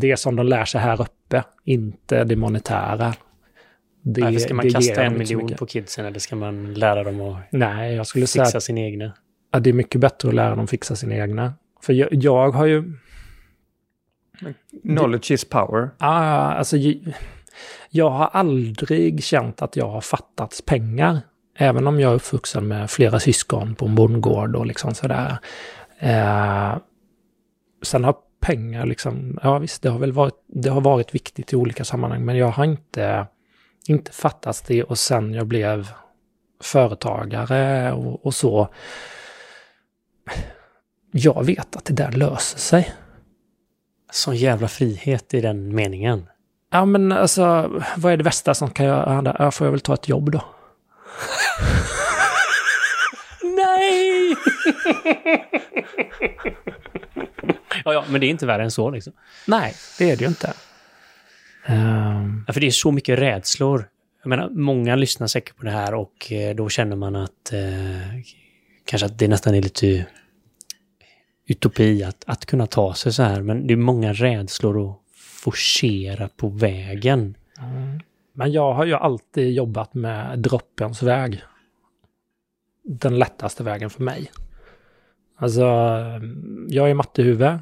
det 0.00 0.16
som 0.16 0.36
de 0.36 0.46
lär 0.46 0.64
sig 0.64 0.80
här 0.80 1.00
uppe, 1.00 1.44
inte 1.64 2.24
det 2.24 2.36
monetära. 2.36 3.14
Det, 4.02 4.20
Varför 4.20 4.38
ska 4.38 4.54
man 4.54 4.70
kasta 4.70 5.04
en 5.04 5.18
miljon 5.18 5.48
på 5.58 5.66
kidsen 5.66 6.06
eller 6.06 6.18
ska 6.18 6.36
man 6.36 6.74
lära 6.74 7.04
dem 7.04 7.20
att 7.20 7.36
Nej, 7.50 7.94
jag 7.94 8.06
skulle 8.06 8.22
fixa 8.22 8.44
säga 8.44 8.60
sin 8.60 8.78
egna? 8.78 9.12
Ja, 9.52 9.60
det 9.60 9.70
är 9.70 9.74
mycket 9.74 10.00
bättre 10.00 10.28
att 10.28 10.34
lära 10.34 10.56
dem 10.56 10.66
fixa 10.66 10.96
sin 10.96 11.12
egna. 11.12 11.54
För 11.82 11.92
jag, 11.92 12.08
jag 12.10 12.50
har 12.50 12.66
ju... 12.66 12.92
Knowledge 14.82 15.30
is 15.30 15.44
power. 15.44 15.90
Ja, 15.98 16.06
alltså 16.06 16.76
jag 17.90 18.10
har 18.10 18.26
aldrig 18.26 19.24
känt 19.24 19.62
att 19.62 19.76
jag 19.76 19.88
har 19.88 20.00
fattats 20.00 20.62
pengar. 20.62 21.20
Även 21.56 21.86
om 21.86 22.00
jag 22.00 22.10
är 22.12 22.16
uppvuxen 22.16 22.68
med 22.68 22.90
flera 22.90 23.20
syskon 23.20 23.74
på 23.74 23.86
en 23.86 23.94
bondgård 23.94 24.56
och 24.56 24.66
liksom 24.66 24.94
sådär. 24.94 25.38
Eh, 25.98 26.76
sen 27.82 28.04
har 28.04 28.16
pengar 28.40 28.86
liksom, 28.86 29.38
ja 29.42 29.58
visst, 29.58 29.82
det 29.82 29.88
har 29.88 29.98
väl 29.98 30.12
varit, 30.12 30.44
det 30.46 30.68
har 30.68 30.80
varit 30.80 31.14
viktigt 31.14 31.52
i 31.52 31.56
olika 31.56 31.84
sammanhang, 31.84 32.24
men 32.24 32.36
jag 32.36 32.48
har 32.48 32.64
inte, 32.64 33.26
inte 33.86 34.12
fattat 34.12 34.64
det 34.66 34.82
och 34.82 34.98
sen 34.98 35.34
jag 35.34 35.46
blev 35.46 35.88
företagare 36.62 37.92
och, 37.92 38.26
och 38.26 38.34
så. 38.34 38.68
Jag 41.12 41.44
vet 41.44 41.76
att 41.76 41.84
det 41.84 41.94
där 41.94 42.12
löser 42.12 42.58
sig. 42.58 42.94
Sån 44.10 44.36
jävla 44.36 44.68
frihet 44.68 45.34
i 45.34 45.40
den 45.40 45.74
meningen. 45.74 46.26
Ja, 46.72 46.84
men 46.84 47.12
alltså, 47.12 47.70
vad 47.96 48.12
är 48.12 48.16
det 48.16 48.24
värsta 48.24 48.54
som 48.54 48.70
kan 48.70 48.86
göra? 48.86 49.36
Ja, 49.38 49.50
får 49.50 49.66
jag 49.66 49.72
väl 49.72 49.80
ta 49.80 49.94
ett 49.94 50.08
jobb 50.08 50.30
då. 50.30 50.40
Ja, 57.84 57.92
ja, 57.92 58.04
men 58.10 58.20
det 58.20 58.26
är 58.26 58.30
inte 58.30 58.46
värre 58.46 58.62
än 58.62 58.70
så 58.70 58.90
liksom. 58.90 59.12
Nej, 59.46 59.74
det 59.98 60.10
är 60.10 60.16
det 60.16 60.24
ju 60.24 60.28
inte. 60.28 60.52
Um... 61.68 62.44
Ja, 62.46 62.52
för 62.52 62.60
det 62.60 62.66
är 62.66 62.70
så 62.70 62.92
mycket 62.92 63.18
rädslor. 63.18 63.88
Jag 64.22 64.28
menar, 64.28 64.48
många 64.50 64.96
lyssnar 64.96 65.26
säkert 65.26 65.56
på 65.56 65.64
det 65.64 65.70
här 65.70 65.94
och 65.94 66.32
eh, 66.32 66.54
då 66.54 66.68
känner 66.68 66.96
man 66.96 67.16
att 67.16 67.52
eh, 67.52 68.20
kanske 68.84 69.06
att 69.06 69.18
det 69.18 69.28
nästan 69.28 69.54
är 69.54 69.62
lite 69.62 70.06
utopi 71.46 72.04
att, 72.04 72.24
att 72.26 72.46
kunna 72.46 72.66
ta 72.66 72.94
sig 72.94 73.12
så 73.12 73.22
här. 73.22 73.42
Men 73.42 73.66
det 73.66 73.74
är 73.74 73.76
många 73.76 74.12
rädslor 74.12 74.90
att 74.90 74.96
forcera 75.14 76.28
på 76.28 76.48
vägen. 76.48 77.36
Mm. 77.58 78.00
Men 78.32 78.52
jag 78.52 78.74
har 78.74 78.84
ju 78.84 78.94
alltid 78.94 79.52
jobbat 79.52 79.94
med 79.94 80.38
droppens 80.38 81.02
väg. 81.02 81.42
Den 82.82 83.18
lättaste 83.18 83.62
vägen 83.62 83.90
för 83.90 84.02
mig. 84.02 84.30
Alltså, 85.36 85.62
jag 86.68 86.90
är 86.90 86.94
mattehuvud, 86.94 87.58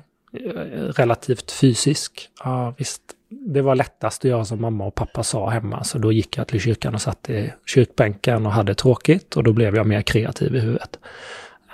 relativt 0.97 1.51
fysisk. 1.51 2.29
Ja, 2.45 2.75
visst, 2.79 3.03
det 3.29 3.62
var 3.62 3.75
lättast 3.75 4.25
att 4.25 4.31
göra 4.31 4.45
som 4.45 4.61
mamma 4.61 4.85
och 4.87 4.95
pappa 4.95 5.22
sa 5.22 5.49
hemma, 5.51 5.85
så 5.85 5.99
då 5.99 6.12
gick 6.12 6.39
jag 6.39 6.47
till 6.49 6.61
kyrkan 6.61 6.95
och 6.95 7.03
satt 7.03 7.31
i 7.31 7.53
kyrkbänken 7.66 8.47
och 8.47 8.53
hade 8.53 8.75
tråkigt 8.75 9.37
och 9.37 9.45
då 9.45 9.53
blev 9.53 9.77
jag 9.77 9.87
mer 9.87 10.03
kreativ 10.03 10.57
i 10.57 10.61
huvudet. 10.61 10.99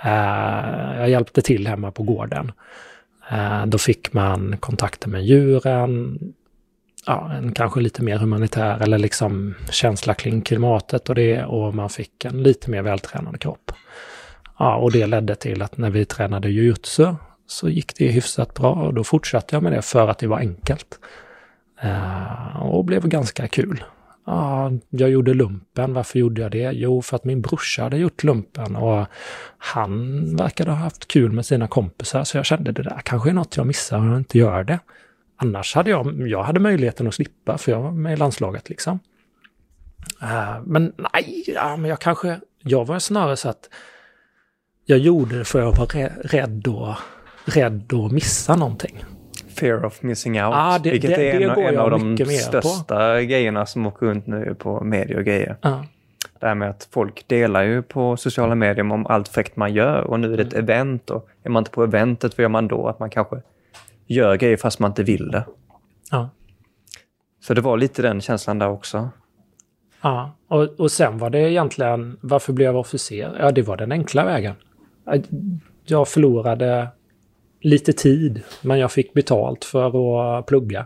Eh, 0.03 0.97
jag 0.97 1.09
hjälpte 1.09 1.41
till 1.41 1.67
hemma 1.67 1.91
på 1.91 2.03
gården. 2.03 2.51
Eh, 3.31 3.65
då 3.65 3.77
fick 3.77 4.13
man 4.13 4.57
kontakter 4.57 5.09
med 5.09 5.25
djuren, 5.25 6.19
ja, 7.05 7.31
en 7.33 7.51
kanske 7.51 7.79
lite 7.79 8.03
mer 8.03 8.17
humanitär 8.17 8.79
eller 8.81 8.97
liksom 8.97 9.55
känsla 9.71 10.13
kring 10.13 10.41
klimatet 10.41 11.09
och 11.09 11.15
det 11.15 11.43
och 11.43 11.75
man 11.75 11.89
fick 11.89 12.25
en 12.25 12.43
lite 12.43 12.69
mer 12.69 12.81
vältränad 12.81 13.39
kropp. 13.39 13.71
Ja, 14.61 14.75
och 14.75 14.91
det 14.91 15.07
ledde 15.07 15.35
till 15.35 15.61
att 15.61 15.77
när 15.77 15.89
vi 15.89 16.05
tränade 16.05 16.49
jujutsu 16.49 17.07
så 17.47 17.69
gick 17.69 17.95
det 17.97 18.07
hyfsat 18.07 18.53
bra 18.53 18.73
och 18.73 18.93
då 18.93 19.03
fortsatte 19.03 19.55
jag 19.55 19.63
med 19.63 19.71
det 19.71 19.81
för 19.81 20.07
att 20.07 20.17
det 20.17 20.27
var 20.27 20.39
enkelt. 20.39 20.99
Uh, 21.83 22.61
och 22.61 22.85
blev 22.85 23.07
ganska 23.07 23.47
kul. 23.47 23.83
Ja, 24.25 24.71
jag 24.89 25.09
gjorde 25.09 25.33
lumpen. 25.33 25.93
Varför 25.93 26.19
gjorde 26.19 26.41
jag 26.41 26.51
det? 26.51 26.71
Jo, 26.73 27.01
för 27.01 27.15
att 27.15 27.25
min 27.25 27.41
brorsa 27.41 27.83
hade 27.83 27.97
gjort 27.97 28.23
lumpen 28.23 28.75
och 28.75 29.05
han 29.57 30.35
verkade 30.35 30.71
ha 30.71 30.77
haft 30.77 31.07
kul 31.07 31.31
med 31.31 31.45
sina 31.45 31.67
kompisar 31.67 32.23
så 32.23 32.37
jag 32.37 32.45
kände 32.45 32.71
det 32.71 32.83
där 32.83 33.01
kanske 33.03 33.29
är 33.29 33.33
något 33.33 33.57
jag 33.57 33.67
missar 33.67 33.97
om 33.97 34.09
jag 34.09 34.17
inte 34.17 34.37
gör 34.37 34.63
det. 34.63 34.79
Annars 35.37 35.75
hade 35.75 35.89
jag, 35.89 36.27
jag 36.27 36.43
hade 36.43 36.59
möjligheten 36.59 37.07
att 37.07 37.13
slippa 37.13 37.57
för 37.57 37.71
jag 37.71 37.81
var 37.81 37.91
med 37.91 38.13
i 38.13 38.17
landslaget 38.17 38.69
liksom. 38.69 38.99
Uh, 40.23 40.61
men 40.65 40.93
nej, 41.13 41.43
ja, 41.47 41.77
men 41.77 41.89
jag 41.89 41.99
kanske, 41.99 42.39
jag 42.63 42.85
var 42.85 42.99
snarare 42.99 43.37
så 43.37 43.49
att 43.49 43.69
jag 44.85 44.99
gjorde 44.99 45.37
det 45.37 45.45
för 45.45 45.59
att 45.59 45.65
jag 45.65 46.01
var 46.01 46.11
rädd 46.23 46.67
och 46.67 46.95
rädd 47.45 47.93
att 47.93 48.11
missa 48.11 48.55
någonting. 48.55 49.03
Fear 49.55 49.85
of 49.85 50.01
missing 50.01 50.43
out. 50.43 50.53
Ah, 50.55 50.79
det, 50.79 50.91
vilket 50.91 51.15
det, 51.15 51.31
är 51.31 51.39
det 51.39 51.45
en, 51.45 51.73
en 51.73 51.79
av 51.79 51.89
de 51.89 52.17
största 52.17 53.15
på. 53.15 53.21
grejerna 53.21 53.65
som 53.65 53.85
åker 53.85 54.05
runt 54.05 54.27
nu 54.27 54.55
på 54.59 54.83
media 54.83 55.17
och 55.17 55.23
grejer. 55.23 55.57
Ah. 55.61 55.79
Det 56.39 56.47
här 56.47 56.55
med 56.55 56.69
att 56.69 56.87
folk 56.91 57.27
delar 57.27 57.63
ju 57.63 57.81
på 57.81 58.17
sociala 58.17 58.55
medier 58.55 58.91
om 58.91 59.05
allt 59.05 59.27
fräckt 59.27 59.55
man 59.55 59.73
gör 59.73 60.01
och 60.01 60.19
nu 60.19 60.33
är 60.33 60.37
det 60.37 60.43
ett 60.43 60.53
event 60.53 61.09
och 61.09 61.29
är 61.43 61.49
man 61.49 61.61
inte 61.61 61.71
på 61.71 61.83
eventet, 61.83 62.37
vad 62.37 62.43
gör 62.43 62.49
man 62.49 62.67
då? 62.67 62.87
Att 62.87 62.99
man 62.99 63.09
kanske 63.09 63.41
gör 64.07 64.35
grejer 64.35 64.57
fast 64.57 64.79
man 64.79 64.91
inte 64.91 65.03
vill 65.03 65.31
det. 65.31 65.45
Ja. 66.11 66.29
Så 67.41 67.53
det 67.53 67.61
var 67.61 67.77
lite 67.77 68.01
den 68.01 68.21
känslan 68.21 68.59
där 68.59 68.69
också. 68.69 69.09
Ja, 70.01 70.31
och, 70.47 70.79
och 70.79 70.91
sen 70.91 71.17
var 71.17 71.29
det 71.29 71.51
egentligen, 71.51 72.17
varför 72.21 72.53
blev 72.53 72.65
jag 72.65 72.79
officer? 72.79 73.37
Ja, 73.39 73.51
det 73.51 73.61
var 73.61 73.77
den 73.77 73.91
enkla 73.91 74.25
vägen. 74.25 74.55
Äh, 75.13 75.21
jag 75.85 76.07
förlorade 76.07 76.87
lite 77.61 77.93
tid, 77.93 78.43
men 78.61 78.79
jag 78.79 78.91
fick 78.91 79.13
betalt 79.13 79.65
för 79.65 80.39
att 80.39 80.45
plugga. 80.45 80.85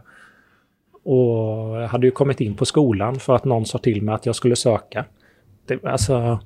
Och 1.03 1.81
jag 1.81 1.87
hade 1.87 2.07
ju 2.07 2.11
kommit 2.11 2.41
in 2.41 2.55
på 2.55 2.65
skolan 2.65 3.19
för 3.19 3.35
att 3.35 3.45
någon 3.45 3.65
sa 3.65 3.77
till 3.77 4.01
mig 4.01 4.15
att 4.15 4.25
jag 4.25 4.35
skulle 4.35 4.55
söka. 4.55 5.05
Det, 5.65 5.85
alltså, 5.85 6.39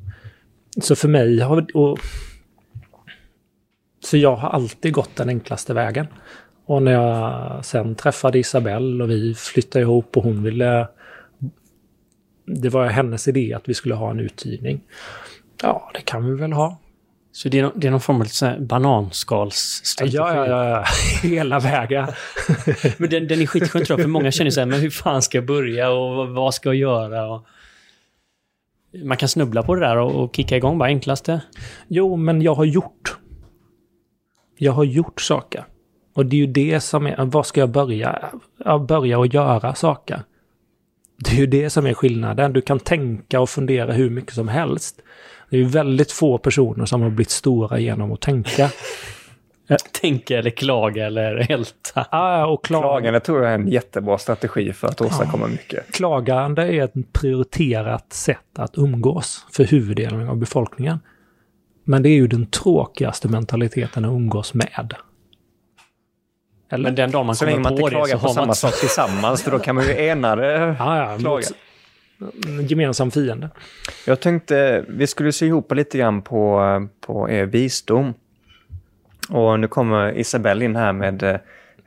så 0.82 0.96
för 0.96 1.08
mig 1.08 1.40
har... 1.40 1.66
Och, 1.78 2.00
så 4.00 4.18
jag 4.18 4.36
har 4.36 4.50
alltid 4.50 4.94
gått 4.94 5.16
den 5.16 5.30
enklaste 5.30 5.74
vägen. 5.74 6.08
Och 6.66 6.84
när 6.84 6.92
jag 6.92 7.66
sen 7.66 7.96
träffade 7.96 8.40
Isabelle 8.40 9.04
och 9.04 9.10
vi 9.10 9.36
flyttade 9.36 9.84
ihop 9.84 10.18
och 10.18 10.24
hon 10.24 10.44
ville... 10.44 10.88
Det 12.46 12.70
var 12.70 12.86
hennes 12.88 13.28
idé 13.28 13.54
att 13.54 13.70
vi 13.70 13.74
skulle 13.74 13.96
ha 13.96 14.12
en 14.12 14.20
uthyrning. 14.20 14.82
Ja, 15.62 15.92
det 15.94 16.02
kan 16.02 16.26
vi 16.26 16.36
väl 16.36 16.54
ha. 16.54 16.78
Så 17.40 17.50
det 17.50 17.60
är, 17.60 17.72
det 17.76 17.88
är 17.88 17.92
någon 17.92 18.02
form 18.02 18.22
av 18.22 18.66
bananskalsstrategi? 18.66 20.18
Ja, 20.18 20.36
ja, 20.36 20.48
ja, 20.48 20.70
ja. 20.70 20.84
Hela 21.30 21.60
vägen. 21.60 22.08
men 22.98 23.10
den, 23.10 23.28
den 23.28 23.42
är 23.42 23.46
skitskön 23.46 23.86
tror 23.86 24.00
jag, 24.00 24.04
för 24.04 24.10
många 24.10 24.32
känner 24.32 24.52
så 24.52 24.60
här, 24.60 24.68
men 24.68 24.80
hur 24.80 24.90
fan 24.90 25.22
ska 25.22 25.38
jag 25.38 25.46
börja 25.46 25.90
och 25.90 26.30
vad 26.30 26.54
ska 26.54 26.70
jag 26.70 26.76
göra? 26.76 27.28
Och... 27.28 27.46
Man 29.04 29.18
kan 29.18 29.30
snubbla 29.30 29.64
på 29.64 29.76
det 29.76 29.82
där 29.82 29.98
och, 29.98 30.24
och 30.24 30.36
kicka 30.36 30.58
igång 30.58 30.78
bara 30.78 30.90
enklaste. 30.90 31.42
Jo, 31.88 32.16
men 32.16 32.42
jag 32.42 32.56
har 32.56 32.66
gjort. 32.66 33.18
Jag 34.58 34.72
har 34.72 34.84
gjort 34.84 35.22
saker. 35.22 35.66
Och 36.16 36.26
det 36.26 36.36
är 36.36 36.40
ju 36.40 36.48
det 36.48 36.80
som 36.80 37.06
är, 37.08 37.26
vad 37.26 37.46
ska 37.46 37.60
jag 37.60 37.70
börja? 37.70 38.30
Jag 38.66 38.86
börja 38.86 39.22
att 39.22 39.34
göra 39.34 39.76
saker. 39.76 40.22
Det 41.18 41.32
är 41.32 41.40
ju 41.40 41.48
det 41.48 41.70
som 41.70 41.86
är 41.86 41.94
skillnaden. 41.94 42.54
Du 42.54 42.62
kan 42.62 42.80
tänka 42.80 43.40
och 43.40 43.50
fundera 43.50 43.94
hur 43.94 44.10
mycket 44.10 44.34
som 44.34 44.48
helst. 44.48 45.02
Det 45.50 45.58
är 45.58 45.60
ju 45.60 45.66
väldigt 45.66 46.12
få 46.12 46.38
personer 46.38 46.86
som 46.86 47.02
har 47.02 47.10
blivit 47.10 47.30
stora 47.30 47.80
genom 47.80 48.12
att 48.12 48.22
tänka. 48.22 48.70
Tänka 50.02 50.38
eller 50.38 50.50
klaga 50.50 51.06
eller 51.06 51.52
älta. 51.52 52.06
Ah, 52.10 52.46
och 52.46 52.66
klaga. 52.66 52.88
Klagande 52.88 53.20
tror 53.20 53.44
jag 53.44 53.52
är 53.52 53.56
en 53.56 53.68
jättebra 53.68 54.18
strategi 54.18 54.74
för 54.74 54.88
att 54.88 55.02
åstadkomma 55.02 55.46
ah. 55.46 55.48
mycket. 55.48 55.92
Klagande 55.92 56.64
är 56.64 56.84
ett 56.84 57.14
prioriterat 57.14 58.14
sätt 58.14 58.60
att 58.60 58.78
umgås 58.78 59.46
för 59.52 59.64
huvuddelen 59.64 60.30
av 60.30 60.38
befolkningen. 60.38 61.00
Men 61.84 62.04
det 62.04 62.10
är 62.10 62.16
ju 62.16 62.28
den 62.28 62.46
tråkigaste 62.46 63.28
mentaliteten 63.28 64.06
att 64.06 64.12
umgås 64.12 64.54
med. 64.54 64.94
Eller? 66.72 66.84
Men 66.84 66.96
den 66.96 67.12
dagen 67.12 67.26
man 67.26 67.36
kommer 67.36 67.60
man 67.60 67.78
på 67.78 67.90
det 67.90 68.08
så 68.08 68.18
har 68.18 68.18
man... 68.18 68.20
på 68.20 68.34
samma 68.34 68.54
sak 68.54 68.80
tillsammans, 68.80 69.44
för 69.44 69.52
då 69.52 69.60
kan 69.60 69.76
man 69.76 69.84
ju 69.84 69.92
enade 70.10 70.76
ja, 70.80 71.12
ja, 71.12 71.18
klaga. 71.20 71.48
Gemensam 72.68 73.12
fiende. 73.12 73.50
Jag 74.06 74.20
tänkte 74.20 74.86
vi 74.88 75.08
skulle 75.08 75.32
se 75.32 75.46
ihop 75.46 75.72
lite 75.72 75.98
grann 75.98 76.22
på, 76.22 76.62
på 77.02 77.30
er 77.30 77.46
visdom. 77.46 78.14
Och 79.30 79.60
nu 79.60 79.68
kommer 79.68 80.18
Isabelle 80.18 80.66
in 80.66 80.76
här 80.76 80.94
med 80.94 81.40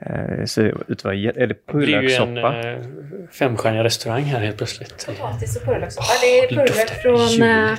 Eh, 0.07 0.45
ser 0.45 0.91
ut 0.91 1.05
vara, 1.05 1.15
är 1.15 1.47
det 1.47 1.57
Det 1.67 1.95
är 1.95 2.03
ju 2.03 2.13
en 2.13 2.37
eh, 2.37 2.87
femstjärnig 3.31 3.85
restaurang 3.85 4.23
här 4.23 4.41
helt 4.41 4.57
plötsligt. 4.57 5.07
Potatis 5.07 5.57
och 5.57 5.63
purjolökssoppa. 5.63 6.07
Det 6.21 6.39
är 6.39 6.43
det 6.43 6.49
purjolök 6.49 6.77
doftar 6.77 6.95
från 6.95 7.49
eh, 7.49 7.79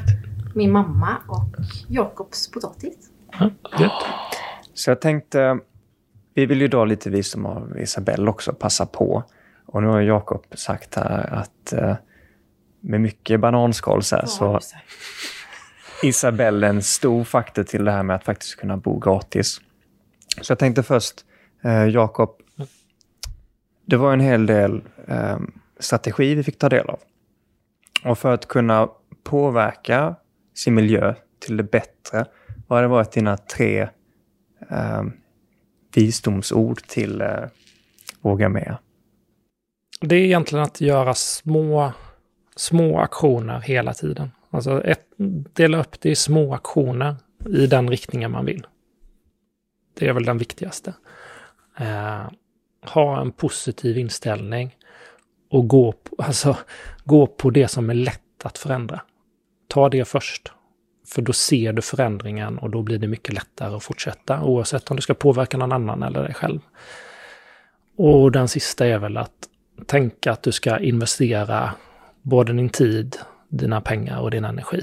min 0.55 0.71
mamma 0.71 1.17
och 1.27 1.55
Jakobs 1.89 2.51
potatis. 2.51 3.09
Gött. 3.79 3.91
Så 4.73 4.89
jag 4.89 5.01
tänkte, 5.01 5.59
vi 6.33 6.45
vill 6.45 6.61
ju 6.61 6.67
dra 6.67 6.85
lite 6.85 7.09
visdom 7.09 7.45
av 7.45 7.79
Isabelle 7.79 8.29
också, 8.29 8.53
passa 8.53 8.85
på. 8.85 9.23
Och 9.65 9.83
nu 9.83 9.87
har 9.87 10.01
Jakob 10.01 10.45
sagt 10.51 10.95
här 10.95 11.33
att 11.33 11.73
eh, 11.73 11.95
med 12.83 13.01
mycket 13.01 13.39
bananskal 13.39 14.03
så, 14.03 14.15
här, 14.15 14.25
så 14.25 14.59
Isabelle 16.03 16.67
en 16.67 16.83
stor 16.83 17.23
faktor 17.23 17.63
till 17.63 17.85
det 17.85 17.91
här 17.91 18.03
med 18.03 18.15
att 18.15 18.23
faktiskt 18.23 18.55
kunna 18.55 18.77
bo 18.77 18.99
gratis. 18.99 19.61
Så 20.41 20.51
jag 20.51 20.59
tänkte 20.59 20.83
först, 20.83 21.25
eh, 21.63 21.85
Jakob, 21.85 22.29
det 23.85 23.97
var 23.97 24.13
en 24.13 24.19
hel 24.19 24.45
del 24.45 24.81
eh, 25.07 25.39
strategi 25.79 26.35
vi 26.35 26.43
fick 26.43 26.59
ta 26.59 26.69
del 26.69 26.89
av. 26.89 26.99
Och 28.05 28.17
för 28.19 28.33
att 28.33 28.47
kunna 28.47 28.89
påverka 29.23 30.15
sin 30.55 30.75
miljö 30.75 31.15
till 31.39 31.57
det 31.57 31.63
bättre, 31.63 32.25
vad 32.67 32.77
har 32.77 32.81
det 32.81 32.87
varit 32.87 33.11
dina 33.11 33.37
tre 33.37 33.81
eh, 34.69 35.03
visdomsord 35.95 36.81
till 36.87 37.21
eh, 37.21 37.43
Våga 38.21 38.49
Med? 38.49 38.77
Det 40.01 40.15
är 40.15 40.19
egentligen 40.19 40.63
att 40.63 40.81
göra 40.81 41.13
små, 41.13 41.93
små 42.55 42.99
aktioner 42.99 43.59
hela 43.59 43.93
tiden. 43.93 44.31
Alltså 44.49 44.83
ett, 44.83 45.05
dela 45.53 45.79
upp 45.79 46.01
det 46.01 46.09
i 46.09 46.15
små 46.15 46.53
aktioner 46.53 47.15
i 47.49 47.67
den 47.67 47.89
riktningen 47.89 48.31
man 48.31 48.45
vill. 48.45 48.67
Det 49.99 50.07
är 50.07 50.13
väl 50.13 50.25
den 50.25 50.37
viktigaste. 50.37 50.93
Eh, 51.77 52.21
ha 52.81 53.21
en 53.21 53.31
positiv 53.31 53.97
inställning 53.97 54.75
och 55.49 55.67
gå, 55.67 55.91
på- 55.91 56.15
alltså, 56.23 56.57
gå 57.03 57.27
på 57.27 57.49
det 57.49 57.67
som 57.67 57.89
är 57.89 57.93
lätt 57.93 58.19
att 58.43 58.57
förändra. 58.57 59.01
Ta 59.67 59.89
det 59.89 60.05
först. 60.05 60.51
För 61.07 61.21
då 61.21 61.33
ser 61.33 61.73
du 61.73 61.81
förändringen 61.81 62.57
och 62.57 62.69
då 62.69 62.81
blir 62.81 62.99
det 62.99 63.07
mycket 63.07 63.33
lättare 63.33 63.75
att 63.75 63.83
fortsätta 63.83 64.43
oavsett 64.43 64.91
om 64.91 64.95
du 64.95 65.01
ska 65.01 65.13
påverka 65.13 65.57
någon 65.57 65.71
annan 65.71 66.03
eller 66.03 66.23
dig 66.23 66.33
själv. 66.33 66.59
Och 67.97 68.31
den 68.31 68.47
sista 68.47 68.87
är 68.87 68.97
väl 68.97 69.17
att 69.17 69.49
tänka 69.85 70.31
att 70.31 70.43
du 70.43 70.51
ska 70.51 70.79
investera 70.79 71.73
både 72.23 72.53
din 72.53 72.69
tid, 72.69 73.17
dina 73.49 73.81
pengar 73.81 74.19
och 74.19 74.31
din 74.31 74.45
energi. 74.45 74.81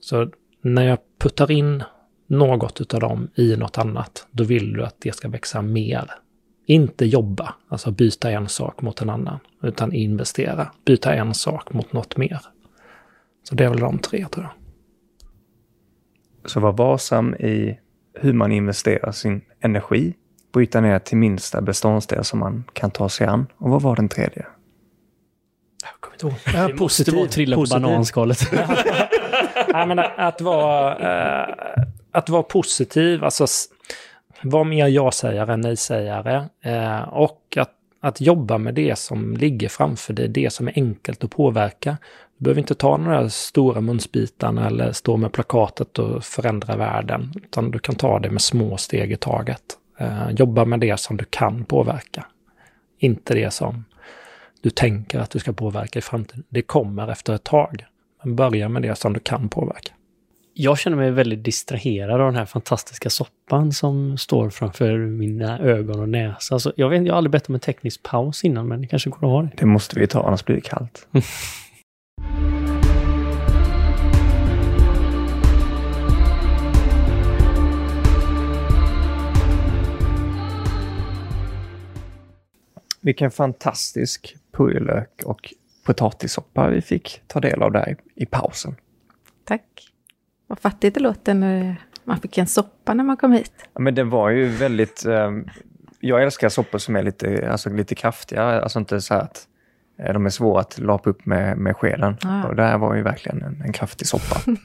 Så 0.00 0.30
när 0.62 0.82
jag 0.82 0.98
puttar 1.18 1.50
in 1.50 1.82
något 2.26 2.94
av 2.94 3.00
dem 3.00 3.30
i 3.34 3.56
något 3.56 3.78
annat, 3.78 4.26
då 4.30 4.44
vill 4.44 4.72
du 4.72 4.84
att 4.84 4.96
det 4.98 5.14
ska 5.14 5.28
växa 5.28 5.62
mer. 5.62 6.10
Inte 6.66 7.06
jobba, 7.06 7.54
alltså 7.68 7.90
byta 7.90 8.30
en 8.30 8.48
sak 8.48 8.82
mot 8.82 9.02
en 9.02 9.10
annan, 9.10 9.38
utan 9.62 9.92
investera, 9.92 10.72
byta 10.84 11.14
en 11.14 11.34
sak 11.34 11.72
mot 11.72 11.92
något 11.92 12.16
mer. 12.16 12.40
Så 13.42 13.54
det 13.54 13.64
är 13.64 13.68
väl 13.68 13.80
de 13.80 13.98
tre 13.98 14.26
tror 14.28 14.44
jag. 14.44 14.52
Så 16.50 16.60
var 16.60 16.72
varsam 16.72 17.34
i 17.34 17.78
hur 18.14 18.32
man 18.32 18.52
investerar 18.52 19.12
sin 19.12 19.40
energi, 19.60 20.14
bryta 20.52 20.80
ner 20.80 20.98
till 20.98 21.18
minsta 21.18 21.60
beståndsdel 21.62 22.24
som 22.24 22.38
man 22.38 22.64
kan 22.72 22.90
ta 22.90 23.08
sig 23.08 23.26
an. 23.26 23.46
Och 23.56 23.70
vad 23.70 23.82
var 23.82 23.96
den 23.96 24.08
tredje? 24.08 24.46
Jag 25.82 25.90
kommer 26.00 26.32
inte 26.32 26.56
ihåg. 26.56 26.70
Det 26.70 26.80
måste 26.80 27.10
vara 27.10 27.24
att 27.24 27.30
trilla 27.30 27.56
på 27.56 27.62
Positiv. 27.62 27.82
bananskalet. 27.82 28.52
Nej, 29.72 29.86
men 29.86 29.98
att 29.98 30.40
vara, 30.40 30.96
eh, 30.96 31.54
att 32.12 32.28
vara 32.28 32.42
positiv, 32.42 33.24
alltså 33.24 33.46
vara 34.42 34.64
mer 34.64 34.86
ja-sägare 34.86 35.52
än 35.52 35.60
nej-sägare. 35.60 36.48
Eh, 36.62 37.00
och 37.00 37.56
att, 37.56 37.70
att 38.00 38.20
jobba 38.20 38.58
med 38.58 38.74
det 38.74 38.98
som 38.98 39.36
ligger 39.36 39.68
framför 39.68 40.12
dig, 40.12 40.28
det 40.28 40.52
som 40.52 40.68
är 40.68 40.72
enkelt 40.76 41.24
att 41.24 41.30
påverka. 41.30 41.96
Du 42.38 42.44
behöver 42.44 42.60
inte 42.60 42.74
ta 42.74 42.96
några 42.96 43.30
stora 43.30 43.80
munsbitarna 43.80 44.66
eller 44.66 44.92
stå 44.92 45.16
med 45.16 45.32
plakatet 45.32 45.98
och 45.98 46.24
förändra 46.24 46.76
världen, 46.76 47.32
utan 47.44 47.70
du 47.70 47.78
kan 47.78 47.94
ta 47.94 48.18
det 48.18 48.30
med 48.30 48.42
små 48.42 48.76
steg 48.76 49.12
i 49.12 49.16
taget. 49.16 49.62
Eh, 49.98 50.30
jobba 50.30 50.64
med 50.64 50.80
det 50.80 51.00
som 51.00 51.16
du 51.16 51.24
kan 51.24 51.64
påverka, 51.64 52.24
inte 52.98 53.34
det 53.34 53.50
som 53.50 53.84
du 54.60 54.70
tänker 54.70 55.18
att 55.18 55.30
du 55.30 55.38
ska 55.38 55.52
påverka 55.52 55.98
i 55.98 56.02
framtiden. 56.02 56.44
Det 56.48 56.62
kommer 56.62 57.08
efter 57.08 57.34
ett 57.34 57.44
tag. 57.44 57.84
Men 58.22 58.36
börja 58.36 58.68
med 58.68 58.82
det 58.82 58.98
som 58.98 59.12
du 59.12 59.20
kan 59.20 59.48
påverka. 59.48 59.92
Jag 60.54 60.78
känner 60.78 60.96
mig 60.96 61.10
väldigt 61.10 61.44
distraherad 61.44 62.20
av 62.20 62.26
den 62.26 62.36
här 62.36 62.46
fantastiska 62.46 63.10
soppan 63.10 63.72
som 63.72 64.18
står 64.18 64.50
framför 64.50 64.98
mina 64.98 65.58
ögon 65.58 66.00
och 66.00 66.08
näsa. 66.08 66.54
Alltså, 66.54 66.72
jag, 66.76 66.88
vet, 66.88 67.06
jag 67.06 67.12
har 67.12 67.18
aldrig 67.18 67.32
bett 67.32 67.48
om 67.48 67.54
en 67.54 67.60
teknisk 67.60 68.02
paus 68.02 68.44
innan, 68.44 68.68
men 68.68 68.80
det 68.80 68.86
kanske 68.86 69.10
går 69.10 69.16
att 69.16 69.22
ha 69.22 69.42
det. 69.42 69.50
Det 69.56 69.66
måste 69.66 70.00
vi 70.00 70.06
ta, 70.06 70.22
annars 70.26 70.44
blir 70.44 70.56
det 70.56 70.62
kallt. 70.62 71.08
Vilken 83.00 83.30
fantastisk 83.30 84.37
purjolök 84.58 85.22
och 85.24 85.54
potatissoppa 85.86 86.68
vi 86.68 86.80
fick 86.80 87.22
ta 87.26 87.40
del 87.40 87.62
av 87.62 87.72
där 87.72 87.96
i, 88.14 88.26
pausen. 88.26 88.74
Tack. 89.44 89.92
Vad 90.46 90.58
fattigt 90.58 90.94
det 90.94 91.00
låter 91.00 91.34
när 91.34 91.76
man 92.04 92.20
fick 92.20 92.38
en 92.38 92.46
soppa 92.46 92.94
när 92.94 93.04
man 93.04 93.16
kom 93.16 93.32
hit. 93.32 93.52
Ja, 93.72 93.80
men 93.80 93.94
det 93.94 94.04
var 94.04 94.30
ju 94.30 94.46
väldigt... 94.46 95.06
Eh, 95.06 95.30
jag 96.00 96.22
älskar 96.22 96.48
soppor 96.48 96.78
som 96.78 96.96
är 96.96 97.02
lite, 97.02 97.50
alltså 97.50 97.70
lite 97.70 97.94
kraftiga, 97.94 98.42
alltså 98.42 98.78
inte 98.78 99.00
så 99.00 99.14
här 99.14 99.20
att 99.20 99.48
eh, 99.98 100.12
de 100.12 100.26
är 100.26 100.30
svåra 100.30 100.60
att 100.60 100.78
lapa 100.78 101.10
upp 101.10 101.26
med, 101.26 101.58
med 101.58 101.76
skeden. 101.76 102.16
Ah. 102.24 102.44
Och 102.44 102.56
det 102.56 102.62
här 102.62 102.78
var 102.78 102.94
ju 102.94 103.02
verkligen 103.02 103.42
en, 103.42 103.62
en 103.62 103.72
kraftig 103.72 104.06
soppa. 104.06 104.40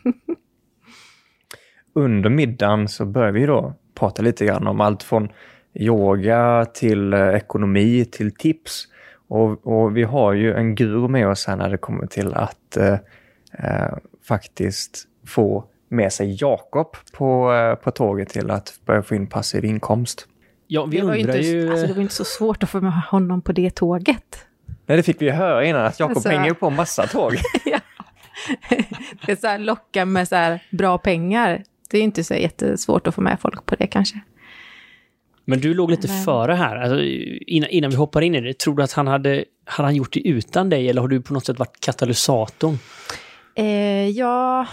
Under 1.96 2.30
middagen 2.30 2.88
så 2.88 3.06
började 3.06 3.39
vi 3.39 3.46
då 3.46 3.74
prata 3.96 4.22
lite 4.22 4.46
grann 4.46 4.68
om 4.68 4.82
allt 4.82 5.04
från 5.04 5.30
yoga 5.74 6.66
till 6.74 7.14
eh, 7.14 7.30
ekonomi 7.30 8.06
till 8.06 8.36
tips. 8.36 8.88
Och, 9.34 9.68
och 9.68 9.98
vi 9.98 10.04
har 10.04 10.34
ju 10.34 10.54
en 10.54 10.76
guru 10.76 11.08
med 11.08 11.28
oss 11.28 11.48
här 11.48 11.56
när 11.56 11.70
det 11.70 11.78
kommer 11.78 12.08
till 12.08 12.34
att 12.34 12.78
eh, 12.78 12.94
eh, 13.54 13.94
faktiskt 14.28 15.08
få 15.28 15.66
med 15.90 16.14
sig 16.14 16.38
Jakob 16.40 16.96
på, 17.14 17.54
eh, 17.54 17.76
på 17.76 17.92
tåget 17.92 18.30
till 18.30 18.52
att 18.52 18.74
börja 18.86 19.04
få 19.04 19.16
in 19.16 19.28
passiv 19.28 19.66
inkomst. 19.66 20.28
Ja, 20.68 20.86
vi 20.86 20.98
Det 20.98 21.06
var, 21.06 21.16
inte, 21.16 21.38
ju... 21.38 21.72
alltså, 21.72 21.88
det 21.88 21.94
var 21.94 22.02
inte 22.02 22.14
så 22.14 22.24
svårt 22.26 22.64
att 22.64 22.70
få 22.70 22.82
med 22.82 23.02
honom 23.02 23.42
på 23.42 23.52
det 23.52 23.76
tåget. 23.76 24.46
Nej, 24.86 24.98
det 24.98 25.04
fick 25.04 25.22
vi 25.22 25.26
ju 25.26 25.32
höra 25.32 25.66
innan 25.66 25.86
att 25.86 26.00
Jakob 26.00 26.18
Alltså- 26.18 26.30
hänger 26.30 26.48
ju 26.48 26.54
på 26.54 26.70
massa 26.70 27.08
tåg. 27.08 27.34
Det 29.26 29.32
är 29.32 29.36
så 29.36 29.48
här, 29.48 29.58
locka 29.58 30.06
med 30.06 30.28
så 30.28 30.36
här 30.36 30.64
bra 30.72 30.98
pengar. 30.98 31.64
Det 31.90 31.98
är 31.98 32.02
inte 32.02 32.24
så 32.24 32.34
jättesvårt 32.34 33.08
att 33.08 33.16
få 33.16 33.22
med 33.22 33.40
folk 33.40 33.66
på 33.66 33.76
det 33.76 33.88
kanske. 33.88 34.20
Men 35.46 35.60
du 35.60 35.74
låg 35.74 35.91
lite 35.91 36.08
Men- 36.08 36.24
före 36.24 36.54
här. 36.54 36.76
Alltså, 36.76 37.02
innan, 37.48 37.70
innan 37.70 37.89
vi 37.89 37.96
hoppar 37.96 38.22
in 38.22 38.36
i 38.36 38.41
det, 38.41 38.60
tror 38.60 38.76
du 38.76 38.84
att 38.84 38.94
han 38.94 39.08
hade, 39.08 39.46
hade 39.66 39.88
han 39.88 39.96
gjort 39.96 40.14
det 40.14 40.28
utan 40.28 40.70
dig 40.70 40.89
eller 40.89 41.02
har 41.02 41.08
du 41.08 41.22
på 41.22 41.34
något 41.34 41.46
sätt 41.46 41.60
varit 41.60 41.80
katalysatorn? 41.80 42.78
Eh, 43.56 44.10
ja, 44.10 44.68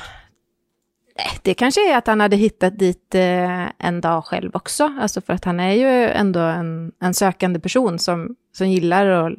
det 1.43 1.55
kanske 1.55 1.93
är 1.93 1.99
att 1.99 2.07
han 2.07 2.21
hade 2.21 2.37
hittat 2.37 2.79
dit 2.79 3.14
eh, 3.14 3.66
en 3.79 4.01
dag 4.01 4.25
själv 4.25 4.51
också. 4.57 4.93
Alltså 5.01 5.21
för 5.21 5.33
att 5.33 5.45
han 5.45 5.61
är 5.61 5.73
ju 5.73 6.09
ändå 6.09 6.41
en, 6.41 6.93
en 7.01 7.14
sökande 7.14 7.61
person 7.61 7.99
som, 7.99 8.37
som 8.53 8.68
gillar 8.68 9.07
att 9.07 9.33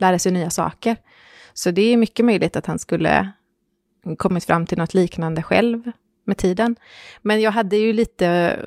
lära 0.00 0.18
sig 0.18 0.32
nya 0.32 0.50
saker. 0.50 0.96
Så 1.54 1.70
det 1.70 1.82
är 1.82 1.96
mycket 1.96 2.24
möjligt 2.24 2.56
att 2.56 2.66
han 2.66 2.78
skulle 2.78 3.32
kommit 4.16 4.44
fram 4.44 4.66
till 4.66 4.78
något 4.78 4.94
liknande 4.94 5.42
själv 5.42 5.92
med 6.24 6.36
tiden. 6.36 6.76
Men 7.22 7.40
jag 7.40 7.50
hade 7.50 7.76
ju 7.76 7.92
lite, 7.92 8.58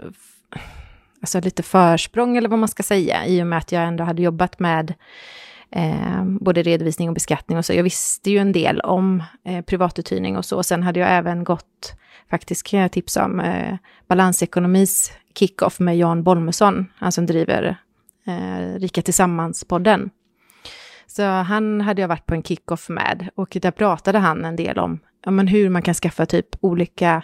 alltså 1.22 1.40
lite 1.40 1.64
försprång 1.64 2.38
eller 2.38 2.50
vad 2.50 2.60
man 2.60 2.70
ska 2.70 2.84
säga, 2.84 3.26
i 3.26 3.44
och 3.44 3.48
med 3.48 3.58
att 3.58 3.72
jag 3.72 3.84
ändå 3.84 4.04
hade 4.04 4.22
jobbat 4.22 4.60
med 4.60 4.94
eh, 5.72 6.24
både 6.26 6.64
redovisning 6.64 7.10
och 7.10 7.14
beskattning 7.14 7.58
och 7.58 7.66
så. 7.66 7.74
Jag 7.74 7.84
visste 7.84 8.32
ju 8.32 8.38
en 8.38 8.52
del 8.52 8.82
om 8.82 9.24
eh, 9.46 9.62
privatuthyrning 9.62 10.38
och 10.38 10.46
så. 10.46 10.64
Sen 10.64 10.84
hade 10.84 11.00
jag 11.00 11.10
även 11.12 11.44
gått, 11.44 11.94
faktiskt 12.30 12.68
kan 12.68 12.80
jag 12.80 12.92
tipsa 12.92 13.26
om, 13.26 13.40
eh, 13.40 13.78
balansekonomis 14.08 15.12
kickoff 15.36 15.80
med 15.80 15.98
Jan 15.98 16.24
Bolmesson, 16.24 16.86
han 16.96 17.12
som 17.12 17.26
driver 17.26 17.78
eh, 18.28 18.80
Rika 18.80 19.02
Tillsammans-podden. 19.02 20.10
Så 21.08 21.24
han 21.24 21.82
hade 21.82 22.02
jag 22.02 22.08
varit 22.08 22.26
på 22.26 22.34
en 22.34 22.44
kickoff 22.44 22.90
med 22.90 23.30
och 23.36 23.58
där 23.62 23.72
pratade 23.72 24.20
han 24.20 24.46
en 24.46 24.56
del 24.56 24.80
om 24.80 25.00
ja, 25.26 25.32
men 25.32 25.48
hur 25.48 25.70
man 25.70 25.82
kan 25.82 25.94
skaffa 25.94 26.26
typ 26.26 26.48
olika 26.60 27.24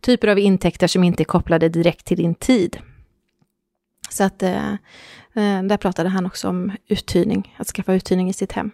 typer 0.00 0.28
av 0.28 0.38
intäkter 0.38 0.86
som 0.86 1.04
inte 1.04 1.22
är 1.22 1.24
kopplade 1.24 1.68
direkt 1.68 2.06
till 2.06 2.16
din 2.16 2.34
tid. 2.34 2.78
Så 4.08 4.24
att 4.24 4.42
eh, 4.42 4.72
eh, 5.34 5.62
där 5.62 5.76
pratade 5.76 6.08
han 6.08 6.26
också 6.26 6.48
om 6.48 6.72
uthyrning, 6.86 7.56
att 7.58 7.66
skaffa 7.66 7.94
uthyrning 7.94 8.28
i 8.28 8.32
sitt 8.32 8.52
hem. 8.52 8.70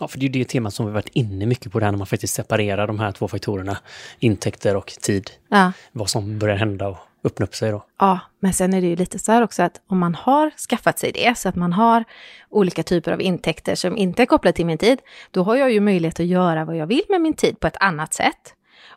Ja, 0.00 0.08
för 0.08 0.18
det 0.18 0.26
är 0.26 0.28
ju 0.28 0.42
det 0.42 0.48
temat 0.48 0.74
som 0.74 0.86
vi 0.86 0.92
varit 0.92 1.08
inne 1.08 1.46
mycket 1.46 1.72
på, 1.72 1.78
det 1.78 1.84
här 1.84 1.92
när 1.92 1.98
man 1.98 2.06
faktiskt 2.06 2.34
separerar 2.34 2.86
de 2.86 2.98
här 2.98 3.12
två 3.12 3.28
faktorerna, 3.28 3.78
intäkter 4.18 4.76
och 4.76 4.86
tid. 4.86 5.30
Ja, 5.48 5.72
Vad 5.92 6.10
som 6.10 6.38
börjar 6.38 6.56
hända 6.56 6.88
och 6.88 6.98
öppna 7.24 7.44
upp 7.44 7.54
sig 7.54 7.70
då. 7.70 7.84
Ja, 7.98 8.20
men 8.40 8.52
sen 8.52 8.74
är 8.74 8.80
det 8.80 8.86
ju 8.86 8.96
lite 8.96 9.18
så 9.18 9.32
här 9.32 9.42
också 9.42 9.62
att 9.62 9.80
om 9.86 9.98
man 9.98 10.14
har 10.14 10.50
skaffat 10.50 10.98
sig 10.98 11.12
det, 11.12 11.38
så 11.38 11.48
att 11.48 11.56
man 11.56 11.72
har 11.72 12.04
olika 12.50 12.82
typer 12.82 13.12
av 13.12 13.20
intäkter 13.20 13.74
som 13.74 13.96
inte 13.96 14.22
är 14.22 14.26
kopplade 14.26 14.56
till 14.56 14.66
min 14.66 14.78
tid, 14.78 14.98
då 15.30 15.42
har 15.42 15.56
jag 15.56 15.72
ju 15.72 15.80
möjlighet 15.80 16.20
att 16.20 16.26
göra 16.26 16.64
vad 16.64 16.76
jag 16.76 16.86
vill 16.86 17.04
med 17.08 17.20
min 17.20 17.34
tid 17.34 17.60
på 17.60 17.66
ett 17.66 17.76
annat 17.80 18.14
sätt. 18.14 18.54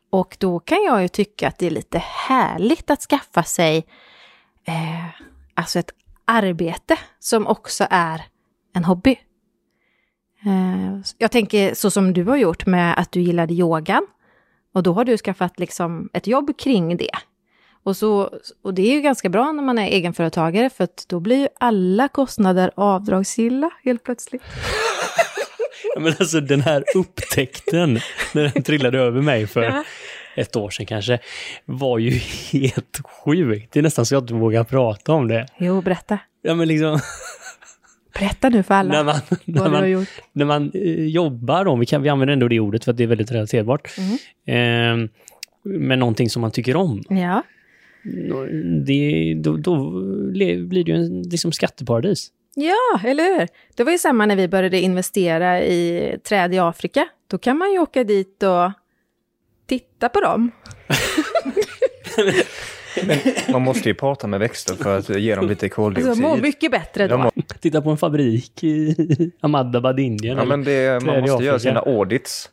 Och 0.10 0.38
då 0.40 0.60
kan 0.60 0.84
jag 0.84 1.02
ju 1.02 1.08
tycka 1.08 1.48
att 1.48 1.58
det 1.58 1.68
är 1.68 1.72
lite 1.72 1.98
härligt 2.28 2.90
att 2.90 3.02
skaffa 3.02 3.44
sig 3.44 3.86
eh, 4.66 5.06
alltså 5.60 5.80
ett 5.80 5.92
arbete 6.26 6.98
som 7.20 7.48
också 7.48 7.88
är 7.90 8.22
en 8.76 8.86
hobby. 8.86 9.20
Eh, 10.46 11.00
jag 11.18 11.32
tänker 11.32 11.74
så 11.74 11.92
som 11.92 12.14
du 12.14 12.24
har 12.24 12.38
gjort 12.38 12.66
med 12.66 13.00
att 13.00 13.12
du 13.12 13.22
gillade 13.22 13.54
yogan. 13.54 14.08
Och 14.74 14.84
då 14.84 14.94
har 14.94 15.06
du 15.06 15.18
skaffat 15.18 15.60
liksom 15.60 16.10
ett 16.14 16.28
jobb 16.28 16.58
kring 16.58 16.98
det. 16.98 17.12
Och, 17.84 17.98
så, 17.98 18.30
och 18.64 18.74
det 18.74 18.82
är 18.82 18.92
ju 18.94 19.02
ganska 19.02 19.30
bra 19.30 19.52
när 19.52 19.64
man 19.64 19.78
är 19.78 19.88
egenföretagare 19.88 20.70
för 20.70 20.84
att 20.84 21.06
då 21.08 21.20
blir 21.20 21.38
ju 21.38 21.48
alla 21.60 22.08
kostnader 22.08 22.72
avdragsgilla 22.76 23.70
helt 23.84 24.04
plötsligt. 24.04 24.44
Ja, 25.96 26.00
men 26.02 26.14
alltså 26.20 26.42
den 26.42 26.62
här 26.62 26.84
upptäckten, 26.96 28.00
när 28.34 28.52
den 28.54 28.64
trillade 28.64 29.00
över 29.00 29.22
mig 29.22 29.48
för 29.48 29.64
Ja. 29.64 29.84
Ett 30.36 30.56
år 30.56 30.70
sedan 30.70 30.86
kanske, 30.86 31.20
var 31.66 31.98
ju 32.00 32.10
helt 32.52 33.00
sjukt. 33.26 33.74
Det 33.74 33.80
är 33.80 33.84
nästan 33.84 34.06
så 34.06 34.16
jag 34.16 34.24
inte 34.24 34.34
vågar 34.34 34.64
prata 34.64 35.14
om 35.14 35.28
det. 35.28 35.46
Jo, 35.58 35.82
berätta. 35.82 36.20
Ja, 36.42 36.56
men 36.56 36.68
liksom, 36.68 37.00
Berätta 38.20 38.50
nu 38.50 38.64
för 38.64 38.74
alla 38.74 38.92
när 38.94 39.04
man, 39.04 39.16
när 39.46 39.70
man, 39.70 40.06
när 40.34 40.46
man 40.46 40.72
eh, 40.74 41.06
jobbar, 41.06 41.66
då, 41.66 41.76
vi, 41.76 41.86
kan, 41.86 42.02
vi 42.04 42.10
använder 42.10 42.34
ändå 42.34 42.48
det 42.48 42.60
ordet 42.60 42.84
för 42.86 42.92
att 42.92 42.98
det 42.98 43.04
är 43.04 43.08
väldigt 43.08 43.32
relaterbart, 43.32 43.90
Mm. 43.98 45.04
eh, 45.04 45.10
med 45.64 46.00
någonting 46.00 46.30
som 46.30 46.42
man 46.42 46.52
tycker 46.52 46.76
om. 46.76 47.04
Ja. 47.10 47.44
Det, 48.86 49.34
då, 49.44 49.58
då 49.58 49.92
blir 50.32 50.84
det 50.84 50.92
ju 50.92 50.96
en 50.98 51.22
liksom 51.24 51.52
skatteparadis. 51.52 52.28
ja, 52.56 53.10
eller 53.10 53.40
hur? 53.40 53.48
Det 53.76 53.84
var 53.84 53.92
ju 53.92 53.98
samma 53.98 54.26
när 54.26 54.36
vi 54.36 54.48
började 54.48 54.80
investera 54.80 55.62
i 55.62 56.16
träd 56.24 56.54
i 56.54 56.60
Afrika. 56.60 57.08
Då 57.28 57.38
kan 57.38 57.58
man 57.58 57.72
ju 57.72 57.80
åka 57.80 58.04
dit 58.04 58.44
och 58.44 58.72
titta 59.70 60.10
på 60.10 60.22
dem. 60.22 60.52
Man 63.52 63.62
måste 63.62 63.90
ju 63.90 63.96
prata 63.96 64.28
med 64.28 64.40
växter 64.40 64.76
för 64.76 64.98
att 64.98 65.10
ge 65.10 65.36
dem 65.36 65.48
lite 65.48 65.66
Alltså, 65.66 65.66
de 65.66 65.70
koldioxid. 65.70 66.22
mår 66.24 66.38
mycket 66.38 66.72
bättre 66.72 67.08
då. 67.08 67.18
Mår- 67.18 67.32
Titta 67.62 67.82
på 67.82 67.90
en 67.90 67.98
fabrik 67.98 68.64
i 68.64 68.96
Ahmadabad, 69.42 70.00
Indien. 70.00 70.38
Ja, 70.38 70.46
men 70.46 70.64
det, 70.64 71.04
man 71.06 71.22
måste 71.22 71.44
göra 71.46 71.60
sina 71.60 71.80
audits. 71.80 72.50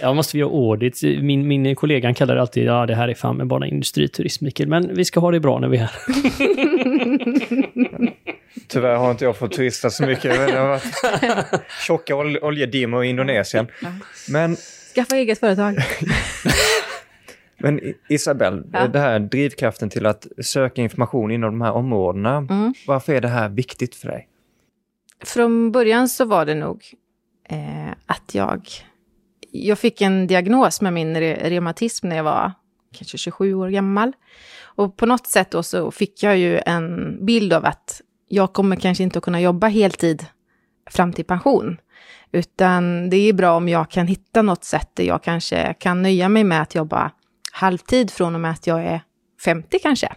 Ja, 0.00 0.12
måste 0.14 0.36
vi 0.36 0.40
göra 0.40 0.50
audits. 0.50 1.02
Min, 1.02 1.48
min 1.48 1.76
kollega 1.76 2.14
kallar 2.14 2.34
det 2.34 2.40
alltid, 2.40 2.64
ja 2.64 2.86
det 2.86 2.94
här 2.94 3.08
är 3.08 3.14
fan 3.14 3.36
med 3.36 3.46
bara 3.46 3.66
industriturism 3.66 4.44
Mikael, 4.44 4.68
men 4.68 4.94
vi 4.94 5.04
ska 5.04 5.20
ha 5.20 5.30
det 5.30 5.40
bra 5.40 5.58
när 5.58 5.68
vi 5.68 5.76
är 5.76 5.80
här. 5.80 5.90
Tyvärr 8.68 8.96
har 8.96 9.10
inte 9.10 9.24
jag 9.24 9.36
fått 9.36 9.52
turista 9.52 9.90
så 9.90 10.06
mycket. 10.06 10.48
Det 10.52 10.58
har 10.58 10.68
varit 10.68 10.82
tjocka 11.86 12.16
ol 12.16 12.38
oljedimmor 12.42 13.04
i 13.04 13.08
Indonesien. 13.08 13.66
Men, 14.28 14.56
Skaffa 14.94 15.16
eget 15.16 15.40
företag. 15.40 15.76
men 17.58 17.80
Isabelle, 18.08 18.62
Ja. 18.72 18.86
det 18.88 18.98
här 18.98 19.18
drivkraften 19.18 19.90
till 19.90 20.06
att 20.06 20.26
söka 20.44 20.82
information 20.82 21.30
inom 21.30 21.50
de 21.50 21.60
här 21.60 21.72
områdena. 21.72 22.36
Mm. 22.36 22.74
Varför 22.86 23.12
är 23.14 23.20
det 23.20 23.28
här 23.28 23.48
viktigt 23.48 23.94
för 23.94 24.08
dig? 24.08 24.28
Från 25.24 25.72
början 25.72 26.08
så 26.08 26.24
var 26.24 26.46
det 26.46 26.54
nog 26.54 26.84
eh, 27.48 27.90
att 28.06 28.34
jag... 28.34 28.68
Jag 29.50 29.78
fick 29.78 30.00
en 30.00 30.26
diagnos 30.26 30.80
med 30.80 30.92
min 30.92 31.16
re 31.16 31.50
reumatism 31.50 32.08
när 32.08 32.16
jag 32.16 32.24
var 32.24 32.52
kanske 32.92 33.18
27 33.18 33.54
år 33.54 33.68
gammal. 33.68 34.12
Och 34.62 34.96
på 34.96 35.06
något 35.06 35.26
sätt 35.26 35.50
då 35.50 35.62
så 35.62 35.90
fick 35.90 36.22
jag 36.22 36.38
ju 36.38 36.60
en 36.66 37.18
bild 37.26 37.52
av 37.52 37.64
att 37.64 38.00
jag 38.28 38.52
kommer 38.52 38.76
kanske 38.76 39.04
inte 39.04 39.18
att 39.18 39.24
kunna 39.24 39.40
jobba 39.40 39.66
heltid 39.66 40.26
fram 40.90 41.12
till 41.12 41.24
pension. 41.24 41.76
Utan 42.34 43.10
det 43.10 43.16
är 43.16 43.32
bra 43.32 43.56
om 43.56 43.68
jag 43.68 43.90
kan 43.90 44.06
hitta 44.06 44.42
något 44.42 44.64
sätt 44.64 44.88
där 44.94 45.04
jag 45.04 45.22
kanske 45.22 45.74
kan 45.74 46.02
nöja 46.02 46.28
mig 46.28 46.44
med 46.44 46.62
att 46.62 46.74
jobba 46.74 47.10
halvtid 47.52 48.10
från 48.10 48.34
och 48.34 48.40
med 48.40 48.50
att 48.50 48.66
jag 48.66 48.84
är 48.84 49.00
50 49.44 49.78
kanske. 49.78 50.12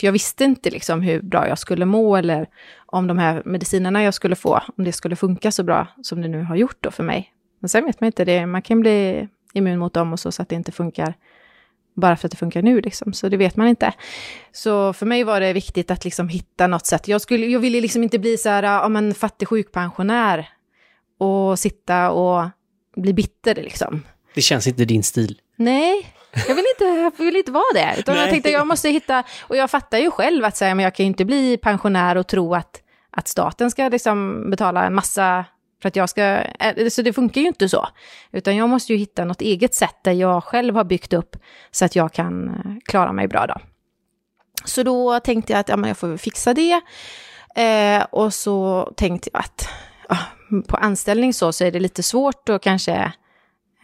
För 0.00 0.06
jag 0.06 0.12
visste 0.12 0.44
inte 0.44 0.70
liksom 0.70 1.02
hur 1.02 1.22
bra 1.22 1.48
jag 1.48 1.58
skulle 1.58 1.84
må 1.84 2.16
eller 2.16 2.46
om 2.86 3.06
de 3.06 3.18
här 3.18 3.42
medicinerna 3.44 4.02
jag 4.02 4.14
skulle 4.14 4.36
få, 4.36 4.62
om 4.76 4.84
det 4.84 4.92
skulle 4.92 5.16
funka 5.16 5.52
så 5.52 5.62
bra 5.62 5.86
som 6.02 6.22
det 6.22 6.28
nu 6.28 6.42
har 6.42 6.56
gjort 6.56 6.76
då 6.80 6.90
för 6.90 7.04
mig. 7.04 7.32
Men 7.60 7.68
sen 7.68 7.84
vet 7.84 8.00
man 8.00 8.06
inte, 8.06 8.24
det, 8.24 8.46
man 8.46 8.62
kan 8.62 8.80
bli 8.80 9.28
immun 9.54 9.78
mot 9.78 9.94
dem 9.94 10.12
och 10.12 10.20
så, 10.20 10.32
så 10.32 10.42
att 10.42 10.48
det 10.48 10.54
inte 10.54 10.72
funkar 10.72 11.14
bara 11.96 12.16
för 12.16 12.28
att 12.28 12.32
det 12.32 12.36
funkar 12.38 12.62
nu 12.62 12.80
liksom, 12.80 13.12
så 13.12 13.28
det 13.28 13.36
vet 13.36 13.56
man 13.56 13.68
inte. 13.68 13.92
Så 14.52 14.92
för 14.92 15.06
mig 15.06 15.24
var 15.24 15.40
det 15.40 15.52
viktigt 15.52 15.90
att 15.90 16.04
liksom 16.04 16.28
hitta 16.28 16.66
något 16.66 16.86
sätt. 16.86 17.08
Jag, 17.08 17.20
skulle, 17.20 17.46
jag 17.46 17.60
ville 17.60 17.80
liksom 17.80 18.02
inte 18.02 18.18
bli 18.18 18.36
så 18.36 18.48
här, 18.48 18.62
ja 18.62 18.88
men 18.88 19.14
fattig 19.14 19.48
sjukpensionär 19.48 20.48
och 21.20 21.58
sitta 21.58 22.10
och 22.10 22.48
bli 22.96 23.12
bitter 23.12 23.54
liksom. 23.54 24.02
Det 24.34 24.40
känns 24.40 24.66
inte 24.66 24.84
din 24.84 25.02
stil. 25.02 25.40
Nej, 25.56 26.14
jag 26.48 26.54
vill 26.54 26.64
inte, 26.78 26.84
jag 26.84 27.24
vill 27.24 27.36
inte 27.36 27.52
vara 27.52 27.72
det. 27.74 27.94
Utan 27.98 28.16
jag 28.16 28.30
tänkte 28.30 28.50
jag 28.50 28.66
måste 28.66 28.88
hitta, 28.88 29.24
och 29.42 29.56
jag 29.56 29.70
fattar 29.70 29.98
ju 29.98 30.10
själv 30.10 30.44
att 30.44 30.56
säga, 30.56 30.74
men 30.74 30.84
jag 30.84 30.94
kan 30.94 31.04
ju 31.04 31.08
inte 31.08 31.24
bli 31.24 31.56
pensionär 31.56 32.16
och 32.16 32.26
tro 32.26 32.54
att, 32.54 32.82
att 33.10 33.28
staten 33.28 33.70
ska 33.70 33.88
liksom 33.88 34.50
betala 34.50 34.84
en 34.84 34.94
massa 34.94 35.44
för 35.82 35.88
att 35.88 35.96
jag 35.96 36.08
ska, 36.08 36.22
eh, 36.22 36.88
så 36.88 37.02
det 37.02 37.12
funkar 37.12 37.40
ju 37.40 37.46
inte 37.46 37.68
så. 37.68 37.88
Utan 38.32 38.56
jag 38.56 38.68
måste 38.68 38.92
ju 38.92 38.98
hitta 38.98 39.24
något 39.24 39.40
eget 39.40 39.74
sätt 39.74 39.96
där 40.02 40.12
jag 40.12 40.44
själv 40.44 40.76
har 40.76 40.84
byggt 40.84 41.12
upp 41.12 41.36
så 41.70 41.84
att 41.84 41.96
jag 41.96 42.12
kan 42.12 42.48
eh, 42.48 42.54
klara 42.84 43.12
mig 43.12 43.28
bra 43.28 43.46
då. 43.46 43.54
Så 44.64 44.82
då 44.82 45.20
tänkte 45.20 45.52
jag 45.52 45.60
att 45.60 45.68
ja, 45.68 45.76
men 45.76 45.88
jag 45.88 45.98
får 45.98 46.16
fixa 46.16 46.54
det. 46.54 46.80
Eh, 47.56 48.02
och 48.10 48.34
så 48.34 48.88
tänkte 48.96 49.30
jag 49.32 49.40
att 49.40 49.68
ja, 50.08 50.16
på 50.68 50.76
anställning 50.76 51.34
så, 51.34 51.52
så 51.52 51.64
är 51.64 51.70
det 51.70 51.80
lite 51.80 52.02
svårt 52.02 52.48
och 52.48 52.62
kanske 52.62 53.12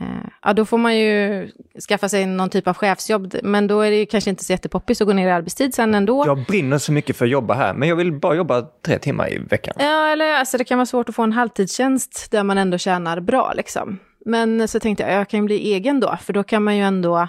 Eh, 0.00 0.06
Ja, 0.42 0.52
då 0.52 0.64
får 0.64 0.78
man 0.78 0.96
ju 0.96 1.48
skaffa 1.88 2.08
sig 2.08 2.26
någon 2.26 2.50
typ 2.50 2.68
av 2.68 2.74
chefsjobb, 2.74 3.34
men 3.42 3.66
då 3.66 3.80
är 3.80 3.90
det 3.90 3.96
ju 3.96 4.06
kanske 4.06 4.30
inte 4.30 4.44
så 4.44 4.52
jättepoppis 4.52 5.00
att 5.00 5.06
gå 5.06 5.12
ner 5.12 5.28
i 5.28 5.30
arbetstid 5.30 5.74
sen 5.74 5.94
ändå. 5.94 6.26
Jag 6.26 6.44
brinner 6.44 6.78
så 6.78 6.92
mycket 6.92 7.16
för 7.16 7.24
att 7.24 7.30
jobba 7.30 7.54
här, 7.54 7.74
men 7.74 7.88
jag 7.88 7.96
vill 7.96 8.12
bara 8.12 8.34
jobba 8.34 8.62
tre 8.86 8.98
timmar 8.98 9.32
i 9.32 9.38
veckan. 9.38 9.74
Ja, 9.78 10.08
eller 10.08 10.34
alltså 10.34 10.58
det 10.58 10.64
kan 10.64 10.78
vara 10.78 10.86
svårt 10.86 11.08
att 11.08 11.14
få 11.14 11.22
en 11.22 11.32
halvtidstjänst 11.32 12.30
där 12.30 12.42
man 12.44 12.58
ändå 12.58 12.78
tjänar 12.78 13.20
bra 13.20 13.52
liksom. 13.56 13.98
Men 14.24 14.68
så 14.68 14.80
tänkte 14.80 15.02
jag, 15.04 15.12
jag 15.12 15.28
kan 15.28 15.44
bli 15.46 15.72
egen 15.72 16.00
då, 16.00 16.16
för 16.22 16.32
då 16.32 16.42
kan 16.44 16.62
man 16.62 16.76
ju 16.76 16.82
ändå 16.82 17.28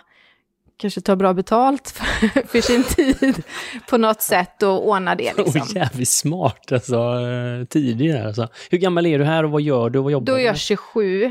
kanske 0.77 1.01
ta 1.01 1.15
bra 1.15 1.33
betalt 1.33 1.89
för, 1.89 2.47
för 2.47 2.61
sin 2.61 2.83
tid 2.83 3.43
på 3.89 3.97
något 3.97 4.21
sätt 4.21 4.63
och 4.63 4.87
ordna 4.87 5.15
det 5.15 5.37
liksom. 5.37 5.61
Och 5.61 5.67
jävligt 5.75 6.09
smart 6.09 6.71
alltså, 6.71 6.95
eh, 6.95 7.65
tidig 7.65 8.13
där 8.13 8.27
alltså. 8.27 8.47
Hur 8.69 8.77
gammal 8.77 9.05
är 9.05 9.19
du 9.19 9.25
här 9.25 9.43
och 9.43 9.51
vad 9.51 9.61
gör 9.61 9.89
du 9.89 9.99
och 9.99 10.03
vad 10.03 10.11
jobbar 10.11 10.25
Då 10.25 10.33
är 10.33 10.45
jag 10.45 10.51
med? 10.51 10.59
27. 10.59 11.23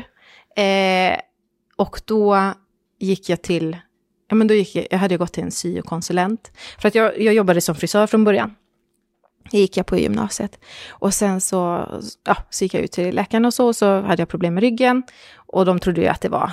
Eh, 0.55 1.17
och 1.75 2.01
då 2.05 2.53
gick 2.99 3.29
jag 3.29 3.41
till, 3.41 3.77
ja 4.29 4.35
men 4.35 4.47
då 4.47 4.53
gick 4.53 4.75
jag, 4.75 4.87
jag 4.91 4.97
hade 4.97 5.17
gått 5.17 5.33
till 5.33 5.43
en 5.43 5.51
syokonsulent. 5.51 6.51
För 6.79 6.87
att 6.87 6.95
jag, 6.95 7.21
jag 7.21 7.33
jobbade 7.33 7.61
som 7.61 7.75
frisör 7.75 8.07
från 8.07 8.23
början. 8.23 8.55
Det 9.51 9.57
gick 9.57 9.77
jag 9.77 9.85
på 9.85 9.97
gymnasiet. 9.97 10.59
Och 10.89 11.13
sen 11.13 11.41
så, 11.41 11.87
ja, 12.25 12.37
så 12.49 12.63
gick 12.65 12.73
jag 12.73 12.83
ut 12.83 12.91
till 12.91 13.15
läkaren 13.15 13.45
och 13.45 13.53
så, 13.53 13.67
och 13.67 13.75
så 13.75 14.01
hade 14.01 14.21
jag 14.21 14.29
problem 14.29 14.53
med 14.53 14.61
ryggen. 14.61 15.03
Och 15.35 15.65
de 15.65 15.79
trodde 15.79 16.01
ju 16.01 16.07
att 16.07 16.21
det 16.21 16.29
var 16.29 16.51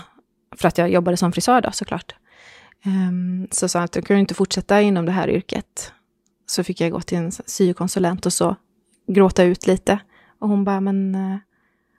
för 0.57 0.69
att 0.69 0.79
jag 0.79 0.91
jobbade 0.91 1.17
som 1.17 1.33
frisör 1.33 1.61
då 1.61 1.71
såklart. 1.73 2.15
Um, 2.87 3.49
så 3.51 3.69
sa 3.69 3.79
han 3.79 3.85
att 3.85 3.97
jag 3.97 4.07
kunde 4.07 4.21
inte 4.21 4.35
fortsätta 4.35 4.81
inom 4.81 5.07
det 5.07 5.13
här 5.13 5.29
yrket. 5.29 5.93
Så 6.47 6.65
fick 6.65 6.81
jag 6.81 6.93
gå 6.93 7.01
till 7.01 7.19
en 7.19 7.33
syokonsulent 7.33 8.27
och 8.27 8.33
så 8.33 8.57
gråta 9.07 9.45
ut 9.45 9.67
lite. 9.67 9.99
Och 10.39 10.49
hon 10.49 10.65
bara, 10.65 10.81
men 10.81 11.15
eh, 11.15 11.37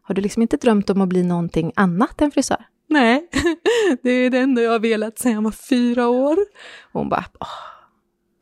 har 0.02 0.16
du 0.16 0.22
liksom 0.22 0.42
inte 0.42 0.58
drömt 0.58 0.90
om 0.90 1.02
att 1.02 1.10
bli 1.10 1.24
någonting 1.24 1.72
annat 1.76 2.22
än 2.22 2.32
frisör? 2.32 2.66
Nej, 2.88 3.30
det 4.04 4.10
är 4.10 4.30
det 4.30 4.40
enda 4.40 4.62
jag 4.62 4.72
har 4.72 4.80
velat 4.80 5.20
sedan 5.20 5.32
jag 5.32 5.42
var 5.42 5.52
fyra 5.52 6.08
år. 6.08 6.38
Och 6.82 7.00
hon 7.00 7.10
bara, 7.10 7.26
åh, 7.40 7.48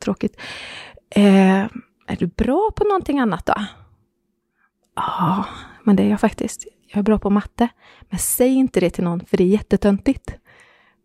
tråkigt. 0.04 0.40
Eh, 1.10 1.64
är 2.06 2.16
du 2.18 2.26
bra 2.26 2.70
på 2.76 2.84
någonting 2.84 3.18
annat 3.18 3.46
då? 3.46 3.54
Ja, 4.96 5.44
men 5.84 5.96
det 5.96 6.02
är 6.02 6.08
jag 6.08 6.20
faktiskt. 6.20 6.64
Jag 6.86 6.98
är 6.98 7.02
bra 7.02 7.18
på 7.18 7.30
matte. 7.30 7.68
Men 8.10 8.18
säg 8.18 8.54
inte 8.54 8.80
det 8.80 8.90
till 8.90 9.04
någon, 9.04 9.26
för 9.26 9.36
det 9.36 9.44
är 9.44 9.48
jättetöntigt. 9.48 10.34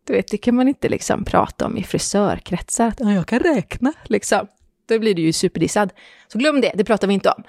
Du 0.09 0.15
vet, 0.15 0.27
det 0.27 0.37
kan 0.37 0.55
man 0.55 0.67
inte 0.67 0.89
liksom 0.89 1.25
prata 1.25 1.65
om 1.65 1.77
i 1.77 1.83
frisörkretsar. 1.83 2.87
Att, 2.87 2.99
"Ja, 2.99 3.11
jag 3.11 3.27
kan 3.27 3.39
räkna, 3.39 3.93
liksom. 4.03 4.47
Då 4.87 4.99
blir 4.99 5.13
du 5.13 5.21
ju 5.21 5.33
superdissad. 5.33 5.93
Så 6.27 6.37
glöm 6.37 6.61
det, 6.61 6.71
det 6.75 6.83
pratar 6.83 7.07
vi 7.07 7.13
inte 7.13 7.29
om. 7.29 7.43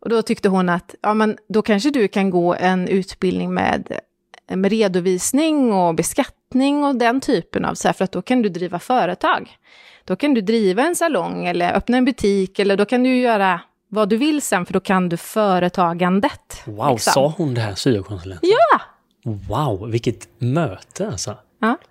Och 0.00 0.08
då 0.08 0.22
tyckte 0.22 0.48
hon 0.48 0.68
att, 0.68 0.94
ja 1.02 1.14
men 1.14 1.36
då 1.48 1.62
kanske 1.62 1.90
du 1.90 2.08
kan 2.08 2.30
gå 2.30 2.54
en 2.54 2.88
utbildning 2.88 3.54
med, 3.54 3.92
med 4.54 4.70
redovisning 4.70 5.72
och 5.72 5.94
beskattning 5.94 6.84
och 6.84 6.96
den 6.96 7.20
typen 7.20 7.64
av, 7.64 7.74
så 7.74 7.88
här, 7.88 7.92
för 7.92 8.04
att 8.04 8.12
då 8.12 8.22
kan 8.22 8.42
du 8.42 8.48
driva 8.48 8.78
företag. 8.78 9.50
Då 10.04 10.16
kan 10.16 10.34
du 10.34 10.40
driva 10.40 10.82
en 10.82 10.96
salong 10.96 11.46
eller 11.46 11.72
öppna 11.72 11.96
en 11.96 12.04
butik 12.04 12.58
eller 12.58 12.76
då 12.76 12.84
kan 12.84 13.02
du 13.02 13.16
göra 13.16 13.60
vad 13.88 14.08
du 14.08 14.16
vill 14.16 14.42
sen, 14.42 14.66
för 14.66 14.72
då 14.72 14.80
kan 14.80 15.08
du 15.08 15.16
företagandet. 15.16 16.62
Wow, 16.64 16.92
liksom. 16.92 17.12
sa 17.12 17.34
hon 17.36 17.54
det 17.54 17.60
här 17.60 17.74
syokonsulenten? 17.74 18.50
Ja! 18.50 18.80
Wow, 19.48 19.90
vilket 19.90 20.28
möte 20.38 21.06
alltså. 21.06 21.36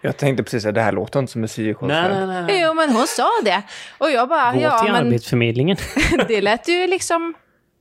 Jag 0.02 0.18
tänkte 0.18 0.44
precis 0.44 0.66
att 0.66 0.76
det 0.76 0.82
här 0.82 0.92
låter 0.92 1.20
inte 1.20 1.32
som 1.32 1.44
en 1.44 1.48
syokonsulent. 1.50 2.14
Nej, 2.14 2.28
nej, 2.28 2.44
nej. 2.44 2.62
Jo, 2.62 2.74
men 2.74 2.90
hon 2.90 3.08
sa 3.08 3.28
det. 3.44 3.64
Och 3.98 4.12
jag 4.12 4.30
bara, 4.30 4.54
Gå 4.54 4.60
ja 4.60 4.80
till 4.80 4.92
men 4.92 5.08
Arbetsförmedlingen. 5.08 5.78
det 6.28 6.42
lät 6.42 6.68
ju 6.68 6.88
liksom, 6.88 7.34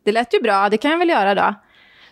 det 0.04 0.12
lät 0.12 0.34
ju 0.34 0.42
bra, 0.42 0.68
det 0.68 0.76
kan 0.76 0.90
jag 0.90 0.98
väl 0.98 1.08
göra 1.08 1.34
då. 1.34 1.54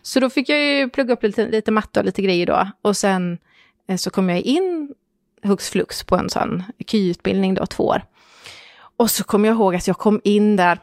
Så 0.03 0.21
då 0.21 0.31
fick 0.31 0.49
jag 0.49 0.59
ju 0.59 0.89
plugga 0.89 1.13
upp 1.15 1.23
lite, 1.23 1.47
lite 1.47 1.71
matte 1.71 2.01
och 2.01 2.07
lite 2.07 2.23
grejer 2.23 2.47
då. 2.47 2.71
Och 2.83 2.97
sen 2.97 3.39
eh, 3.89 3.97
så 3.97 4.11
kom 4.11 4.31
jag 4.31 4.41
in 4.41 4.95
hux 5.43 5.71
flux 5.71 6.05
på 6.05 6.17
en 6.17 6.31
sån 6.31 6.63
KY-utbildning 6.87 7.55
då, 7.55 7.67
två 7.67 7.85
år. 7.85 8.03
Och 8.97 9.11
så 9.11 9.25
kommer 9.25 9.49
jag 9.49 9.57
ihåg 9.57 9.75
att 9.75 9.87
jag 9.87 9.99
kom 9.99 10.21
in 10.25 10.57
där, 10.57 10.79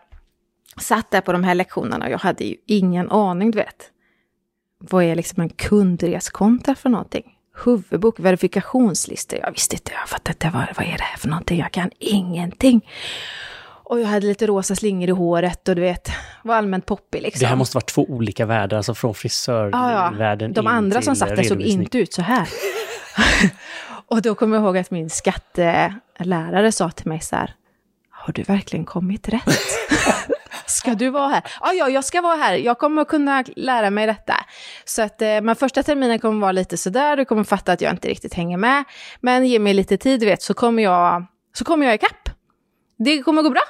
satt 0.77 1.11
där 1.11 1.21
på 1.21 1.31
de 1.31 1.43
här 1.43 1.55
lektionerna 1.55 2.05
och 2.05 2.11
jag 2.11 2.17
hade 2.17 2.43
ju 2.43 2.55
ingen 2.65 3.11
aning, 3.11 3.51
du 3.51 3.57
vet. 3.57 3.91
Vad 4.77 5.03
är 5.03 5.15
liksom 5.15 5.41
en 5.41 5.49
kundreskonta 5.49 6.75
för 6.75 6.89
någonting? 6.89 7.30
Huvudbok, 7.65 8.19
verifikationslistor. 8.19 9.39
Jag 9.39 9.51
visste 9.51 9.75
inte, 9.75 9.91
jag 9.91 10.09
fattade 10.09 10.31
inte 10.31 10.49
vad, 10.53 10.67
vad 10.77 10.85
är 10.87 10.97
det 10.97 11.03
här 11.03 11.17
för 11.17 11.27
någonting? 11.27 11.59
Jag 11.59 11.71
kan 11.71 11.91
ingenting. 11.99 12.85
Och 13.83 13.99
jag 13.99 14.07
hade 14.07 14.27
lite 14.27 14.47
rosa 14.47 14.75
slingor 14.75 15.09
i 15.09 15.11
håret 15.11 15.67
och 15.67 15.75
du 15.75 15.81
vet, 15.81 16.09
var 16.43 16.55
allmänt 16.55 16.85
poppig 16.85 17.21
liksom. 17.21 17.39
Det 17.39 17.45
här 17.47 17.55
måste 17.55 17.77
vara 17.77 17.85
två 17.85 18.05
olika 18.09 18.45
världar, 18.45 18.77
alltså 18.77 18.93
från 18.93 19.09
Ja, 19.09 19.13
frisörvärlden 19.13 20.49
ja. 20.49 20.61
De 20.61 20.61
in 20.61 20.67
andra 20.67 21.01
som 21.01 21.15
satt 21.15 21.35
där 21.35 21.43
såg 21.43 21.61
inte 21.61 21.97
ut 21.97 22.13
så 22.13 22.21
här. 22.21 22.49
och 24.07 24.21
då 24.21 24.35
kommer 24.35 24.57
jag 24.57 24.63
ihåg 24.63 24.77
att 24.77 24.91
min 24.91 25.09
skattelärare 25.09 26.71
sa 26.71 26.89
till 26.91 27.07
mig 27.07 27.19
så 27.19 27.35
här, 27.35 27.55
har 28.09 28.33
du 28.33 28.43
verkligen 28.43 28.85
kommit 28.85 29.29
rätt? 29.29 29.43
ska 30.71 30.95
du 30.95 31.09
vara 31.09 31.27
här? 31.27 31.43
Ja, 31.61 31.73
ja, 31.73 31.89
jag 31.89 32.05
ska 32.05 32.21
vara 32.21 32.35
här. 32.35 32.53
Jag 32.53 32.77
kommer 32.77 33.01
att 33.01 33.07
kunna 33.07 33.43
lära 33.55 33.89
mig 33.89 34.07
detta. 34.07 34.35
Så 34.85 35.01
att, 35.01 35.21
eh, 35.21 35.41
men 35.41 35.55
första 35.55 35.83
terminen 35.83 36.19
kommer 36.19 36.41
vara 36.41 36.51
lite 36.51 36.77
sådär, 36.77 37.17
du 37.17 37.25
kommer 37.25 37.43
fatta 37.43 37.71
att 37.71 37.81
jag 37.81 37.91
inte 37.91 38.07
riktigt 38.07 38.33
hänger 38.33 38.57
med. 38.57 38.83
Men 39.21 39.47
ge 39.47 39.59
mig 39.59 39.73
lite 39.73 39.97
tid, 39.97 40.19
du 40.19 40.25
vet, 40.25 40.41
så 40.41 40.53
kommer 40.53 40.83
jag, 40.83 41.25
så 41.53 41.65
kommer 41.65 41.85
jag 41.85 41.95
ikapp. 41.95 42.29
Det 42.97 43.23
kommer 43.23 43.41
gå 43.41 43.49
bra. 43.49 43.63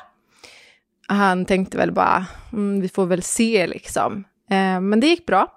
Han 1.08 1.45
tänkte 1.45 1.78
väl 1.78 1.91
bara, 1.91 2.26
mm, 2.54 2.82
vi 2.82 2.89
får 2.89 3.06
väl 3.06 3.24
se 3.24 3.68
liksom. 3.68 4.24
Eh, 4.49 4.82
men 4.82 4.99
det 4.99 5.08
gick 5.08 5.26
bra. 5.26 5.47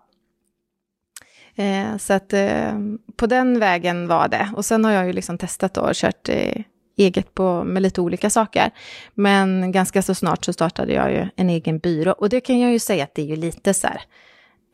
Eh, 1.57 1.97
så 1.97 2.13
att 2.13 2.33
eh, 2.33 2.73
på 3.17 3.27
den 3.27 3.59
vägen 3.59 4.09
var 4.09 4.29
det. 4.29 4.51
Och 4.57 4.65
sen 4.65 4.85
har 4.85 4.93
jag 4.93 5.07
ju 5.07 5.13
liksom 5.13 5.39
testat 5.39 5.77
och 5.77 5.95
kört 5.95 6.29
eh, 6.29 6.63
eget 6.97 7.35
på, 7.35 7.65
med 7.65 7.83
lite 7.83 8.01
olika 8.01 8.31
saker. 8.31 8.71
Men 9.15 9.73
ganska 9.73 10.03
så 10.03 10.15
snart 10.15 10.45
så 10.45 10.53
startade 10.53 10.93
jag 10.93 11.13
ju 11.13 11.29
en 11.37 11.51
egen 11.51 11.79
byrå. 11.79 12.13
Och 12.13 12.29
det 12.29 12.41
kan 12.41 12.61
jag 12.61 12.73
ju 12.73 12.79
säga 12.79 13.05
att 13.05 13.15
det 13.15 13.23
är 13.23 13.27
ju 13.27 13.37
lite 13.37 13.75
så 13.75 13.87
här, 13.87 14.03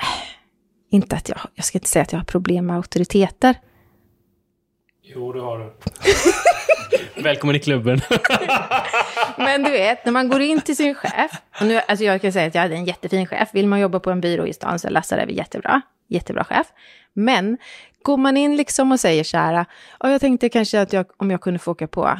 eh, 0.03 0.31
inte 0.91 1.17
att 1.17 1.29
jag, 1.29 1.39
jag 1.55 1.65
ska 1.65 1.79
inte 1.79 1.89
säga 1.89 2.03
att 2.03 2.13
jag 2.13 2.21
har 2.21 2.25
problem 2.25 2.67
med 2.67 2.77
auktoriteter. 2.77 3.55
Jo, 5.03 5.33
det 5.33 5.41
har 5.41 5.59
du. 5.59 5.65
Välkommen 7.23 7.57
i 7.57 7.59
klubben. 7.59 8.01
Men 9.37 9.63
du 9.63 9.71
vet, 9.71 10.05
när 10.05 10.13
man 10.13 10.29
går 10.29 10.41
in 10.41 10.61
till 10.61 10.77
sin 10.77 10.95
chef, 10.95 11.31
och 11.61 11.67
nu, 11.67 11.81
alltså 11.89 12.05
jag 12.05 12.23
kan 12.23 12.33
säga 12.33 12.47
att 12.47 12.55
jag 12.55 12.63
hade 12.63 12.75
en 12.75 12.85
jättefin 12.85 13.27
chef. 13.27 13.49
Vill 13.53 13.69
man 13.69 13.81
jobba 13.81 14.01
på 14.01 14.11
en 14.11 14.21
byrå 14.21 14.47
i 14.47 14.53
stan 14.53 14.79
så 14.79 14.87
är 14.89 14.93
Lasse 14.93 15.17
Räve 15.17 15.33
jättebra. 15.33 15.81
Jättebra 16.09 16.45
chef. 16.45 16.67
Men 17.13 17.59
går 18.03 18.17
man 18.17 18.37
in 18.37 18.57
liksom 18.57 18.93
och 18.93 19.01
säger 19.01 19.25
så 19.25 19.39
här, 19.39 19.67
och 19.99 20.11
jag 20.11 20.21
tänkte 20.21 20.49
kanske 20.49 20.81
att 20.81 20.93
jag, 20.93 21.07
om 21.17 21.31
jag 21.31 21.41
kunde 21.41 21.59
få 21.59 21.71
åka 21.71 21.87
på, 21.87 22.17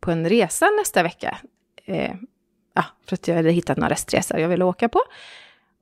på 0.00 0.10
en 0.10 0.28
resa 0.28 0.66
nästa 0.78 1.02
vecka. 1.02 1.38
Eh, 1.84 2.14
ja, 2.74 2.84
för 3.08 3.14
att 3.14 3.28
jag 3.28 3.36
hade 3.36 3.50
hittat 3.50 3.76
några 3.76 3.92
restresor 3.92 4.38
jag 4.38 4.48
ville 4.48 4.64
åka 4.64 4.88
på. 4.88 5.00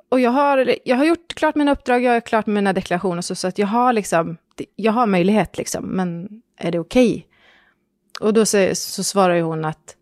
Och 0.09 0.21
jag 0.21 0.31
har, 0.31 0.75
jag 0.85 0.97
har 0.97 1.05
gjort 1.05 1.35
klart 1.35 1.55
mina 1.55 1.73
uppdrag, 1.73 2.03
jag 2.03 2.13
har 2.13 2.21
klart 2.21 2.47
mina 2.47 2.73
deklarationer, 2.73 3.23
så, 3.23 3.35
så 3.35 3.49
att 3.49 3.59
jag 3.59 3.67
har 3.67 3.93
liksom, 3.93 4.37
jag 4.77 4.93
har 4.93 5.07
möjlighet 5.07 5.59
liksom, 5.59 5.85
men 5.85 6.29
är 6.57 6.73
det 6.73 6.79
okej? 6.79 7.27
Och 8.21 8.35
då 8.35 8.47
så, 8.47 8.71
så 8.75 9.05
svarar 9.05 9.35
ju 9.35 9.43
hon 9.43 9.65
att 9.65 9.97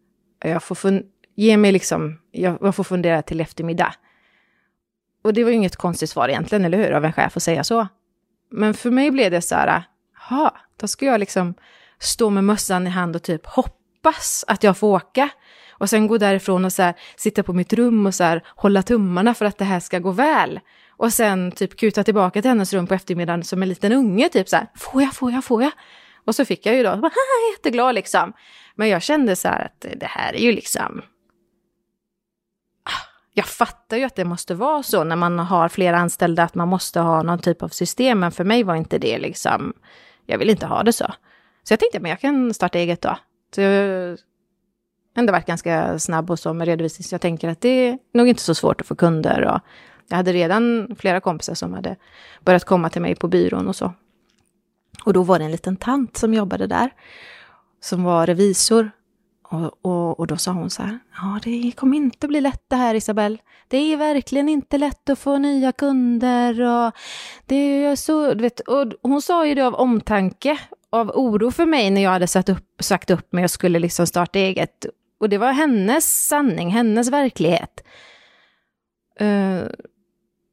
jag 0.45 0.63
får, 0.63 0.75
fun- 0.75 1.05
ge 1.35 1.57
mig 1.57 1.73
liksom, 1.73 2.19
jag, 2.31 2.59
jag 2.61 2.75
får 2.75 2.85
fundera 2.85 3.23
till 3.23 3.41
eftermiddag. 3.41 3.95
Och 5.25 5.35
det 5.35 5.45
var 5.45 5.51
ju 5.51 5.57
inget 5.57 5.77
konstigt 5.77 6.11
svar 6.11 6.29
egentligen, 6.29 6.65
eller 6.65 6.79
hur, 6.79 6.93
av 6.93 7.05
en 7.05 7.13
chef 7.13 7.37
att 7.37 7.43
säga 7.43 7.65
så. 7.65 7.89
Men 8.51 8.75
för 8.75 8.91
mig 8.91 9.11
blev 9.11 9.31
det 9.31 9.41
så 9.41 9.55
här, 9.55 9.83
jaha, 10.31 10.53
då 10.77 10.89
ska 10.89 11.07
jag 11.07 11.21
liksom 11.21 11.55
stå 11.99 12.31
med 12.31 12.45
mössan 12.45 12.87
i 12.87 12.91
hand 12.91 13.17
och 13.17 13.23
typ 13.23 13.47
hoppas 13.47 14.45
att 14.49 14.63
jag 14.63 14.77
får 14.77 14.89
åka. 14.89 15.29
Och 15.71 15.91
sen 15.91 16.07
gå 16.07 16.19
därifrån 16.19 16.65
och 16.65 16.73
så 16.73 16.83
här, 16.83 16.95
sitta 17.17 17.43
på 17.43 17.53
mitt 17.53 17.73
rum 17.73 18.07
och 18.07 18.15
så 18.15 18.25
här, 18.25 18.43
hålla 18.47 18.83
tummarna 18.83 19.35
för 19.35 19.45
att 19.45 19.59
det 19.59 19.65
här 19.65 19.81
ska 19.81 19.99
gå 19.99 20.11
väl. 20.11 20.61
Och 20.97 21.13
sen 21.13 21.53
typ 21.53 21.77
kuta 21.77 22.05
tillbaka 22.05 22.43
till 22.43 22.49
hennes 22.49 22.73
rum 22.73 22.87
på 22.87 22.95
eftermiddagen 22.95 23.45
som 23.45 23.63
en 23.63 23.69
liten 23.69 23.93
unge, 23.93 24.29
typ 24.29 24.49
så 24.49 24.57
här, 24.57 24.67
får 24.75 25.03
jag, 25.03 25.15
får 25.15 25.33
jag, 25.33 25.45
får 25.45 25.63
jag? 25.63 25.73
Och 26.29 26.35
så 26.35 26.45
fick 26.45 26.67
jag 26.67 26.75
ju 26.75 26.83
då, 26.83 26.89
Jag 26.89 26.97
"Haha, 26.97 27.53
jätteglad 27.57 27.95
liksom. 27.95 28.33
Men 28.75 28.89
jag 28.89 29.03
kände 29.03 29.37
så 29.37 29.49
här 29.49 29.65
att 29.65 29.87
det 30.01 30.07
här 30.07 30.35
är 30.35 30.39
ju 30.39 30.53
liksom... 30.53 31.03
Ah, 32.85 33.07
jag 33.35 33.47
fattar 33.47 33.97
ju 33.97 34.05
att 34.05 34.15
det 34.17 34.25
måste 34.25 34.55
vara 34.55 34.83
så 34.83 35.05
när 35.05 35.17
man 35.17 35.39
har 35.39 35.69
flera 35.69 35.99
anställda, 35.99 36.43
att 36.43 36.55
man 36.55 36.69
måste 36.69 37.01
ha 37.01 37.23
någon 37.23 37.39
typ 37.39 37.63
av 37.63 37.69
system. 37.69 38.21
Men 38.21 38.33
för 38.33 38.45
mig 38.45 38.63
var 38.63 38.75
inte 38.75 38.99
det 38.99 39.19
liksom, 39.19 39.73
jag 40.27 40.39
vill 40.39 40.51
inte 40.51 40.67
ha 40.67 40.83
det 40.83 40.93
så. 40.93 41.07
Så 41.63 41.73
jag 41.73 41.81
tänkte, 41.81 42.01
men 42.01 42.11
jag 42.11 42.21
kan 42.21 42.55
starta 42.55 42.79
eget 42.79 43.03
då. 43.03 43.19
Så 43.55 43.61
jag 43.61 43.71
har 43.71 44.19
ändå 45.17 45.33
varit 45.33 45.47
ganska 45.47 45.99
snabb 45.99 46.31
och 46.31 46.39
så 46.39 46.53
med 46.55 46.67
redovisning. 46.67 47.05
Så 47.05 47.15
jag 47.15 47.21
tänker 47.21 47.49
att 47.49 47.61
det 47.61 47.69
är 47.89 47.99
nog 48.15 48.29
inte 48.29 48.43
så 48.43 48.55
svårt 48.55 48.81
att 48.81 48.87
få 48.87 48.95
kunder. 48.95 49.45
Och 49.45 49.61
jag 50.09 50.17
hade 50.17 50.33
redan 50.33 50.97
flera 50.99 51.21
kompisar 51.21 51.55
som 51.55 51.75
hade 51.75 51.97
börjat 52.41 52.65
komma 52.65 52.91
till 52.91 53.03
mig 53.03 53.15
på 53.15 53.29
byrån 53.29 53.69
och 53.69 53.77
så. 53.77 53.93
Och 55.09 55.15
då 55.15 55.23
var 55.23 55.39
det 55.39 55.45
en 55.45 55.51
liten 55.51 55.77
tant 55.77 56.17
som 56.17 56.35
jobbade 56.35 56.67
där, 56.67 56.91
som 57.81 58.05
var 58.05 58.27
revisor. 58.27 58.91
Och, 59.49 59.85
och, 59.85 60.21
och 60.21 60.27
då 60.27 60.37
sa 60.37 60.53
hon 60.53 60.71
så 60.71 60.83
här, 60.83 60.99
ja 61.17 61.41
det 61.45 61.73
kommer 61.77 61.97
inte 61.97 62.29
bli 62.29 62.41
lätt 62.41 62.63
det 62.69 62.77
här 62.77 62.95
Isabelle. 62.95 63.39
Det 63.69 63.77
är 63.77 63.97
verkligen 63.97 64.49
inte 64.49 64.79
lätt 64.79 65.11
att 65.11 65.19
få 65.19 65.39
nya 65.39 65.73
kunder 65.73 66.61
och 66.61 66.93
det 67.47 67.57
är 67.57 67.97
så, 67.97 68.35
du 68.35 68.43
vet, 68.43 68.61
och 68.61 68.93
hon 69.03 69.23
sa 69.23 69.47
ju 69.47 69.55
det 69.55 69.67
av 69.67 69.75
omtanke, 69.75 70.59
av 70.91 71.11
oro 71.11 71.51
för 71.51 71.67
mig 71.67 71.91
när 71.91 72.03
jag 72.03 72.11
hade 72.11 72.27
satt 72.27 72.49
upp, 72.49 72.67
sagt 72.81 73.11
upp 73.11 73.33
mig 73.33 73.45
och 73.45 73.51
skulle 73.51 73.79
liksom 73.79 74.07
starta 74.07 74.39
eget. 74.39 74.87
Och 75.21 75.29
det 75.29 75.39
var 75.39 75.53
hennes 75.53 76.27
sanning, 76.27 76.71
hennes 76.71 77.11
verklighet. 77.11 77.85
Uh, 79.21 79.69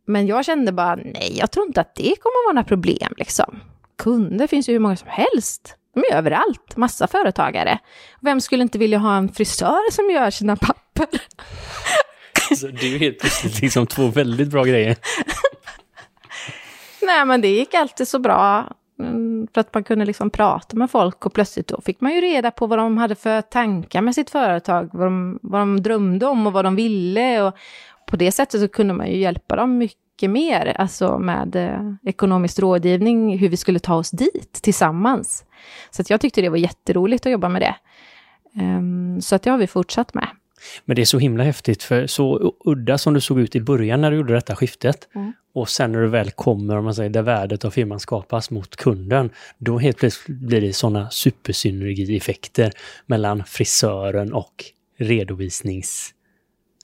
men 0.07 0.27
jag 0.27 0.45
kände 0.45 0.71
bara, 0.71 0.95
nej, 0.95 1.37
jag 1.37 1.51
tror 1.51 1.67
inte 1.67 1.81
att 1.81 1.95
det 1.95 2.15
kommer 2.21 2.47
vara 2.47 2.53
några 2.53 2.67
problem 2.67 3.13
liksom. 3.17 3.59
Kunder 3.97 4.47
finns 4.47 4.69
ju 4.69 4.73
hur 4.73 4.79
många 4.79 4.95
som 4.95 5.07
helst. 5.11 5.75
De 5.93 5.99
är 6.11 6.17
överallt, 6.17 6.77
massa 6.77 7.07
företagare. 7.07 7.79
Vem 8.21 8.41
skulle 8.41 8.63
inte 8.63 8.77
vilja 8.77 8.97
ha 8.97 9.17
en 9.17 9.29
frisör 9.29 9.91
som 9.91 10.09
gör 10.09 10.29
sina 10.31 10.55
papper? 10.55 11.07
Så 12.55 12.67
det 12.67 12.81
är 12.85 12.89
ju 12.89 12.97
helt 12.97 13.19
plötsligt 13.19 13.61
liksom 13.61 13.87
två 13.87 14.07
väldigt 14.07 14.49
bra 14.49 14.63
grejer. 14.63 14.95
Nej, 17.01 17.25
men 17.25 17.41
det 17.41 17.47
gick 17.47 17.73
alltid 17.73 18.07
så 18.07 18.19
bra. 18.19 18.69
Mm, 18.99 19.47
För 19.53 19.61
att 19.61 19.73
man 19.73 19.83
kunde 19.83 20.05
liksom 20.05 20.29
prata 20.29 20.77
med 20.77 20.91
folk 20.91 21.25
och 21.25 21.33
plötsligt 21.33 21.67
då 21.67 21.81
fick 21.81 22.01
man 22.01 22.15
ju 22.15 22.21
reda 22.21 22.51
på 22.51 22.67
vad 22.67 22.79
de 22.79 22.97
hade 22.97 23.15
för 23.15 23.41
tankar 23.41 24.01
med 24.01 24.15
sitt 24.15 24.29
företag, 24.29 24.89
vad 24.93 25.07
de, 25.07 25.39
vad 25.41 25.61
de 25.61 25.83
drömde 25.83 26.25
om 26.25 26.47
och 26.47 26.53
vad 26.53 26.65
de 26.65 26.75
ville. 26.75 27.41
Och 27.41 27.53
på 28.07 28.15
det 28.15 28.31
sättet 28.31 28.61
så 28.61 28.67
kunde 28.67 28.93
man 28.93 29.07
ju 29.07 29.17
hjälpa 29.17 29.55
dem 29.55 29.77
mycket 29.77 29.97
mer, 30.23 30.75
alltså 30.79 31.19
med 31.19 31.55
eh, 31.55 31.93
ekonomisk 32.05 32.59
rådgivning, 32.59 33.37
hur 33.37 33.49
vi 33.49 33.57
skulle 33.57 33.79
ta 33.79 33.95
oss 33.95 34.11
dit 34.11 34.53
tillsammans. 34.53 35.45
Så 35.91 36.03
jag 36.07 36.21
tyckte 36.21 36.41
det 36.41 36.49
var 36.49 36.57
jätteroligt 36.57 37.25
att 37.25 37.31
jobba 37.31 37.49
med 37.49 37.61
det. 37.61 37.75
Ehm, 38.61 39.21
så 39.21 39.35
att 39.35 39.41
det 39.41 39.49
har 39.49 39.57
vi 39.57 39.67
fortsatt 39.67 40.13
med. 40.13 40.27
Men 40.85 40.95
det 40.95 41.01
är 41.01 41.05
så 41.05 41.19
himla 41.19 41.43
häftigt, 41.43 41.83
för 41.83 42.07
så 42.07 42.53
udda 42.65 42.97
som 42.97 43.13
du 43.13 43.21
såg 43.21 43.39
ut 43.39 43.55
i 43.55 43.61
början 43.61 44.01
när 44.01 44.11
du 44.11 44.17
gjorde 44.17 44.33
detta 44.33 44.55
skiftet, 44.55 45.07
Mm. 45.15 45.33
och 45.53 45.69
sen 45.69 45.91
när 45.91 45.99
du 46.01 46.07
väl 46.07 46.31
kommer, 46.31 46.77
om 46.77 46.83
man 46.83 46.95
säger, 46.95 47.09
där 47.09 47.21
värdet 47.21 47.65
av 47.65 47.69
firman 47.71 47.99
skapas 47.99 48.51
mot 48.51 48.75
kunden, 48.75 49.29
då 49.57 49.77
helt 49.77 49.97
plötsligt 49.97 50.39
blir 50.39 50.61
det 50.61 50.73
sådana 50.73 51.09
supersynergieffekter 51.09 52.71
mellan 53.05 53.43
frisören 53.47 54.33
och 54.33 54.63
redovisnings... 54.97 56.11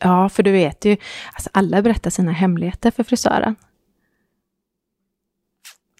Ja, 0.02 0.30
för 0.30 0.44
du 0.44 0.52
vet 0.52 0.86
ju, 0.86 0.98
alltså 1.34 1.50
alla 1.54 1.82
berättar 1.82 2.10
sina 2.10 2.32
hemligheter 2.32 2.92
för 2.92 3.04
frisören. 3.04 3.56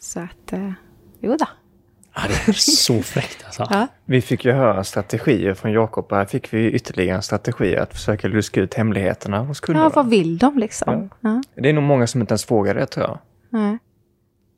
Så 0.02 0.20
att, 0.20 0.54
eh, 0.54 0.72
jo 1.20 1.36
då. 1.40 1.46
Ja, 2.16 2.22
det 2.28 2.52
är 2.52 2.54
så 2.54 3.02
fräckt 3.02 3.46
alltså. 3.46 3.68
Ja. 3.70 3.88
Vi 4.06 4.22
fick 4.22 4.46
ju 4.46 4.52
höra 4.52 4.84
strategier 4.84 5.54
från 5.54 5.72
Jakob 5.72 6.06
och 6.10 6.18
här 6.18 6.26
fick 6.26 6.54
vi 6.54 6.72
ytterligare 6.72 7.16
en 7.16 7.24
strategi 7.24 7.78
att 7.78 7.94
försöka 7.94 8.28
luska 8.28 8.62
ut 8.62 8.74
hemligheterna 8.74 9.40
hos 9.40 9.60
kunderna. 9.60 9.86
ja, 9.86 9.92
vad 9.96 10.10
vill 10.10 10.38
de 10.38 10.58
liksom? 10.58 11.10
Ja. 11.22 11.42
Det 11.56 11.70
är 11.70 11.74
nog 11.74 11.84
många 11.84 12.08
som 12.08 12.22
inte 12.22 12.32
ens 12.32 12.46
frågar 12.46 12.76
det 12.76 12.86
tror 12.86 13.06
jag. 13.06 13.20
nej. 13.50 13.78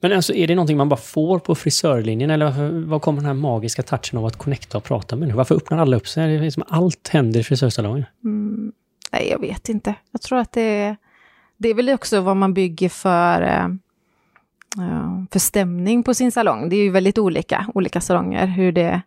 Men 0.01 0.11
alltså, 0.13 0.33
är 0.33 0.47
det 0.47 0.55
någonting 0.55 0.77
man 0.77 0.89
bara 0.89 0.99
får 0.99 1.39
på 1.39 1.55
frisörlinjen, 1.55 2.29
eller 2.29 2.45
varför, 2.45 2.69
var 2.69 2.99
kommer 2.99 3.19
den 3.19 3.25
här 3.25 3.33
magiska 3.33 3.83
touchen 3.83 4.19
av 4.19 4.25
att 4.25 4.35
connecta 4.37 4.77
och 4.77 4.83
prata 4.83 5.15
med 5.15 5.19
människor? 5.19 5.37
Varför 5.37 5.55
öppnar 5.55 5.77
alla 5.77 5.97
upp 5.97 6.07
sig? 6.07 6.37
Det 6.37 6.45
är 6.45 6.49
som 6.49 6.63
allt 6.67 7.07
händer 7.07 7.39
i 7.39 7.43
frisörsalongen. 7.43 8.05
Mm, 8.23 8.71
nej, 9.13 9.29
jag 9.29 9.39
vet 9.39 9.69
inte. 9.69 9.95
Jag 10.11 10.21
tror 10.21 10.39
att 10.39 10.51
det 10.51 10.61
är, 10.61 10.97
det 11.57 11.69
är 11.69 11.73
väl 11.73 11.89
också 11.89 12.21
vad 12.21 12.37
man 12.37 12.53
bygger 12.53 12.89
för, 12.89 13.41
eh, 13.41 13.65
eh, 14.85 15.23
för 15.31 15.39
stämning 15.39 16.03
på 16.03 16.13
sin 16.13 16.31
salong. 16.31 16.69
Det 16.69 16.75
är 16.75 16.83
ju 16.83 16.89
väldigt 16.89 17.17
olika, 17.17 17.67
olika 17.73 18.01
salonger, 18.01 18.47
hur 18.47 18.71
det 18.71 19.01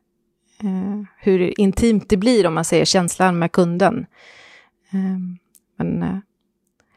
eh, 0.63 1.03
hur 1.19 1.61
intimt 1.61 2.09
det 2.09 2.17
blir 2.17 2.47
om 2.47 2.55
man 2.55 2.65
säger 2.65 2.85
känslan 2.85 3.39
med 3.39 3.53
kunden. 3.53 4.07
Men 5.79 6.23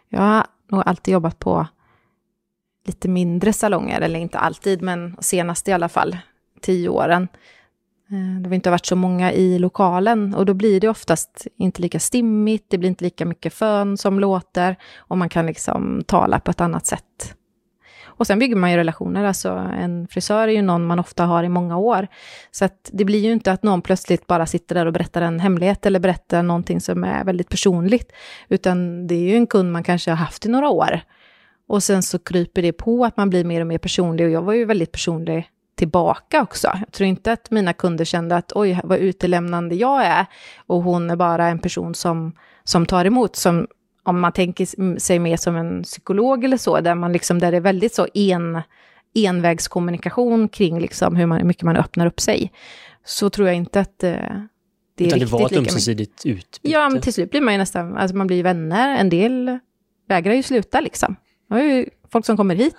jag 0.10 0.22
har 0.22 0.46
nog 0.72 0.84
alltid 0.86 1.12
jobbat 1.12 1.40
på 1.40 1.68
lite 2.86 3.10
mindre 3.10 3.54
salonger, 3.54 4.02
eller 4.02 4.20
inte 4.20 4.40
alltid, 4.40 4.82
men 4.82 5.16
senast 5.20 5.68
i 5.68 5.72
alla 5.72 5.90
fall, 5.90 6.18
tio 6.62 6.90
åren. 6.90 7.28
Eh, 8.12 8.42
det 8.42 8.50
har 8.50 8.56
inte 8.56 8.70
varit 8.72 8.86
så 8.86 8.96
många 8.96 9.32
i 9.32 9.60
lokalen 9.60 10.36
och 10.36 10.46
då 10.46 10.54
blir 10.54 10.80
det 10.80 10.90
oftast 10.90 11.48
inte 11.58 11.82
lika 11.82 12.00
stimmigt, 12.00 12.66
det 12.70 12.78
blir 12.78 12.90
inte 12.90 13.04
lika 13.04 13.26
mycket 13.26 13.54
fön 13.54 13.98
som 13.98 14.20
låter 14.20 14.76
och 14.98 15.18
man 15.18 15.30
kan 15.30 15.46
liksom 15.46 16.04
tala 16.08 16.40
på 16.40 16.52
ett 16.52 16.62
annat 16.62 16.86
sätt. 16.86 17.36
Och 18.06 18.28
sen 18.28 18.40
bygger 18.40 18.56
man 18.56 18.72
ju 18.72 18.78
relationer, 18.78 19.24
alltså 19.24 19.50
en 19.80 20.08
frisör 20.08 20.48
är 20.48 20.52
ju 20.52 20.62
någon 20.62 20.86
man 20.86 21.00
ofta 21.00 21.26
har 21.26 21.44
i 21.44 21.50
många 21.50 21.78
år. 21.78 22.08
Så 22.52 22.66
att 22.66 22.90
det 22.94 23.06
blir 23.06 23.20
ju 23.20 23.32
inte 23.32 23.52
att 23.52 23.64
någon 23.64 23.82
plötsligt 23.82 24.28
bara 24.28 24.46
sitter 24.46 24.76
där 24.76 24.86
och 24.86 24.94
berättar 24.94 25.22
en 25.22 25.40
hemlighet 25.40 25.86
eller 25.86 26.00
berättar 26.00 26.44
någonting 26.44 26.82
som 26.82 27.04
är 27.04 27.24
väldigt 27.24 27.50
personligt, 27.50 28.12
utan 28.50 29.08
det 29.08 29.16
är 29.16 29.22
ju 29.22 29.36
en 29.36 29.48
kund 29.48 29.72
man 29.72 29.84
kanske 29.84 30.12
har 30.12 30.16
haft 30.16 30.46
i 30.46 30.50
några 30.50 30.70
år. 30.70 31.02
Och 31.68 31.84
sen 31.84 32.04
så 32.04 32.20
kryper 32.20 32.62
det 32.62 32.74
på 32.74 33.06
att 33.06 33.18
man 33.18 33.30
blir 33.30 33.44
mer 33.44 33.62
och 33.62 33.68
mer 33.68 33.78
personlig 33.78 34.26
och 34.26 34.32
jag 34.32 34.42
var 34.42 34.54
ju 34.54 34.66
väldigt 34.66 34.92
personlig 34.92 35.50
tillbaka 35.80 36.42
också. 36.42 36.68
Jag 36.80 36.92
tror 36.92 37.08
inte 37.08 37.32
att 37.32 37.52
mina 37.52 37.74
kunder 37.74 38.06
kände 38.06 38.36
att 38.36 38.52
oj, 38.56 38.80
vad 38.84 38.98
utelämnande 38.98 39.76
jag 39.76 40.06
är 40.06 40.26
och 40.68 40.84
hon 40.84 41.10
är 41.10 41.16
bara 41.16 41.48
en 41.48 41.60
person 41.60 41.96
som, 41.96 42.34
som 42.64 42.86
tar 42.86 43.06
emot, 43.06 43.36
som 43.36 43.68
om 44.04 44.20
man 44.20 44.32
tänker 44.32 45.00
sig 45.00 45.20
mer 45.20 45.38
som 45.38 45.56
en 45.56 45.84
psykolog 45.84 46.44
eller 46.44 46.58
så, 46.58 46.80
där, 46.80 46.96
man 46.96 47.14
liksom, 47.14 47.40
där 47.40 47.52
det 47.52 47.58
är 47.58 47.62
väldigt 47.62 47.96
så 47.96 48.08
en, 48.14 48.62
envägskommunikation 49.16 50.50
kring 50.50 50.80
liksom 50.80 51.16
hur, 51.16 51.26
man, 51.26 51.38
hur 51.38 51.46
mycket 51.46 51.64
man 51.64 51.78
öppnar 51.78 52.06
upp 52.06 52.20
sig, 52.20 52.52
så 53.06 53.30
tror 53.30 53.48
jag 53.48 53.58
inte 53.58 53.80
att 53.80 54.04
eh, 54.04 54.12
det 54.96 55.04
är 55.04 55.08
Utan 55.08 55.20
riktigt 55.20 55.20
det 55.20 55.26
var 55.26 55.46
ett 55.46 55.58
ömsesidigt 55.58 56.26
utbyte? 56.26 56.60
Ja, 56.62 56.90
men 56.90 57.02
till 57.02 57.14
slut 57.14 57.32
blir 57.32 57.42
man 57.42 57.54
ju 57.54 57.58
nästan, 57.58 57.98
alltså 57.98 58.16
man 58.16 58.28
blir 58.28 58.44
vänner. 58.44 58.98
En 58.98 59.10
del 59.10 59.60
vägrar 60.08 60.34
ju 60.34 60.44
sluta 60.44 60.80
liksom. 60.80 61.16
Det 61.50 61.56
är 61.56 61.64
ju 61.64 61.90
folk 62.12 62.26
som 62.26 62.38
kommer 62.38 62.56
hit. 62.56 62.76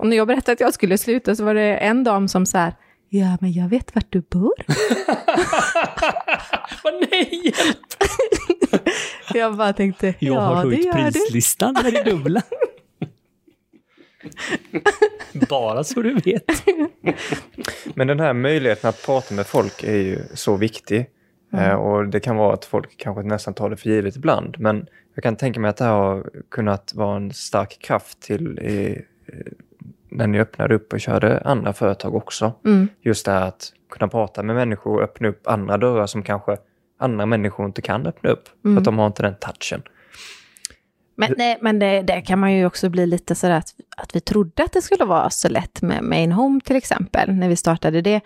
Och 0.00 0.06
när 0.06 0.16
jag 0.16 0.26
berättade 0.26 0.52
att 0.52 0.60
jag 0.60 0.74
skulle 0.74 0.98
sluta 0.98 1.34
så 1.34 1.44
var 1.44 1.54
det 1.54 1.76
en 1.76 2.04
dam 2.04 2.28
som 2.28 2.46
så 2.46 2.58
här, 2.58 2.74
ja 3.08 3.38
men 3.40 3.52
jag 3.52 3.68
vet 3.68 3.94
vart 3.94 4.06
du 4.12 4.20
bor. 4.20 4.52
Vad 6.84 6.94
nej, 7.10 7.42
hjälp! 7.44 7.78
jag 9.34 9.56
bara 9.56 9.72
tänkte, 9.72 10.06
jag 10.06 10.34
ja 10.34 10.40
har 10.40 10.56
höjt 10.56 10.92
prislistan 10.92 11.72
med 11.72 11.92
det 11.92 12.02
dubbla. 12.02 12.42
Bara 15.48 15.84
så 15.84 16.02
du 16.02 16.14
vet. 16.14 16.44
Men 17.94 18.06
den 18.06 18.20
här 18.20 18.32
möjligheten 18.32 18.90
att 18.90 19.06
prata 19.06 19.34
med 19.34 19.46
folk 19.46 19.82
är 19.82 19.96
ju 19.96 20.22
så 20.34 20.56
viktig. 20.56 21.06
Mm. 21.52 21.78
Och 21.78 22.08
det 22.08 22.20
kan 22.20 22.36
vara 22.36 22.54
att 22.54 22.64
folk 22.64 22.96
kanske 22.96 23.22
nästan 23.22 23.54
tar 23.54 23.70
det 23.70 23.76
för 23.76 23.90
givet 23.90 24.16
ibland. 24.16 24.56
Men 24.58 24.86
jag 25.14 25.22
kan 25.22 25.36
tänka 25.36 25.60
mig 25.60 25.68
att 25.68 25.76
det 25.76 25.84
här 25.84 25.92
har 25.92 26.30
kunnat 26.50 26.94
vara 26.94 27.16
en 27.16 27.32
stark 27.32 27.78
kraft 27.80 28.20
till 28.20 28.58
i, 28.58 29.04
när 30.10 30.26
ni 30.26 30.40
öppnade 30.40 30.74
upp 30.74 30.92
och 30.92 31.00
körde 31.00 31.40
andra 31.40 31.72
företag 31.72 32.14
också. 32.14 32.52
Mm. 32.64 32.88
Just 33.00 33.26
det 33.26 33.32
här 33.32 33.48
att 33.48 33.72
kunna 33.90 34.08
prata 34.08 34.42
med 34.42 34.56
människor 34.56 34.96
och 34.96 35.02
öppna 35.02 35.28
upp 35.28 35.46
andra 35.46 35.78
dörrar 35.78 36.06
som 36.06 36.22
kanske 36.22 36.56
andra 36.98 37.26
människor 37.26 37.66
inte 37.66 37.82
kan 37.82 38.06
öppna 38.06 38.30
upp. 38.30 38.48
Mm. 38.64 38.76
För 38.76 38.80
att 38.80 38.84
de 38.84 38.98
har 38.98 39.06
inte 39.06 39.22
den 39.22 39.34
touchen. 39.34 39.82
Men, 41.20 41.34
nej, 41.36 41.58
men 41.60 41.78
det, 41.78 42.02
det, 42.02 42.20
kan 42.20 42.38
man 42.38 42.52
ju 42.52 42.66
också 42.66 42.88
bli 42.88 43.06
lite 43.06 43.34
sådär 43.34 43.54
att, 43.54 43.74
att 43.96 44.16
vi 44.16 44.20
trodde 44.20 44.62
att 44.62 44.72
det 44.72 44.82
skulle 44.82 45.04
vara 45.04 45.30
så 45.30 45.48
lätt 45.48 45.82
med 45.82 46.04
Main 46.04 46.32
Home 46.32 46.60
till 46.60 46.76
exempel, 46.76 47.34
när 47.34 47.48
vi 47.48 47.56
startade 47.56 48.00
det. 48.00 48.20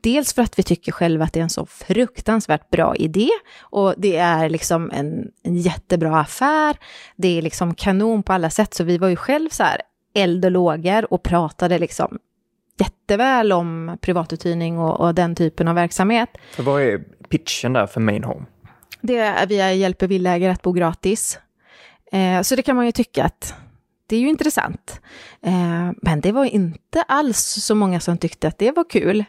Dels 0.00 0.34
för 0.34 0.42
att 0.42 0.58
vi 0.58 0.62
tycker 0.62 0.92
själva 0.92 1.24
att 1.24 1.32
det 1.32 1.40
är 1.40 1.42
en 1.42 1.50
så 1.50 1.66
fruktansvärt 1.66 2.70
bra 2.70 2.96
idé 2.96 3.28
och 3.60 3.94
det 3.96 4.16
är 4.16 4.48
liksom 4.48 4.90
en, 4.90 5.30
en 5.42 5.56
jättebra 5.56 6.20
affär. 6.20 6.76
Det 7.16 7.38
är 7.38 7.42
liksom 7.42 7.74
kanon 7.74 8.22
på 8.22 8.32
alla 8.32 8.50
sätt, 8.50 8.74
så 8.74 8.84
vi 8.84 8.98
var 8.98 9.08
ju 9.08 9.16
själv 9.16 9.48
så 9.48 9.62
här 9.62 9.80
eld 10.14 10.44
och 10.44 10.50
lågor 10.50 11.12
och 11.12 11.22
pratade 11.22 11.78
liksom 11.78 12.18
jätteväl 12.78 13.52
om 13.52 13.98
privatuthyrning 14.00 14.78
och, 14.78 15.00
och 15.00 15.14
den 15.14 15.34
typen 15.34 15.68
av 15.68 15.74
verksamhet. 15.74 16.28
För 16.52 16.62
vad 16.62 16.82
är 16.82 16.98
pitchen 17.28 17.72
där 17.72 17.86
för 17.86 18.00
Main 18.00 18.24
Home? 18.24 18.44
Det 19.00 19.18
är, 19.18 19.46
vi 19.46 19.74
hjälper 19.74 20.06
villägare 20.06 20.52
att 20.52 20.62
bo 20.62 20.72
gratis. 20.72 21.38
Eh, 22.12 22.42
så 22.42 22.56
det 22.56 22.62
kan 22.62 22.76
man 22.76 22.86
ju 22.86 22.92
tycka 22.92 23.24
att 23.24 23.54
det 24.06 24.16
är 24.16 24.20
ju 24.20 24.28
intressant. 24.28 25.00
Eh, 25.42 25.90
men 26.02 26.20
det 26.20 26.32
var 26.32 26.44
inte 26.44 27.02
alls 27.02 27.38
så 27.38 27.74
många 27.74 28.00
som 28.00 28.18
tyckte 28.18 28.48
att 28.48 28.58
det 28.58 28.70
var 28.70 28.90
kul. 28.90 29.24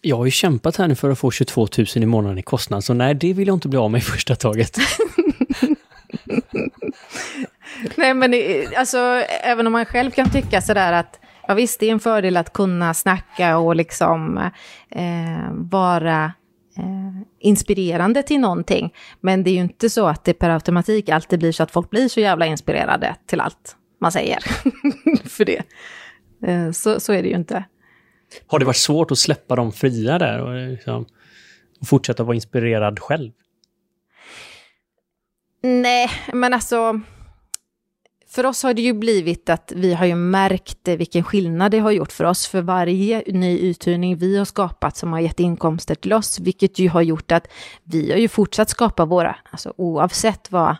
Jag 0.00 0.16
har 0.16 0.24
ju 0.24 0.30
kämpat 0.30 0.76
här 0.76 0.88
nu 0.88 0.94
för 0.94 1.10
att 1.10 1.18
få 1.18 1.30
22 1.30 1.68
000 1.78 1.86
i 1.94 2.06
månaden 2.06 2.38
i 2.38 2.42
kostnad, 2.42 2.84
så 2.84 2.94
nej, 2.94 3.14
det 3.14 3.32
vill 3.32 3.48
jag 3.48 3.56
inte 3.56 3.68
bli 3.68 3.78
av 3.78 3.90
med 3.90 3.98
i 3.98 4.04
första 4.04 4.36
taget. 4.36 4.76
nej, 7.96 8.14
men 8.14 8.34
alltså, 8.76 8.98
även 9.42 9.66
om 9.66 9.72
man 9.72 9.86
själv 9.86 10.10
kan 10.10 10.30
tycka 10.30 10.60
sådär 10.60 10.92
att 10.92 11.20
ja, 11.48 11.54
visst, 11.54 11.80
det 11.80 11.86
är 11.88 11.92
en 11.92 12.00
fördel 12.00 12.36
att 12.36 12.52
kunna 12.52 12.94
snacka 12.94 13.58
och 13.58 13.76
liksom 13.76 14.38
eh, 14.90 15.52
vara 15.52 16.32
eh, 16.76 17.22
inspirerande 17.40 18.22
till 18.22 18.40
någonting. 18.40 18.94
Men 19.20 19.44
det 19.44 19.50
är 19.50 19.54
ju 19.54 19.60
inte 19.60 19.90
så 19.90 20.06
att 20.06 20.24
det 20.24 20.34
per 20.34 20.50
automatik 20.50 21.08
alltid 21.08 21.38
blir 21.38 21.52
så 21.52 21.62
att 21.62 21.70
folk 21.70 21.90
blir 21.90 22.08
så 22.08 22.20
jävla 22.20 22.46
inspirerade 22.46 23.16
till 23.26 23.40
allt 23.40 23.76
man 24.00 24.12
säger. 24.12 24.38
För 25.28 25.44
det. 25.44 25.62
Eh, 26.46 26.70
så, 26.70 27.00
så 27.00 27.12
är 27.12 27.22
det 27.22 27.28
ju 27.28 27.36
inte. 27.36 27.64
Har 28.46 28.58
det 28.58 28.64
varit 28.64 28.76
svårt 28.76 29.10
att 29.10 29.18
släppa 29.18 29.56
dem 29.56 29.72
fria 29.72 30.18
där 30.18 30.40
och, 30.40 30.70
liksom, 30.70 31.06
och 31.80 31.86
fortsätta 31.86 32.24
vara 32.24 32.34
inspirerad 32.34 32.98
själv? 32.98 33.32
Nej, 35.62 36.10
men 36.32 36.54
alltså 36.54 37.00
för 38.36 38.46
oss 38.46 38.62
har 38.62 38.74
det 38.74 38.82
ju 38.82 38.92
blivit 38.92 39.50
att 39.50 39.72
vi 39.76 39.94
har 39.94 40.06
ju 40.06 40.14
märkt 40.14 40.88
vilken 40.88 41.24
skillnad 41.24 41.70
det 41.70 41.78
har 41.78 41.90
gjort 41.90 42.12
för 42.12 42.24
oss. 42.24 42.46
För 42.46 42.62
varje 42.62 43.22
ny 43.26 43.58
uthyrning 43.58 44.16
vi 44.16 44.38
har 44.38 44.44
skapat 44.44 44.96
som 44.96 45.12
har 45.12 45.20
gett 45.20 45.40
inkomster 45.40 45.94
till 45.94 46.12
oss, 46.12 46.40
vilket 46.40 46.78
ju 46.78 46.88
har 46.88 47.02
gjort 47.02 47.32
att 47.32 47.48
vi 47.84 48.10
har 48.10 48.18
ju 48.18 48.28
fortsatt 48.28 48.68
skapa 48.68 49.04
våra, 49.04 49.36
alltså 49.50 49.72
oavsett 49.76 50.52
vad 50.52 50.76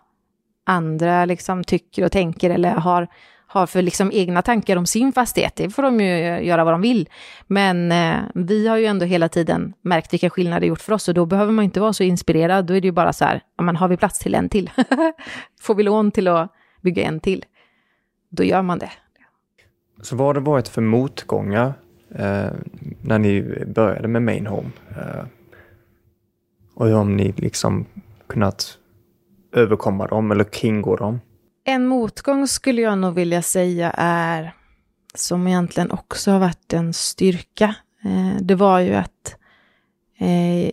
andra 0.67 1.25
liksom 1.25 1.65
tycker 1.65 2.05
och 2.05 2.13
tänker 2.13 2.51
eller 2.51 2.71
har, 2.71 3.09
har 3.47 3.67
för 3.67 3.83
liksom 3.83 4.11
egna 4.13 4.43
tankar 4.43 4.77
om 4.77 4.87
sin 4.87 5.13
fastighet, 5.13 5.57
det 5.57 5.71
får 5.71 5.83
de 5.83 6.01
ju 6.01 6.45
göra 6.45 6.65
vad 6.65 6.75
de 6.75 6.81
vill. 6.81 7.09
Men 7.47 7.93
eh, 7.93 8.17
vi 8.35 8.69
har 8.69 8.77
ju 8.77 8.87
ändå 8.87 9.05
hela 9.07 9.29
tiden 9.29 9.73
märkt 9.83 10.13
vilka 10.13 10.31
skillnader 10.31 10.61
det 10.61 10.67
gjort 10.67 10.81
för 10.81 10.93
oss. 10.93 11.09
Och 11.09 11.15
då 11.15 11.27
behöver 11.27 11.53
man 11.53 11.65
inte 11.65 11.81
vara 11.81 11.93
så 11.93 12.03
inspirerad, 12.03 12.67
då 12.67 12.75
är 12.75 12.81
det 12.81 12.87
ju 12.87 12.93
bara 12.93 13.13
så 13.13 13.25
här, 13.25 13.41
ja 13.57 13.65
men 13.65 13.77
har 13.77 13.89
vi 13.89 13.97
plats 13.97 14.19
till 14.19 14.35
en 14.35 14.49
till? 14.49 14.71
får 15.61 15.75
vi 15.75 15.83
lån 15.83 16.11
till 16.11 16.29
att 16.29 16.53
bygga 16.87 17.03
en 17.05 17.21
till, 17.21 17.45
då 18.29 18.45
gör 18.45 18.63
man 18.63 18.79
det. 18.79 18.91
Så 20.03 20.17
vad 20.17 20.27
har 20.27 20.35
det 20.35 20.41
varit 20.41 20.69
för 20.69 20.83
motgångar 20.83 21.75
eh, 22.11 22.51
när 23.03 23.19
ni 23.19 23.65
började 23.67 24.09
med 24.09 24.23
Main 24.23 24.47
Home? 24.47 24.71
Eh, 24.97 25.25
och 26.75 26.87
hur 26.87 26.95
har 26.95 27.05
ni 27.05 27.33
liksom 27.37 27.87
kunnat 28.27 28.79
överkomma 29.53 30.07
dem 30.07 30.31
eller 30.31 30.45
kringgå 30.45 30.97
dem? 30.97 31.21
En 31.65 31.87
motgång 31.87 32.49
skulle 32.49 32.83
jag 32.83 32.99
nog 32.99 33.15
vilja 33.15 33.43
säga 33.43 33.91
är, 33.97 34.55
som 35.15 35.47
egentligen 35.47 35.91
också 35.91 36.31
har 36.31 36.39
varit 36.39 36.73
en 36.73 36.93
styrka, 36.93 37.75
eh, 38.05 38.37
det 38.41 38.55
var 38.55 38.81
ju 38.81 38.95
att 38.95 39.37
eh, 40.19 40.71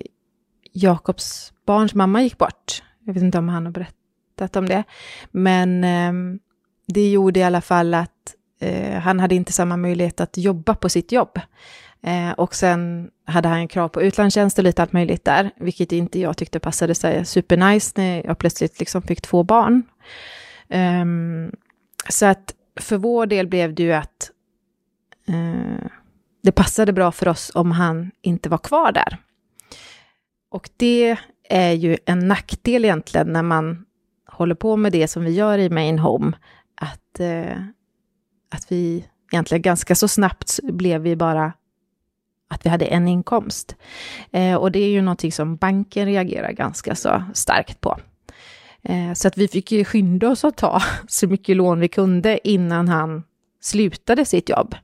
Jakobs 0.73 1.53
barns 1.65 1.95
mamma 1.95 2.21
gick 2.21 2.37
bort. 2.37 2.83
Jag 3.05 3.13
vet 3.13 3.23
inte 3.23 3.37
om 3.37 3.49
han 3.49 3.65
har 3.65 3.71
berättat 3.71 4.02
berättat 4.35 4.55
om 4.55 4.69
det. 4.69 4.83
Men 5.31 5.83
eh, 5.83 6.39
det 6.87 7.11
gjorde 7.11 7.39
i 7.39 7.43
alla 7.43 7.61
fall 7.61 7.93
att 7.93 8.35
eh, 8.59 8.99
han 8.99 9.19
hade 9.19 9.35
inte 9.35 9.53
samma 9.53 9.77
möjlighet 9.77 10.21
att 10.21 10.37
jobba 10.37 10.75
på 10.75 10.89
sitt 10.89 11.11
jobb. 11.11 11.39
Eh, 12.05 12.31
och 12.31 12.55
sen 12.55 13.09
hade 13.25 13.47
han 13.47 13.67
krav 13.67 13.87
på 13.89 14.01
utlandstjänst 14.01 14.57
och 14.57 14.63
lite 14.63 14.81
allt 14.81 14.93
möjligt 14.93 15.25
där, 15.25 15.51
vilket 15.55 15.91
inte 15.91 16.19
jag 16.19 16.37
tyckte 16.37 16.59
passade 16.59 16.95
sig 16.95 17.25
supernice 17.25 17.93
när 17.95 18.25
jag 18.25 18.37
plötsligt 18.37 18.79
liksom 18.79 19.01
fick 19.01 19.21
två 19.21 19.43
barn. 19.43 19.83
Um, 20.69 21.51
så 22.09 22.25
att 22.25 22.55
för 22.79 22.97
vår 22.97 23.25
del 23.25 23.47
blev 23.47 23.73
det 23.75 23.83
ju 23.83 23.93
att 23.93 24.31
uh, 25.29 25.85
det 26.43 26.51
passade 26.51 26.93
bra 26.93 27.11
för 27.11 27.27
oss 27.27 27.51
om 27.55 27.71
han 27.71 28.11
inte 28.21 28.49
var 28.49 28.57
kvar 28.57 28.91
där. 28.91 29.17
Och 30.49 30.69
det 30.77 31.17
är 31.49 31.71
ju 31.71 31.97
en 32.05 32.27
nackdel 32.27 32.85
egentligen 32.85 33.33
när 33.33 33.43
man 33.43 33.85
håller 34.33 34.55
på 34.55 34.77
med 34.77 34.91
det 34.91 35.07
som 35.07 35.23
vi 35.23 35.31
gör 35.31 35.57
i 35.57 35.69
Main 35.69 35.99
Home, 35.99 36.37
att, 36.75 37.19
eh, 37.19 37.57
att 38.49 38.71
vi 38.71 39.05
egentligen 39.31 39.61
ganska 39.61 39.95
så 39.95 40.07
snabbt 40.07 40.59
blev 40.63 41.01
vi 41.01 41.15
bara 41.15 41.53
att 42.47 42.65
vi 42.65 42.69
hade 42.69 42.85
en 42.85 43.07
inkomst. 43.07 43.75
Eh, 44.31 44.55
och 44.55 44.71
det 44.71 44.79
är 44.79 44.89
ju 44.89 45.01
någonting 45.01 45.31
som 45.31 45.55
banken 45.55 46.05
reagerar 46.05 46.51
ganska 46.51 46.95
så 46.95 47.23
starkt 47.33 47.81
på. 47.81 47.99
Eh, 48.81 49.13
så 49.13 49.27
att 49.27 49.37
vi 49.37 49.47
fick 49.47 49.71
ju 49.71 49.85
skynda 49.85 50.29
oss 50.29 50.43
att 50.43 50.57
ta 50.57 50.81
så 51.07 51.27
mycket 51.27 51.55
lån 51.55 51.79
vi 51.79 51.87
kunde 51.87 52.47
innan 52.47 52.87
han 52.87 53.23
slutade 53.61 54.25
sitt 54.25 54.49
jobb. 54.49 54.75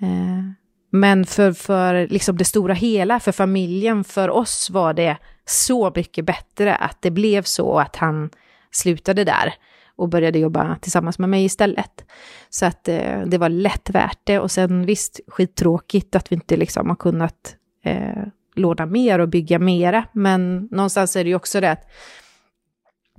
Eh, 0.00 0.63
men 0.94 1.26
för, 1.26 1.52
för 1.52 2.08
liksom 2.08 2.36
det 2.36 2.44
stora 2.44 2.74
hela, 2.74 3.20
för 3.20 3.32
familjen, 3.32 4.04
för 4.04 4.30
oss 4.30 4.70
var 4.70 4.94
det 4.94 5.16
så 5.46 5.92
mycket 5.96 6.24
bättre 6.24 6.76
att 6.76 7.02
det 7.02 7.10
blev 7.10 7.42
så 7.42 7.78
att 7.78 7.96
han 7.96 8.30
slutade 8.70 9.24
där 9.24 9.54
och 9.96 10.08
började 10.08 10.38
jobba 10.38 10.76
tillsammans 10.80 11.18
med 11.18 11.28
mig 11.28 11.44
istället. 11.44 12.04
Så 12.50 12.66
att 12.66 12.88
eh, 12.88 13.20
det 13.26 13.38
var 13.38 13.48
lätt 13.48 13.90
värt 13.90 14.18
det. 14.24 14.38
Och 14.38 14.50
sen 14.50 14.86
visst, 14.86 15.20
skittråkigt 15.26 16.16
att 16.16 16.32
vi 16.32 16.34
inte 16.34 16.56
liksom 16.56 16.88
har 16.88 16.96
kunnat 16.96 17.56
eh, 17.84 18.22
låna 18.54 18.86
mer 18.86 19.18
och 19.18 19.28
bygga 19.28 19.58
mera. 19.58 20.04
Men 20.12 20.68
någonstans 20.70 21.16
är 21.16 21.24
det 21.24 21.30
ju 21.30 21.36
också 21.36 21.60
det 21.60 21.70
att 21.70 21.90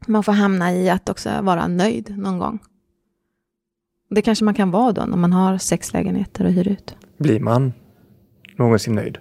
man 0.08 0.24
får 0.24 0.34
hamna 0.34 0.74
i 0.74 0.90
att 0.90 1.10
också 1.10 1.42
vara 1.42 1.68
nöjd 1.68 2.18
någon 2.18 2.40
gång. 2.40 2.60
Det 4.10 4.22
kanske 4.22 4.46
man 4.46 4.54
kan 4.54 4.72
vara 4.72 4.92
då 4.92 5.06
när 5.06 5.18
man 5.18 5.34
har 5.34 5.58
sex 5.58 5.94
lägenheter 5.94 6.46
och 6.46 6.52
hyr 6.52 6.68
ut. 6.68 6.96
Blir 7.18 7.40
man 7.40 7.74
någonsin 8.58 8.96
nöjd? 8.96 9.18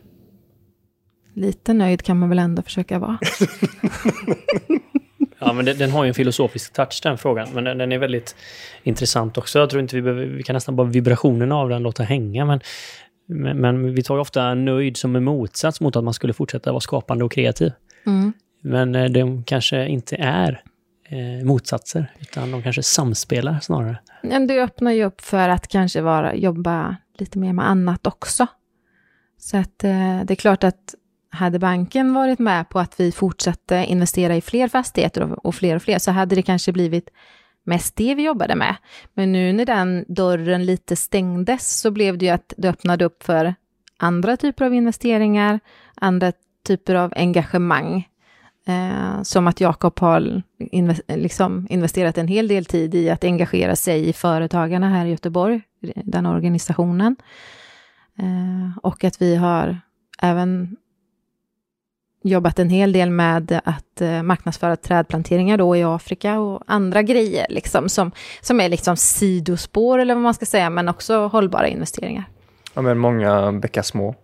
Lite 1.34 1.72
nöjd 1.72 2.03
kan 2.03 2.18
man 2.18 2.28
väl 2.28 2.38
ändå 2.38 2.62
försöka 2.62 2.99
vara. 2.99 3.18
Ja, 5.45 5.53
men 5.53 5.64
den, 5.64 5.78
den, 5.78 5.90
har 5.90 6.05
ju 6.05 6.09
en 6.09 6.14
filosofisk 6.14 6.72
touch 6.72 7.01
den 7.03 7.18
frågan, 7.18 7.49
men 7.55 7.64
den, 7.64 7.78
den, 7.78 7.92
är 7.92 7.99
väldigt 7.99 8.36
intressant 8.82 9.38
också. 9.38 9.59
Jag 9.59 9.70
tror 9.70 9.82
inte 9.82 9.97
vi 9.97 10.03
behöver, 10.03 10.26
vi 10.26 10.42
kan 10.42 10.55
nästan 10.55 10.76
bara 10.76 10.86
vibrationen 10.86 11.53
av 11.53 11.68
den 11.68 11.82
låta 11.82 12.03
hänga, 12.03 12.45
men, 12.45 12.61
men, 13.26 13.61
men 13.61 13.95
vi 13.95 14.03
tar 14.03 14.14
ju 14.14 14.20
ofta 14.20 14.55
nöjd 14.55 14.97
som 14.97 15.16
en 15.16 15.24
motsats 15.24 15.80
mot 15.80 15.97
att 15.97 16.05
man 16.05 16.14
skulle 16.14 16.32
fortsätta 16.32 16.72
vara 16.72 16.80
skapande 16.80 17.24
och 17.24 17.32
kreativ. 17.32 17.72
Mm. 18.07 18.32
Men 18.62 18.95
eh, 18.95 19.05
de 19.05 19.45
kanske 19.45 19.86
inte 19.86 20.16
är 20.16 20.62
eh, 21.05 21.45
motsatser, 21.45 22.13
utan 22.21 22.51
de 22.51 22.63
kanske 22.63 22.83
samspelar 22.83 23.61
snarare. 23.61 23.99
Men 24.23 24.47
det 24.47 24.63
öppnar 24.63 24.93
ju 24.93 25.05
upp 25.05 25.21
för 25.21 25.49
att 25.49 25.69
kanske 25.69 26.01
vara, 26.01 26.35
jobba 26.35 26.97
lite 27.19 27.39
mer 27.39 27.53
med 27.53 27.69
annat 27.69 28.07
också. 28.07 28.47
Så 29.39 29.57
att 29.57 29.85
eh, 29.85 30.21
det 30.25 30.35
är 30.35 30.37
klart 30.37 30.65
att 30.65 30.95
hade 31.35 31.59
banken 31.59 32.15
varit 32.15 32.39
med 32.39 32.69
på 32.69 32.79
att 32.79 33.01
vi 33.01 33.13
fortsatte 33.13 33.75
investera 33.89 34.37
i 34.37 34.41
fler 34.41 34.69
fastigheter 34.69 35.47
och, 35.47 35.55
fler 35.55 35.77
och 35.77 35.83
fler 35.83 35.99
så 35.99 36.11
hade 36.11 36.35
det 36.35 36.43
kanske 36.43 36.73
blivit 36.73 37.11
mest 37.65 37.97
det 37.97 38.15
vi 38.15 38.23
jobbade 38.25 38.55
med. 38.57 38.77
Men 39.15 39.33
nu 39.33 39.53
när 39.53 39.65
den 39.65 40.05
dörren 40.09 40.67
lite 40.67 40.97
stängdes 40.97 41.81
så 41.81 41.91
blev 41.91 42.19
det 42.19 42.25
ju 42.25 42.31
att 42.31 42.53
det 42.57 42.69
öppnade 42.69 43.05
upp 43.05 43.23
för 43.23 43.55
andra 43.97 44.37
typer 44.37 44.65
av 44.65 44.75
investeringar, 44.75 45.61
andra 45.95 46.33
typer 46.67 46.95
av 46.95 47.13
engagemang. 47.17 48.09
Eh, 48.67 49.23
som 49.23 49.47
att 49.47 49.61
Jakob 49.61 50.01
har 50.01 50.43
inve 50.59 50.97
liksom 51.09 51.67
investerat 51.71 52.19
en 52.19 52.29
hel 52.29 52.49
del 52.49 52.65
tid 52.65 52.95
i 52.95 53.11
att 53.11 53.25
engagera 53.25 53.77
sig 53.77 54.09
i 54.09 54.12
Företagarna 54.12 54.89
här 54.89 55.07
i 55.07 55.11
Göteborg, 55.11 55.61
den 56.05 56.27
organisationen. 56.27 57.17
Eh, 58.19 58.79
och 58.83 59.05
att 59.05 59.23
vi 59.23 59.37
har 59.37 59.79
även 60.23 60.77
jobbat 62.23 62.59
en 62.59 62.71
hel 62.71 62.93
del 62.93 63.11
med 63.11 63.61
att 63.65 64.01
eh, 64.01 64.23
marknadsföra 64.23 64.77
trädplanteringar 64.77 65.59
då 65.59 65.77
i 65.77 65.85
Afrika 65.85 66.39
och 66.39 66.62
andra 66.67 67.03
grejer 67.03 67.47
liksom, 67.51 67.89
som, 67.89 68.11
som 68.41 68.61
är 68.61 68.69
liksom 68.69 68.97
sidospår 68.97 69.99
eller 69.99 70.15
vad 70.15 70.23
man 70.23 70.35
ska 70.35 70.47
säga, 70.47 70.71
men 70.71 70.89
också 70.89 71.27
hållbara 71.27 71.69
investeringar. 71.69 72.25
Ja, 72.75 72.83
men 72.83 72.99
många 72.99 73.53
bäckar 73.53 73.83
små. 73.83 74.15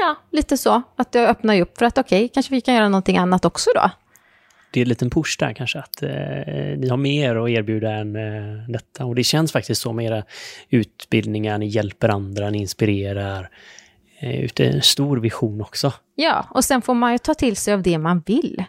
Ja, 0.00 0.16
lite 0.30 0.56
så. 0.56 0.82
Att 0.96 1.12
det 1.12 1.28
öppnar 1.28 1.60
upp 1.60 1.78
för 1.78 1.86
att 1.86 1.98
okej, 1.98 2.24
okay, 2.24 2.28
kanske 2.28 2.54
vi 2.54 2.60
kan 2.60 2.74
göra 2.74 2.88
någonting 2.88 3.16
annat 3.16 3.44
också 3.44 3.70
då. 3.74 3.90
Det 4.72 4.80
är 4.80 4.82
en 4.82 4.88
liten 4.88 5.10
push 5.10 5.36
där 5.38 5.52
kanske, 5.52 5.78
att 5.78 6.02
eh, 6.02 6.10
ni 6.78 6.88
har 6.88 6.96
mer 6.96 7.36
att 7.36 7.50
erbjuda 7.50 7.90
än 7.90 8.16
eh, 8.16 8.68
detta. 8.68 9.04
Och 9.04 9.14
det 9.14 9.24
känns 9.24 9.52
faktiskt 9.52 9.82
så 9.82 9.92
med 9.92 10.06
era 10.06 10.24
utbildningar, 10.68 11.58
ni 11.58 11.66
hjälper 11.66 12.08
andra, 12.08 12.50
ni 12.50 12.58
inspirerar. 12.58 13.50
Eh, 14.20 14.40
ute 14.40 14.66
en 14.66 14.82
stor 14.82 15.16
vision 15.16 15.60
också. 15.60 15.92
Ja, 16.14 16.46
och 16.50 16.64
sen 16.64 16.82
får 16.82 16.94
man 16.94 17.12
ju 17.12 17.18
ta 17.18 17.34
till 17.34 17.56
sig 17.56 17.74
av 17.74 17.82
det 17.82 17.98
man 17.98 18.22
vill. 18.26 18.64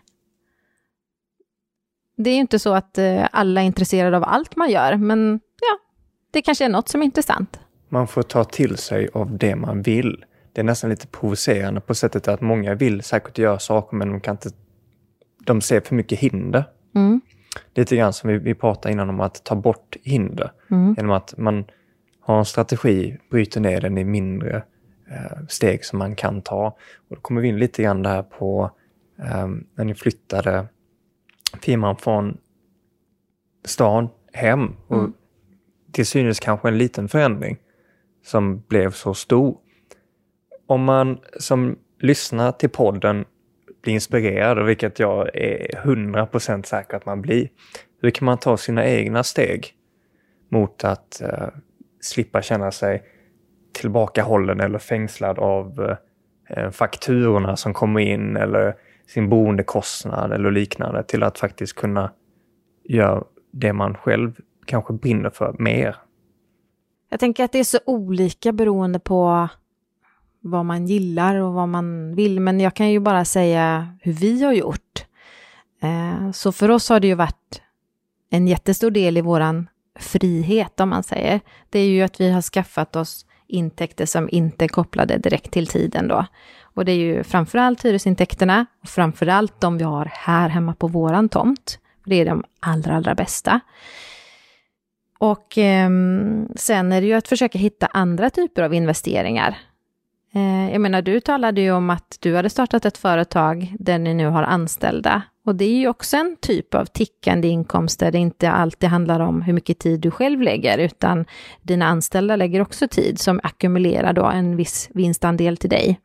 Det 2.17 2.29
är 2.29 2.33
ju 2.33 2.39
inte 2.39 2.59
så 2.59 2.73
att 2.73 2.97
eh, 2.97 3.27
alla 3.31 3.61
är 3.61 3.65
intresserade 3.65 4.17
av 4.17 4.23
allt 4.23 4.55
man 4.55 4.69
gör, 4.69 4.95
men 4.95 5.39
ja, 5.61 5.79
det 6.31 6.41
kanske 6.41 6.65
är 6.65 6.69
något 6.69 6.89
som 6.89 7.01
är 7.01 7.05
intressant. 7.05 7.59
Man 7.89 8.07
får 8.07 8.21
ta 8.23 8.43
till 8.43 8.77
sig 8.77 9.09
av 9.13 9.37
det 9.37 9.55
man 9.55 9.81
vill. 9.81 10.25
Det 10.53 10.61
är 10.61 10.65
nästan 10.65 10.89
lite 10.89 11.07
provocerande 11.07 11.81
på 11.81 11.95
sättet 11.95 12.27
att 12.27 12.41
många 12.41 12.75
vill 12.75 13.03
säkert 13.03 13.37
göra 13.37 13.59
saker, 13.59 13.97
men 13.97 14.09
de 14.09 14.21
kan 14.21 14.33
inte... 14.33 14.49
De 15.45 15.61
ser 15.61 15.81
för 15.81 15.95
mycket 15.95 16.19
hinder. 16.19 16.63
Mm. 16.95 17.21
Lite 17.73 17.95
grann 17.95 18.13
som 18.13 18.29
vi, 18.29 18.37
vi 18.37 18.53
pratade 18.53 18.93
innan 18.93 19.09
om 19.09 19.19
att 19.19 19.43
ta 19.43 19.55
bort 19.55 19.97
hinder. 20.03 20.51
Mm. 20.71 20.93
Genom 20.97 21.11
att 21.11 21.37
man 21.37 21.65
har 22.19 22.39
en 22.39 22.45
strategi, 22.45 23.17
bryter 23.29 23.61
ner 23.61 23.81
den 23.81 23.97
i 23.97 24.03
mindre 24.03 24.63
Eh, 25.11 25.45
steg 25.47 25.85
som 25.85 25.99
man 25.99 26.15
kan 26.15 26.41
ta. 26.41 26.67
Och 27.09 27.15
då 27.15 27.21
kommer 27.21 27.41
vi 27.41 27.47
in 27.47 27.59
lite 27.59 27.83
grann 27.83 28.03
där 28.03 28.23
på 28.23 28.71
um, 29.15 29.67
när 29.75 29.85
ni 29.85 29.95
flyttade 29.95 30.67
firman 31.61 31.95
från 31.95 32.37
stan 33.65 34.09
hem. 34.33 34.75
Och 34.87 34.97
mm. 34.97 35.13
Till 35.91 36.05
synes 36.05 36.39
kanske 36.39 36.67
en 36.67 36.77
liten 36.77 37.07
förändring 37.07 37.57
som 38.25 38.59
blev 38.59 38.91
så 38.91 39.13
stor. 39.13 39.57
Om 40.71 40.83
man 40.83 41.19
som 41.39 41.77
lyssnar 41.99 42.51
till 42.51 42.69
podden 42.69 43.25
blir 43.81 43.93
inspirerad, 43.93 44.65
vilket 44.65 44.99
jag 44.99 45.35
är 45.35 45.81
100% 45.83 46.63
säker 46.63 46.97
att 46.97 47.05
man 47.05 47.21
blir, 47.21 47.49
hur 48.01 48.09
kan 48.09 48.25
man 48.25 48.37
ta 48.37 48.57
sina 48.57 48.85
egna 48.85 49.23
steg 49.23 49.73
mot 50.49 50.83
att 50.83 51.21
uh, 51.23 51.47
slippa 52.01 52.41
känna 52.41 52.71
sig 52.71 53.03
tillbakahållen 53.73 54.59
eller 54.59 54.79
fängslad 54.79 55.39
av 55.39 55.97
uh, 56.57 56.69
fakturorna 56.69 57.55
som 57.55 57.73
kommer 57.73 57.99
in 57.99 58.37
eller 58.37 58.75
sin 59.07 59.29
boendekostnad 59.29 60.31
eller 60.31 60.51
liknande 60.51 61.03
till 61.03 61.23
att 61.23 61.39
faktiskt 61.39 61.75
kunna 61.75 62.11
göra 62.83 63.23
det 63.51 63.73
man 63.73 63.95
själv 63.95 64.33
kanske 64.65 64.93
brinner 64.93 65.29
för 65.29 65.55
mer. 65.59 65.95
Jag 67.09 67.19
tänker 67.19 67.43
att 67.43 67.51
det 67.51 67.59
är 67.59 67.63
så 67.63 67.79
olika 67.85 68.51
beroende 68.51 68.99
på 68.99 69.49
vad 70.41 70.65
man 70.65 70.87
gillar 70.87 71.35
och 71.35 71.53
vad 71.53 71.69
man 71.69 72.15
vill, 72.15 72.39
men 72.39 72.59
jag 72.59 72.73
kan 72.73 72.89
ju 72.89 72.99
bara 72.99 73.25
säga 73.25 73.95
hur 74.01 74.13
vi 74.13 74.43
har 74.43 74.53
gjort. 74.53 75.05
Eh, 75.81 76.31
så 76.31 76.51
för 76.51 76.71
oss 76.71 76.89
har 76.89 76.99
det 76.99 77.07
ju 77.07 77.15
varit 77.15 77.61
en 78.29 78.47
jättestor 78.47 78.91
del 78.91 79.17
i 79.17 79.21
våran 79.21 79.67
frihet, 79.99 80.79
om 80.79 80.89
man 80.89 81.03
säger. 81.03 81.39
Det 81.69 81.79
är 81.79 81.85
ju 81.85 82.01
att 82.01 82.21
vi 82.21 82.31
har 82.31 82.41
skaffat 82.41 82.95
oss 82.95 83.25
intäkter 83.47 84.05
som 84.05 84.29
inte 84.31 84.65
är 84.65 84.69
kopplade 84.69 85.17
direkt 85.17 85.51
till 85.51 85.67
tiden 85.67 86.07
då. 86.07 86.25
Och 86.61 86.85
det 86.85 86.91
är 86.91 86.95
ju 86.95 87.23
framförallt 87.23 87.85
hyresintäkterna 87.85 88.65
och 88.81 88.89
framförallt 88.89 89.61
de 89.61 89.77
vi 89.77 89.83
har 89.83 90.11
här 90.13 90.49
hemma 90.49 90.73
på 90.73 90.87
våran 90.87 91.29
tomt. 91.29 91.79
Det 92.05 92.15
är 92.15 92.25
de 92.25 92.43
allra, 92.59 92.95
allra 92.95 93.15
bästa. 93.15 93.59
Och 95.17 95.57
eh, 95.57 95.89
sen 96.55 96.91
är 96.91 97.01
det 97.01 97.07
ju 97.07 97.13
att 97.13 97.27
försöka 97.27 97.57
hitta 97.59 97.85
andra 97.85 98.29
typer 98.29 98.63
av 98.63 98.73
investeringar. 98.73 99.57
Eh, 100.33 100.71
jag 100.71 100.81
menar, 100.81 101.01
du 101.01 101.19
talade 101.19 101.61
ju 101.61 101.71
om 101.71 101.89
att 101.89 102.17
du 102.19 102.35
hade 102.35 102.49
startat 102.49 102.85
ett 102.85 102.97
företag 102.97 103.75
där 103.79 103.99
ni 103.99 104.13
nu 104.13 104.27
har 104.27 104.43
anställda. 104.43 105.21
Och 105.45 105.55
det 105.55 105.65
är 105.65 105.77
ju 105.77 105.87
också 105.87 106.17
en 106.17 106.37
typ 106.41 106.73
av 106.75 106.85
tickande 106.85 107.47
inkomst 107.47 107.99
där 107.99 108.11
det 108.11 108.17
inte 108.17 108.51
alltid 108.51 108.89
handlar 108.89 109.19
om 109.19 109.41
hur 109.41 109.53
mycket 109.53 109.79
tid 109.79 109.99
du 109.99 110.11
själv 110.11 110.41
lägger, 110.41 110.77
utan 110.77 111.25
dina 111.61 111.85
anställda 111.85 112.35
lägger 112.35 112.61
också 112.61 112.87
tid 112.87 113.19
som 113.19 113.39
ackumulerar 113.43 114.13
då 114.13 114.25
en 114.25 114.55
viss 114.55 114.89
vinstandel 114.93 115.57
till 115.57 115.69
dig. 115.69 115.99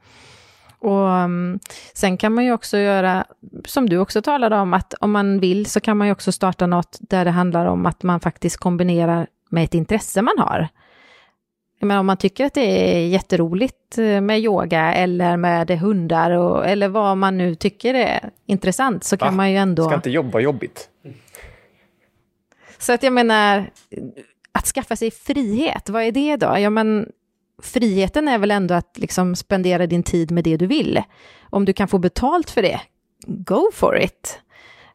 Och 0.79 1.11
mm, 1.11 1.59
sen 1.95 2.17
kan 2.17 2.35
man 2.35 2.45
ju 2.45 2.53
också 2.53 2.79
göra, 2.79 3.25
som 3.65 3.89
du 3.89 3.99
också 3.99 4.23
talade 4.23 4.57
om, 4.57 4.75
att 4.75 4.95
om 4.95 5.11
man 5.13 5.41
vill 5.41 5.67
så 5.67 5.81
kan 5.81 5.97
man 5.97 6.07
ju 6.07 6.13
också 6.13 6.33
starta 6.33 6.67
något 6.67 6.99
där 7.01 7.25
det 7.25 7.31
handlar 7.31 7.67
om 7.67 7.87
att 7.87 8.03
man 8.03 8.21
faktiskt 8.21 8.57
kombinerar 8.57 9.27
med 9.51 9.65
ett 9.65 9.75
intresse 9.75 10.23
man 10.23 10.39
har. 10.39 10.69
Men 11.81 11.99
om 11.99 12.07
man 12.07 12.17
tycker 12.17 12.45
att 12.45 12.55
det 12.55 12.97
är 12.97 13.07
jätteroligt 13.07 13.99
eh, 13.99 14.21
med 14.21 14.41
yoga 14.41 14.95
eller 14.95 15.37
med 15.37 15.71
hundar 15.71 16.31
och, 16.31 16.67
eller 16.67 16.89
vad 16.89 17.19
man 17.19 17.39
nu 17.39 17.55
tycker 17.55 17.95
är 17.95 18.31
intressant 18.47 19.05
så 19.05 19.17
kan 19.17 19.37
man 19.37 19.51
ju 19.51 19.57
ändå... 19.57 19.85
Ska 19.85 19.95
inte 19.95 20.11
jobba 20.11 20.41
jobbigt? 20.41 20.89
Så 22.79 22.93
att 22.93 23.03
jag 23.03 23.13
menar, 23.13 23.71
att 24.53 24.67
skaffa 24.67 24.97
sig 24.97 25.11
frihet, 25.11 25.89
vad 25.89 26.03
är 26.03 26.13
det 26.13 26.37
då? 26.37 26.59
Ja 26.59 26.71
men 26.71 27.09
friheten 27.63 28.29
är 28.29 28.39
väl 28.39 28.51
ändå 28.51 28.75
att 28.75 28.99
liksom 28.99 29.37
spendera 29.37 29.87
din 29.87 30.03
tid 30.03 30.31
med 30.31 30.45
det 30.45 30.57
du 30.57 30.67
vill. 30.67 31.03
Om 31.51 31.65
du 31.65 31.73
kan 31.73 31.89
få 31.89 31.99
betalt 31.99 32.51
för 32.51 32.63
det, 32.63 32.81
go 33.27 33.71
for 33.73 33.99
it. 33.99 34.41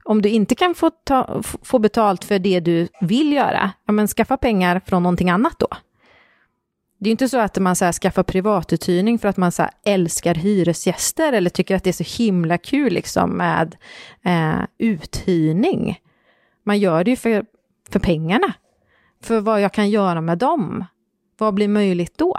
Om 0.03 0.21
du 0.21 0.29
inte 0.29 0.55
kan 0.55 0.75
få, 0.75 0.89
ta, 0.89 1.41
få 1.63 1.79
betalt 1.79 2.23
för 2.23 2.39
det 2.39 2.59
du 2.59 2.87
vill 3.01 3.33
göra, 3.33 3.71
ja 3.85 3.93
men 3.93 4.07
skaffa 4.07 4.37
pengar 4.37 4.81
från 4.85 5.03
någonting 5.03 5.29
annat 5.29 5.59
då. 5.59 5.67
Det 7.03 7.09
är 7.09 7.11
inte 7.11 7.29
så 7.29 7.39
att 7.39 7.57
man 7.57 7.75
så 7.75 7.85
här 7.85 7.91
skaffar 7.91 8.23
privatuthyrning 8.23 9.19
för 9.19 9.27
att 9.27 9.37
man 9.37 9.51
så 9.51 9.69
älskar 9.85 10.35
hyresgäster 10.35 11.33
eller 11.33 11.49
tycker 11.49 11.75
att 11.75 11.83
det 11.83 11.89
är 11.89 12.03
så 12.03 12.23
himla 12.23 12.57
kul 12.57 12.93
liksom 12.93 13.29
med 13.29 13.77
eh, 14.23 14.61
uthyrning. 14.77 15.99
Man 16.63 16.79
gör 16.79 17.03
det 17.03 17.11
ju 17.11 17.17
för, 17.17 17.45
för 17.89 17.99
pengarna. 17.99 18.53
För 19.21 19.39
vad 19.39 19.61
jag 19.61 19.73
kan 19.73 19.89
göra 19.89 20.21
med 20.21 20.37
dem. 20.37 20.85
Vad 21.37 21.53
blir 21.53 21.67
möjligt 21.67 22.17
då? 22.17 22.37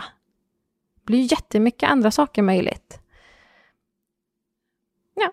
Det 0.95 1.05
blir 1.07 1.33
jättemycket 1.33 1.91
andra 1.91 2.11
saker 2.11 2.43
möjligt. 2.43 3.01
Ja. 5.15 5.33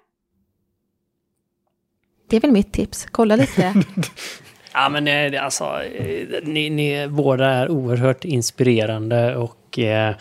Det 2.30 2.36
är 2.36 2.42
väl 2.42 2.52
mitt 2.52 2.74
tips. 2.74 3.08
Kolla 3.12 3.36
lite. 3.36 3.74
Ja, 4.74 4.90
men 4.90 5.08
eh, 5.08 5.44
alltså, 5.44 5.84
eh, 5.84 6.28
ni, 6.44 6.70
ni 6.70 7.08
båda 7.08 7.46
är 7.46 7.70
oerhört 7.70 8.26
inspirerande 8.26 9.36
och 9.36 9.80
eh, 9.80 10.16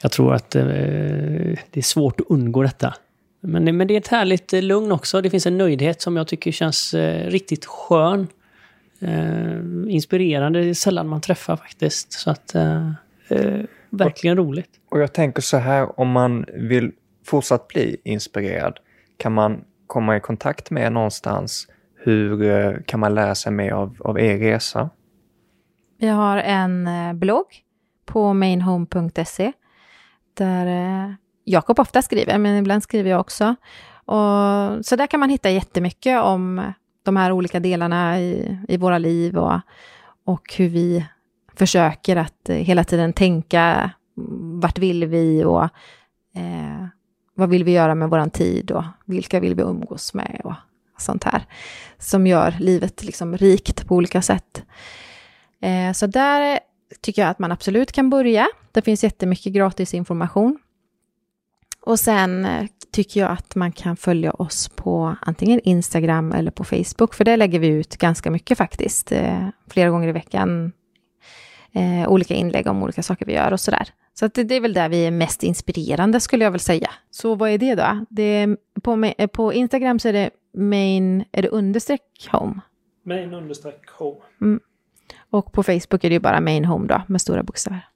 jag 0.00 0.12
tror 0.12 0.34
att 0.34 0.54
eh, 0.54 0.64
det 0.64 1.76
är 1.76 1.82
svårt 1.82 2.20
att 2.20 2.26
undgå 2.30 2.62
detta. 2.62 2.94
Men, 3.40 3.76
men 3.76 3.86
det 3.86 3.94
är 3.94 3.98
ett 3.98 4.08
härligt 4.08 4.52
eh, 4.52 4.62
lugn 4.62 4.92
också. 4.92 5.20
Det 5.20 5.30
finns 5.30 5.46
en 5.46 5.58
nöjdhet 5.58 6.02
som 6.02 6.16
jag 6.16 6.28
tycker 6.28 6.52
känns 6.52 6.94
eh, 6.94 7.30
riktigt 7.30 7.64
skön. 7.64 8.28
Eh, 9.00 9.92
inspirerande. 9.94 10.60
Det 10.60 10.68
är 10.68 10.74
sällan 10.74 11.08
man 11.08 11.20
träffar 11.20 11.56
faktiskt. 11.56 12.12
Så 12.12 12.30
att, 12.30 12.54
verkligen 13.90 14.36
roligt. 14.36 14.70
Och 14.90 15.00
jag 15.00 15.12
tänker 15.12 15.42
så 15.42 15.56
här, 15.56 16.00
om 16.00 16.10
man 16.10 16.44
vill 16.54 16.92
fortsatt 17.26 17.68
bli 17.68 17.96
inspirerad, 18.04 18.78
kan 19.16 19.32
man 19.32 19.64
komma 19.86 20.16
i 20.16 20.20
kontakt 20.20 20.70
med 20.70 20.92
någonstans 20.92 21.68
hur 22.02 22.42
eh, 22.42 22.72
kan 22.86 23.00
man 23.00 23.14
lära 23.14 23.34
sig 23.34 23.52
mer 23.52 23.72
av, 23.72 23.96
av 24.04 24.20
er 24.20 24.38
resa? 24.38 24.90
Vi 25.98 26.08
har 26.08 26.36
en 26.36 26.86
eh, 26.86 27.12
blogg 27.12 27.46
på 28.06 28.34
mainhome.se 28.34 29.52
där 30.34 30.66
eh, 30.66 31.12
Jakob 31.44 31.80
ofta 31.80 32.02
skriver, 32.02 32.38
men 32.38 32.56
ibland 32.56 32.82
skriver 32.82 33.10
jag 33.10 33.20
också. 33.20 33.54
Och, 34.04 34.86
så 34.86 34.96
där 34.96 35.06
kan 35.06 35.20
man 35.20 35.30
hitta 35.30 35.50
jättemycket 35.50 36.22
om 36.22 36.72
de 37.02 37.16
här 37.16 37.32
olika 37.32 37.60
delarna 37.60 38.20
i, 38.20 38.58
i 38.68 38.76
våra 38.76 38.98
liv 38.98 39.38
och, 39.38 39.60
och 40.24 40.54
hur 40.58 40.68
vi 40.68 41.06
försöker 41.54 42.16
att 42.16 42.48
hela 42.48 42.84
tiden 42.84 43.12
tänka 43.12 43.90
mm, 44.18 44.60
vart 44.60 44.78
vill 44.78 45.06
vi 45.06 45.44
och 45.44 45.64
eh, 46.34 46.86
vad 47.34 47.48
vill 47.48 47.64
vi 47.64 47.72
göra 47.72 47.94
med 47.94 48.10
vår 48.10 48.28
tid 48.28 48.70
och 48.70 48.84
vilka 49.04 49.40
vill 49.40 49.54
vi 49.54 49.62
umgås 49.62 50.14
med 50.14 50.40
och 50.44 50.54
sånt 51.00 51.24
här. 51.24 51.46
Som 51.98 52.26
gör 52.26 52.54
livet 52.58 53.04
liksom 53.04 53.36
rikt 53.36 53.86
på 53.86 53.94
olika 53.94 54.22
sätt. 54.22 54.62
Eh, 55.62 55.92
så 55.92 56.06
där 56.06 56.60
tycker 57.00 57.22
jag 57.22 57.30
att 57.30 57.38
man 57.38 57.52
absolut 57.52 57.92
kan 57.92 58.10
börja. 58.10 58.48
Det 58.72 58.82
finns 58.82 59.04
jättemycket 59.04 59.52
gratis 59.52 59.94
information. 59.94 60.58
Och 61.82 62.00
sen 62.00 62.44
eh, 62.44 62.66
tycker 62.92 63.20
jag 63.20 63.30
att 63.30 63.54
man 63.54 63.72
kan 63.72 63.96
följa 63.96 64.32
oss 64.32 64.68
på 64.68 65.16
antingen 65.20 65.60
Instagram 65.64 66.32
eller 66.32 66.50
på 66.50 66.64
Facebook, 66.64 67.14
för 67.14 67.24
där 67.24 67.36
lägger 67.36 67.58
vi 67.58 67.66
ut 67.66 67.96
ganska 67.96 68.30
mycket 68.30 68.58
faktiskt. 68.58 69.12
Eh, 69.12 69.48
flera 69.70 69.90
gånger 69.90 70.08
i 70.08 70.12
veckan. 70.12 70.72
Eh, 71.72 72.08
olika 72.08 72.34
inlägg 72.34 72.66
om 72.66 72.82
olika 72.82 73.02
saker 73.02 73.26
vi 73.26 73.32
gör 73.32 73.52
och 73.52 73.60
sådär. 73.60 73.88
Så 74.14 74.26
att 74.26 74.34
det, 74.34 74.44
det, 74.44 74.54
är 74.54 74.60
väl 74.60 74.72
där 74.72 74.88
vi 74.88 75.06
är 75.06 75.10
mest 75.10 75.42
inspirerande 75.42 76.20
skulle 76.20 76.44
jag 76.44 76.50
väl 76.50 76.60
säga. 76.60 76.90
Så 77.10 77.34
vad 77.34 77.50
är 77.50 77.58
det 77.58 77.74
då? 77.74 78.04
Det 78.10 78.22
är, 78.22 78.56
på, 78.82 79.12
på 79.32 79.52
Instagram 79.52 79.98
så 79.98 80.08
är 80.08 80.12
det 80.12 80.30
main, 80.52 81.24
är 81.32 81.42
det 81.42 81.48
understreck 81.48 82.28
home? 82.32 82.60
Main 83.02 83.34
understreck 83.34 83.90
home. 83.90 84.20
Mm. 84.40 84.60
Och 85.30 85.52
på 85.52 85.62
Facebook 85.62 86.04
är 86.04 86.08
det 86.08 86.14
ju 86.14 86.20
bara 86.20 86.40
main 86.40 86.64
home 86.64 86.86
då, 86.86 87.02
med 87.06 87.20
stora 87.20 87.42
bokstäver. 87.42 87.86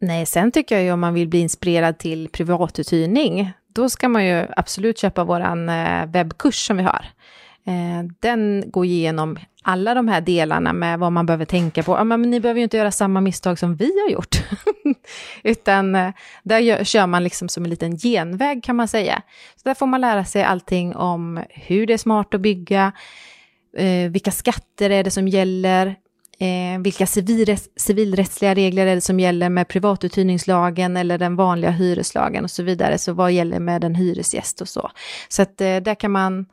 Nej, 0.00 0.26
sen 0.26 0.52
tycker 0.52 0.74
jag 0.74 0.84
ju 0.84 0.92
om 0.92 1.00
man 1.00 1.14
vill 1.14 1.28
bli 1.28 1.38
inspirerad 1.38 1.98
till 1.98 2.28
privatuthyrning, 2.28 3.52
då 3.72 3.88
ska 3.88 4.08
man 4.08 4.26
ju 4.26 4.46
absolut 4.56 4.98
köpa 4.98 5.24
våran 5.24 5.68
eh, 5.68 6.06
webbkurs 6.06 6.66
som 6.66 6.76
vi 6.76 6.82
har. 6.82 7.06
Eh, 7.68 8.04
den 8.20 8.64
går 8.70 8.84
igenom 8.84 9.38
alla 9.62 9.94
de 9.94 10.08
här 10.08 10.20
delarna 10.20 10.72
med 10.72 10.98
vad 10.98 11.12
man 11.12 11.26
behöver 11.26 11.44
tänka 11.44 11.82
på. 11.82 12.04
men 12.04 12.22
ni 12.22 12.40
behöver 12.40 12.58
ju 12.58 12.64
inte 12.64 12.76
göra 12.76 12.90
samma 12.90 13.20
misstag 13.20 13.58
som 13.58 13.76
vi 13.76 13.92
har 14.04 14.12
gjort. 14.12 14.36
Utan 15.42 15.94
eh, 15.94 16.10
där 16.42 16.58
gör, 16.58 16.84
kör 16.84 17.06
man 17.06 17.24
liksom 17.24 17.48
som 17.48 17.64
en 17.64 17.70
liten 17.70 17.98
genväg 17.98 18.64
kan 18.64 18.76
man 18.76 18.88
säga. 18.88 19.22
Så 19.56 19.68
där 19.68 19.74
får 19.74 19.86
man 19.86 20.00
lära 20.00 20.24
sig 20.24 20.42
allting 20.42 20.96
om 20.96 21.40
hur 21.50 21.86
det 21.86 21.92
är 21.92 21.98
smart 21.98 22.34
att 22.34 22.40
bygga, 22.40 22.92
eh, 23.76 24.10
vilka 24.10 24.30
skatter 24.30 24.90
är 24.90 25.04
det 25.04 25.10
som 25.10 25.28
gäller, 25.28 25.86
eh, 26.38 26.80
vilka 26.80 27.06
civilrätts, 27.06 27.68
civilrättsliga 27.76 28.54
regler 28.54 28.86
är 28.86 28.94
det 28.94 29.00
som 29.00 29.20
gäller 29.20 29.48
med 29.48 29.68
privatuthyrningslagen 29.68 30.96
eller 30.96 31.18
den 31.18 31.36
vanliga 31.36 31.70
hyreslagen 31.70 32.44
och 32.44 32.50
så 32.50 32.62
vidare. 32.62 32.98
Så 32.98 33.12
vad 33.12 33.32
gäller 33.32 33.60
med 33.60 33.84
en 33.84 33.94
hyresgäst 33.94 34.60
och 34.60 34.68
så. 34.68 34.90
Så 35.28 35.42
att 35.42 35.60
eh, 35.60 35.76
där 35.76 35.94
kan 35.94 36.10
man 36.10 36.46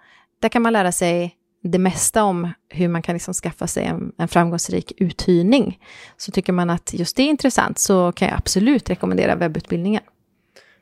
där 0.46 0.50
kan 0.50 0.62
man 0.62 0.74
lära 0.74 0.92
sig 0.92 1.36
det 1.64 1.80
mesta 1.80 2.24
om 2.24 2.52
hur 2.70 2.88
man 2.88 3.02
kan 3.02 3.16
liksom 3.16 3.34
skaffa 3.34 3.68
sig 3.68 3.86
en, 3.86 4.12
en 4.18 4.28
framgångsrik 4.28 4.94
uthyrning. 4.98 5.80
Så 6.18 6.32
tycker 6.32 6.54
man 6.54 6.70
att 6.70 6.94
just 6.94 7.18
det 7.18 7.24
är 7.24 7.28
intressant 7.28 7.80
så 7.80 8.12
kan 8.12 8.28
jag 8.28 8.38
absolut 8.38 8.90
rekommendera 8.90 9.36
webbutbildningen. 9.36 10.02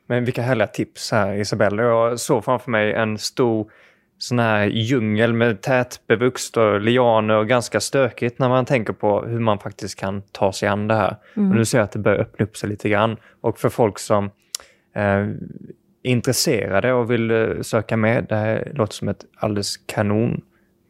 Men 0.06 0.24
vilka 0.24 0.42
härliga 0.42 0.66
tips 0.66 1.12
här 1.12 1.34
Isabella. 1.34 1.82
Jag 1.82 2.20
såg 2.20 2.44
framför 2.44 2.70
mig 2.70 2.92
en 2.92 3.18
stor 3.18 3.70
sån 4.18 4.38
här 4.38 4.66
djungel 4.66 5.32
med 5.32 5.60
tätbevuxet 5.60 6.56
och 6.56 6.80
lianer 6.80 7.34
och 7.34 7.48
ganska 7.48 7.80
stökigt 7.80 8.38
när 8.38 8.48
man 8.48 8.64
tänker 8.64 8.92
på 8.92 9.22
hur 9.22 9.40
man 9.40 9.58
faktiskt 9.58 9.98
kan 9.98 10.22
ta 10.22 10.52
sig 10.52 10.68
an 10.68 10.88
det 10.88 10.94
här. 10.94 11.16
Mm. 11.36 11.50
Och 11.50 11.56
nu 11.56 11.64
ser 11.64 11.78
jag 11.78 11.84
att 11.84 11.92
det 11.92 11.98
börjar 11.98 12.18
öppna 12.20 12.44
upp 12.44 12.56
sig 12.56 12.68
lite 12.68 12.88
grann. 12.88 13.16
Och 13.40 13.58
för 13.58 13.68
folk 13.68 13.98
som 13.98 14.24
eh, 14.94 15.26
intresserade 16.04 16.92
och 16.92 17.10
vill 17.10 17.30
eh, 17.30 17.60
söka 17.62 17.96
med, 17.96 18.26
det 18.28 18.34
här 18.34 18.72
låter 18.74 18.94
som 18.94 19.08
ett 19.08 19.24
alldeles 19.36 19.76
kanon 19.76 20.40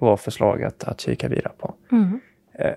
bra 0.01 0.17
förslag 0.17 0.63
att, 0.63 0.85
att 0.85 1.01
kika 1.01 1.29
vidare 1.29 1.53
på. 1.59 1.75
Mm. 1.93 2.21
Eh, 2.59 2.73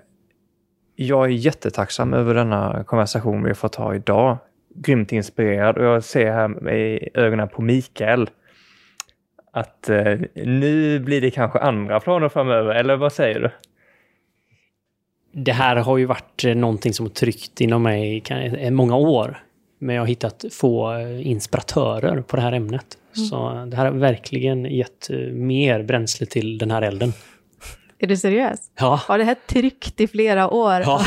jag 0.96 1.24
är 1.24 1.28
jättetacksam 1.28 2.14
över 2.14 2.34
denna 2.34 2.84
konversation 2.84 3.42
vi 3.42 3.48
har 3.48 3.54
fått 3.54 3.74
ha 3.74 3.94
idag. 3.94 4.38
Grymt 4.74 5.12
inspirerad 5.12 5.78
och 5.78 5.84
jag 5.84 6.04
ser 6.04 6.32
här 6.32 6.72
i 6.72 7.08
ögonen 7.14 7.48
på 7.48 7.62
Mikael 7.62 8.30
att 9.52 9.88
eh, 9.88 10.18
nu 10.34 11.00
blir 11.00 11.20
det 11.20 11.30
kanske 11.30 11.58
andra 11.58 12.00
planer 12.00 12.28
framöver, 12.28 12.74
eller 12.74 12.96
vad 12.96 13.12
säger 13.12 13.40
du? 13.40 13.50
Det 15.32 15.52
här 15.52 15.76
har 15.76 15.98
ju 15.98 16.04
varit 16.04 16.44
någonting 16.56 16.92
som 16.92 17.10
tryckt 17.10 17.60
inom 17.60 17.82
mig 17.82 18.24
i 18.58 18.70
många 18.70 18.96
år. 18.96 19.38
Men 19.78 19.94
jag 19.94 20.02
har 20.02 20.06
hittat 20.06 20.44
få 20.52 20.92
eh, 20.94 21.26
inspiratörer 21.26 22.20
på 22.22 22.36
det 22.36 22.42
här 22.42 22.52
ämnet. 22.52 22.86
Mm. 23.16 23.28
Så 23.28 23.64
det 23.70 23.76
här 23.76 23.84
har 23.84 23.92
verkligen 23.92 24.64
gett 24.64 25.10
eh, 25.10 25.16
mer 25.18 25.82
bränsle 25.82 26.26
till 26.26 26.58
den 26.58 26.70
här 26.70 26.82
elden. 26.82 27.12
Är 27.98 28.06
du 28.06 28.16
seriös? 28.16 28.58
Ja. 28.78 29.00
Har 29.06 29.18
det 29.18 29.24
här 29.24 29.36
tryckt 29.46 30.00
i 30.00 30.08
flera 30.08 30.50
år? 30.50 30.80
Ja. 30.80 31.04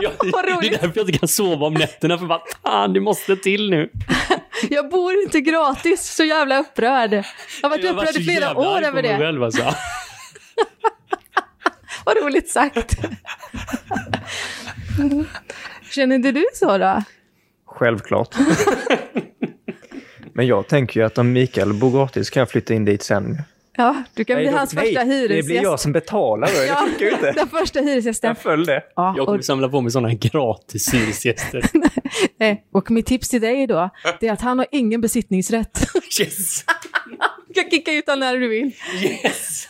ja 0.00 0.10
det, 0.20 0.30
det 0.60 0.66
är 0.66 0.70
därför 0.70 0.92
jag 0.94 1.08
inte 1.08 1.18
kan 1.18 1.28
sova 1.28 1.66
om 1.66 1.74
nätterna, 1.74 2.18
för 2.18 2.26
bara 2.26 2.42
fan, 2.62 2.92
det 2.92 3.00
måste 3.00 3.36
till 3.36 3.70
nu. 3.70 3.90
jag 4.70 4.90
bor 4.90 5.22
inte 5.22 5.40
gratis, 5.40 6.14
så 6.14 6.24
jävla 6.24 6.58
upprörd. 6.58 7.12
Jag 7.12 7.24
har 7.62 7.70
varit 7.70 7.84
jag 7.84 7.94
upprörd 7.94 8.16
i 8.16 8.24
flera 8.24 8.56
år 8.56 8.82
över 8.82 9.02
det. 9.02 9.18
Själv, 9.18 9.42
alltså. 9.42 9.62
Vad 12.04 12.16
roligt 12.16 12.50
sagt. 12.50 12.96
Känner 15.92 16.16
inte 16.16 16.32
du 16.32 16.44
så 16.54 16.78
då? 16.78 17.02
Självklart. 17.66 18.36
Men 20.34 20.46
jag 20.46 20.68
tänker 20.68 21.00
ju 21.00 21.06
att 21.06 21.18
om 21.18 21.32
Mikael 21.32 21.72
bor 21.72 21.90
gratis 21.90 22.30
kan 22.30 22.40
jag 22.40 22.50
flytta 22.50 22.74
in 22.74 22.84
dit 22.84 23.02
sen. 23.02 23.42
Ja, 23.76 24.02
du 24.14 24.24
kan 24.24 24.36
nej, 24.36 24.44
bli 24.44 24.52
då, 24.52 24.58
hans 24.58 24.74
nej, 24.74 24.84
första 24.84 25.00
hyresgäst. 25.00 25.48
det 25.48 25.54
blir 25.54 25.62
jag 25.62 25.80
som 25.80 25.92
betalar. 25.92 26.48
Då. 26.48 26.64
ja, 26.64 26.88
det 26.98 27.10
inte. 27.10 27.32
Den 27.32 27.48
första 27.48 27.80
hyresgästen. 27.80 28.28
Jag 28.28 28.38
föll 28.38 28.66
det. 28.66 28.82
Ja, 28.96 29.14
jag 29.16 29.26
kommer 29.26 29.38
och... 29.38 29.44
samla 29.44 29.68
på 29.68 29.80
mig 29.80 29.92
sådana 29.92 30.14
gratis 30.14 30.94
hyresgäster. 30.94 31.64
nej, 32.38 32.64
och 32.72 32.90
mitt 32.90 33.06
tips 33.06 33.28
till 33.28 33.40
dig 33.40 33.66
då, 33.66 33.90
det 34.20 34.28
är 34.28 34.32
att 34.32 34.40
han 34.40 34.58
har 34.58 34.66
ingen 34.70 35.00
besittningsrätt. 35.00 35.88
Yes! 36.20 36.64
du 37.48 37.54
kan 37.54 37.70
kicka 37.70 37.92
ut 37.92 38.06
honom 38.06 38.20
när 38.20 38.36
du 38.36 38.48
vill. 38.48 38.72
Yes! 39.02 39.68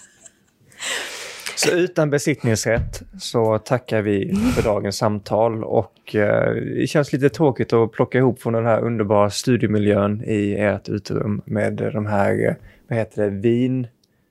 Så 1.56 1.70
utan 1.70 2.10
besittningsrätt 2.10 3.02
så 3.18 3.58
tackar 3.58 4.02
vi 4.02 4.34
för 4.54 4.62
dagens 4.62 4.96
samtal 4.96 5.64
och 5.64 6.14
eh, 6.14 6.54
det 6.54 6.86
känns 6.86 7.12
lite 7.12 7.28
tråkigt 7.28 7.72
att 7.72 7.92
plocka 7.92 8.18
ihop 8.18 8.42
från 8.42 8.52
den 8.52 8.66
här 8.66 8.80
underbara 8.80 9.30
studiemiljön 9.30 10.22
i 10.24 10.54
ert 10.54 10.88
uterum 10.88 11.42
med 11.44 11.72
de 11.74 12.06
här, 12.06 12.48
eh, 12.48 12.54
vad 12.88 12.98
heter 12.98 13.22
det, 13.22 13.30
vin... 13.30 13.86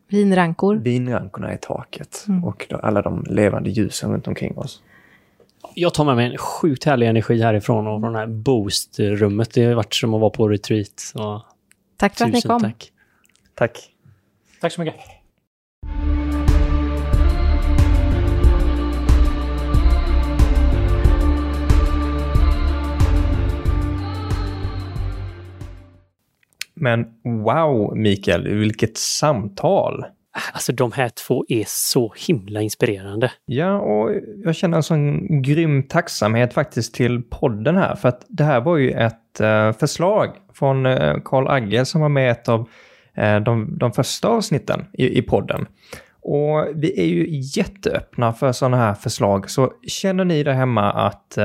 Vinrankor. 0.07 0.75
Vinrankorna 0.75 1.53
i 1.53 1.57
taket 1.57 2.25
mm. 2.27 2.43
och 2.43 2.67
alla 2.83 3.01
de 3.01 3.25
levande 3.29 3.69
ljusen 3.69 4.11
runt 4.11 4.27
omkring 4.27 4.57
oss. 4.57 4.81
Jag 5.75 5.93
tar 5.93 6.05
med 6.05 6.15
mig 6.15 6.31
en 6.31 6.37
sjukt 6.37 6.83
härlig 6.83 7.07
energi 7.07 7.41
härifrån 7.41 7.87
och 7.87 8.01
från 8.01 8.13
det 8.13 8.19
här 8.19 8.27
boost-rummet. 8.27 9.53
Det 9.53 9.65
har 9.65 9.73
varit 9.73 9.93
som 9.93 10.13
att 10.13 10.21
vara 10.21 10.29
på 10.29 10.47
retreat. 10.47 10.93
Så 10.95 11.45
tack 11.97 12.17
för 12.17 12.25
att 12.25 12.31
ni 12.31 12.41
kom. 12.41 12.61
Tack. 12.61 12.91
Tack. 13.55 13.89
Tack 14.61 14.73
så 14.73 14.81
mycket. 14.81 15.20
Men 26.81 27.05
wow, 27.23 27.97
Mikael, 27.97 28.47
vilket 28.47 28.97
samtal! 28.97 30.05
Alltså 30.53 30.73
de 30.73 30.91
här 30.91 31.09
två 31.09 31.45
är 31.49 31.63
så 31.67 32.13
himla 32.27 32.61
inspirerande. 32.61 33.31
Ja, 33.45 33.79
och 33.79 34.11
jag 34.43 34.55
känner 34.55 34.77
en 34.77 34.83
sån 34.83 35.41
grym 35.41 35.83
tacksamhet 35.83 36.53
faktiskt 36.53 36.93
till 36.93 37.21
podden 37.21 37.75
här, 37.75 37.95
för 37.95 38.09
att 38.09 38.25
det 38.27 38.43
här 38.43 38.61
var 38.61 38.77
ju 38.77 38.91
ett 38.91 39.41
uh, 39.41 39.71
förslag 39.71 40.29
från 40.53 40.85
uh, 40.85 41.17
Karl 41.25 41.47
Agge 41.47 41.85
som 41.85 42.01
var 42.01 42.09
med 42.09 42.27
i 42.27 42.29
ett 42.29 42.49
av 42.49 42.59
uh, 42.59 43.39
de, 43.45 43.77
de 43.77 43.91
första 43.91 44.27
avsnitten 44.27 44.85
i, 44.93 45.17
i 45.17 45.21
podden. 45.21 45.65
Och 46.21 46.67
vi 46.75 46.99
är 46.99 47.05
ju 47.05 47.25
jätteöppna 47.29 48.33
för 48.33 48.51
sådana 48.51 48.77
här 48.77 48.93
förslag, 48.93 49.49
så 49.49 49.73
känner 49.87 50.25
ni 50.25 50.43
där 50.43 50.53
hemma 50.53 50.91
att 50.91 51.37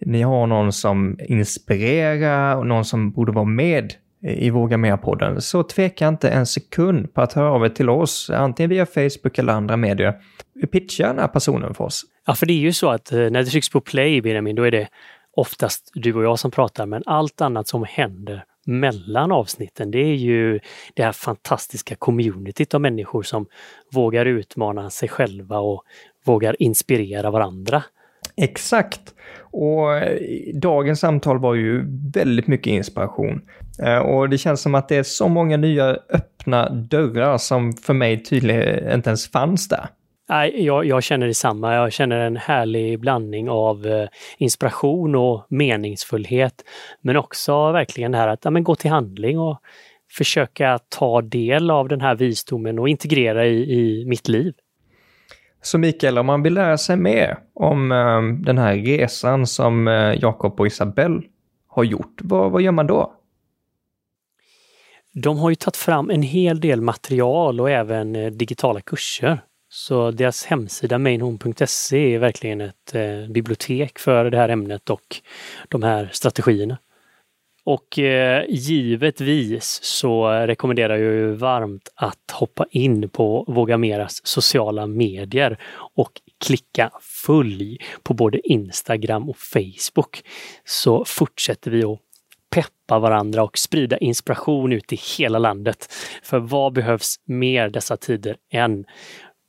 ni 0.00 0.22
har 0.22 0.46
någon 0.46 0.72
som 0.72 1.18
inspirerar 1.28 2.56
och 2.56 2.66
någon 2.66 2.84
som 2.84 3.10
borde 3.10 3.32
vara 3.32 3.44
med 3.44 3.94
i 4.22 4.50
Våga 4.50 4.76
Mer-podden, 4.76 5.40
så 5.40 5.62
tveka 5.62 6.08
inte 6.08 6.30
en 6.30 6.46
sekund 6.46 7.14
på 7.14 7.20
att 7.20 7.32
höra 7.32 7.50
av 7.50 7.64
er 7.64 7.68
till 7.68 7.90
oss, 7.90 8.30
antingen 8.30 8.70
via 8.70 8.86
Facebook 8.86 9.38
eller 9.38 9.52
andra 9.52 9.76
medier. 9.76 10.14
Pitcha 10.72 11.06
den 11.06 11.18
här 11.18 11.28
personen 11.28 11.74
för 11.74 11.84
oss. 11.84 12.02
Ja, 12.26 12.34
för 12.34 12.46
det 12.46 12.52
är 12.52 12.58
ju 12.58 12.72
så 12.72 12.90
att 12.90 13.12
eh, 13.12 13.18
när 13.18 13.30
det 13.30 13.44
trycks 13.44 13.70
på 13.70 13.80
play, 13.80 14.22
Benjamin, 14.22 14.56
då 14.56 14.62
är 14.62 14.70
det 14.70 14.88
oftast 15.36 15.90
du 15.94 16.14
och 16.14 16.24
jag 16.24 16.38
som 16.38 16.50
pratar, 16.50 16.86
men 16.86 17.02
allt 17.06 17.40
annat 17.40 17.68
som 17.68 17.84
händer 17.88 18.44
mellan 18.66 19.32
avsnitten, 19.32 19.90
det 19.90 19.98
är 19.98 20.14
ju 20.14 20.60
det 20.94 21.02
här 21.02 21.12
fantastiska 21.12 21.94
communityt 21.94 22.74
av 22.74 22.80
människor 22.80 23.22
som 23.22 23.46
vågar 23.92 24.26
utmana 24.26 24.90
sig 24.90 25.08
själva 25.08 25.58
och 25.58 25.84
vågar 26.24 26.62
inspirera 26.62 27.30
varandra. 27.30 27.82
Exakt. 28.36 29.14
Och 29.52 29.96
eh, 29.96 30.18
dagens 30.54 31.00
samtal 31.00 31.38
var 31.38 31.54
ju 31.54 31.84
väldigt 32.14 32.46
mycket 32.46 32.66
inspiration. 32.66 33.40
Eh, 33.82 33.98
och 33.98 34.28
det 34.28 34.38
känns 34.38 34.62
som 34.62 34.74
att 34.74 34.88
det 34.88 34.96
är 34.96 35.02
så 35.02 35.28
många 35.28 35.56
nya 35.56 35.98
öppna 36.08 36.68
dörrar 36.70 37.38
som 37.38 37.72
för 37.72 37.94
mig 37.94 38.22
tydligen 38.22 38.92
inte 38.94 39.10
ens 39.10 39.30
fanns 39.30 39.68
där. 39.68 39.88
Nej, 40.28 40.64
jag, 40.64 40.84
jag 40.84 41.02
känner 41.02 41.26
detsamma. 41.26 41.74
Jag 41.74 41.92
känner 41.92 42.18
en 42.18 42.36
härlig 42.36 43.00
blandning 43.00 43.50
av 43.50 43.86
eh, 43.86 44.08
inspiration 44.38 45.14
och 45.14 45.46
meningsfullhet. 45.48 46.54
Men 47.00 47.16
också 47.16 47.72
verkligen 47.72 48.12
det 48.12 48.18
här 48.18 48.28
att 48.28 48.44
ja, 48.44 48.50
men 48.50 48.64
gå 48.64 48.74
till 48.74 48.90
handling 48.90 49.38
och 49.38 49.60
försöka 50.12 50.78
ta 50.88 51.22
del 51.22 51.70
av 51.70 51.88
den 51.88 52.00
här 52.00 52.14
visdomen 52.14 52.78
och 52.78 52.88
integrera 52.88 53.46
i, 53.46 53.72
i 53.72 54.04
mitt 54.06 54.28
liv. 54.28 54.54
Så 55.62 55.78
Mikael, 55.78 56.18
om 56.18 56.26
man 56.26 56.42
vill 56.42 56.54
lära 56.54 56.78
sig 56.78 56.96
mer 56.96 57.38
om 57.54 57.92
eh, 57.92 58.44
den 58.44 58.58
här 58.58 58.74
resan 58.76 59.46
som 59.46 59.88
eh, 59.88 60.14
Jakob 60.14 60.60
och 60.60 60.66
Isabelle 60.66 61.22
har 61.68 61.84
gjort, 61.84 62.20
vad, 62.22 62.50
vad 62.50 62.62
gör 62.62 62.72
man 62.72 62.86
då? 62.86 63.14
De 65.12 65.38
har 65.38 65.50
ju 65.50 65.56
tagit 65.56 65.76
fram 65.76 66.10
en 66.10 66.22
hel 66.22 66.60
del 66.60 66.80
material 66.80 67.60
och 67.60 67.70
även 67.70 68.16
eh, 68.16 68.30
digitala 68.30 68.80
kurser. 68.80 69.40
Så 69.68 70.10
deras 70.10 70.44
hemsida 70.44 70.98
mainhome.se 70.98 72.14
är 72.14 72.18
verkligen 72.18 72.60
ett 72.60 72.94
eh, 72.94 73.32
bibliotek 73.32 73.98
för 73.98 74.30
det 74.30 74.36
här 74.36 74.48
ämnet 74.48 74.90
och 74.90 75.16
de 75.68 75.82
här 75.82 76.10
strategierna. 76.12 76.78
Och 77.70 77.98
eh, 77.98 78.44
givetvis 78.48 79.80
så 79.82 80.28
rekommenderar 80.30 80.96
jag 80.96 81.14
ju 81.14 81.32
varmt 81.32 81.88
att 81.94 82.30
hoppa 82.32 82.66
in 82.70 83.08
på 83.08 83.44
Våga 83.48 83.78
Meras 83.78 84.26
sociala 84.26 84.86
medier 84.86 85.58
och 85.94 86.10
klicka 86.44 86.90
följ 87.00 87.78
på 88.02 88.14
både 88.14 88.48
Instagram 88.48 89.30
och 89.30 89.36
Facebook. 89.36 90.22
Så 90.64 91.04
fortsätter 91.04 91.70
vi 91.70 91.84
att 91.84 91.98
peppa 92.50 92.98
varandra 92.98 93.42
och 93.42 93.58
sprida 93.58 93.98
inspiration 93.98 94.72
ut 94.72 94.92
i 94.92 95.00
hela 95.18 95.38
landet. 95.38 95.86
För 96.22 96.38
vad 96.38 96.72
behövs 96.72 97.16
mer 97.24 97.68
dessa 97.68 97.96
tider 97.96 98.36
än 98.52 98.84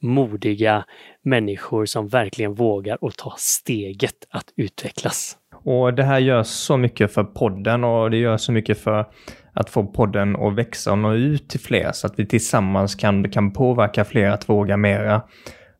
modiga 0.02 0.86
människor 1.22 1.86
som 1.86 2.08
verkligen 2.08 2.54
vågar 2.54 3.04
och 3.04 3.18
ta 3.18 3.36
steget 3.38 4.26
att 4.30 4.54
utvecklas? 4.56 5.38
Och 5.64 5.94
det 5.94 6.04
här 6.04 6.20
gör 6.20 6.44
så 6.44 6.78
mycket 6.78 7.14
för 7.14 7.24
podden 7.24 7.84
och 7.84 8.12
det 8.12 8.18
gör 8.18 8.38
så 8.38 8.52
mycket 8.52 8.78
för 8.78 9.06
att 9.54 9.70
få 9.70 9.84
podden 9.84 10.36
att 10.36 10.56
växa 10.56 10.92
och 10.92 10.98
nå 10.98 11.14
ut 11.14 11.50
till 11.50 11.60
fler 11.60 11.92
så 11.92 12.08
att 12.08 12.20
vi 12.20 12.26
tillsammans 12.26 12.96
kan, 12.96 13.30
kan 13.30 13.52
påverka 13.52 14.06
fler 14.06 14.30
att 14.30 14.50
våga 14.50 14.78
mera. 14.78 15.22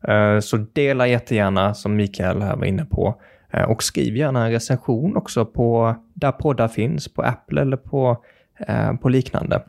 Eh, 0.08 0.38
så 0.40 0.56
dela 0.56 1.06
jättegärna 1.06 1.74
som 1.74 1.96
Mikael 1.96 2.42
här 2.42 2.56
var 2.56 2.64
inne 2.64 2.84
på 2.84 3.20
eh, 3.52 3.62
och 3.62 3.82
skriv 3.82 4.16
gärna 4.16 4.46
en 4.46 4.52
recension 4.52 5.16
också 5.16 5.44
på 5.44 5.94
där 6.14 6.32
poddar 6.32 6.68
finns, 6.68 7.14
på 7.14 7.22
Apple 7.22 7.60
eller 7.60 7.76
på, 7.76 8.24
eh, 8.68 8.94
på 8.94 9.08
liknande. 9.08 9.62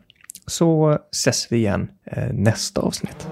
Så 0.46 0.98
ses 1.10 1.52
vi 1.52 1.56
igen 1.56 1.88
nästa 2.32 2.80
avsnitt. 2.80 3.28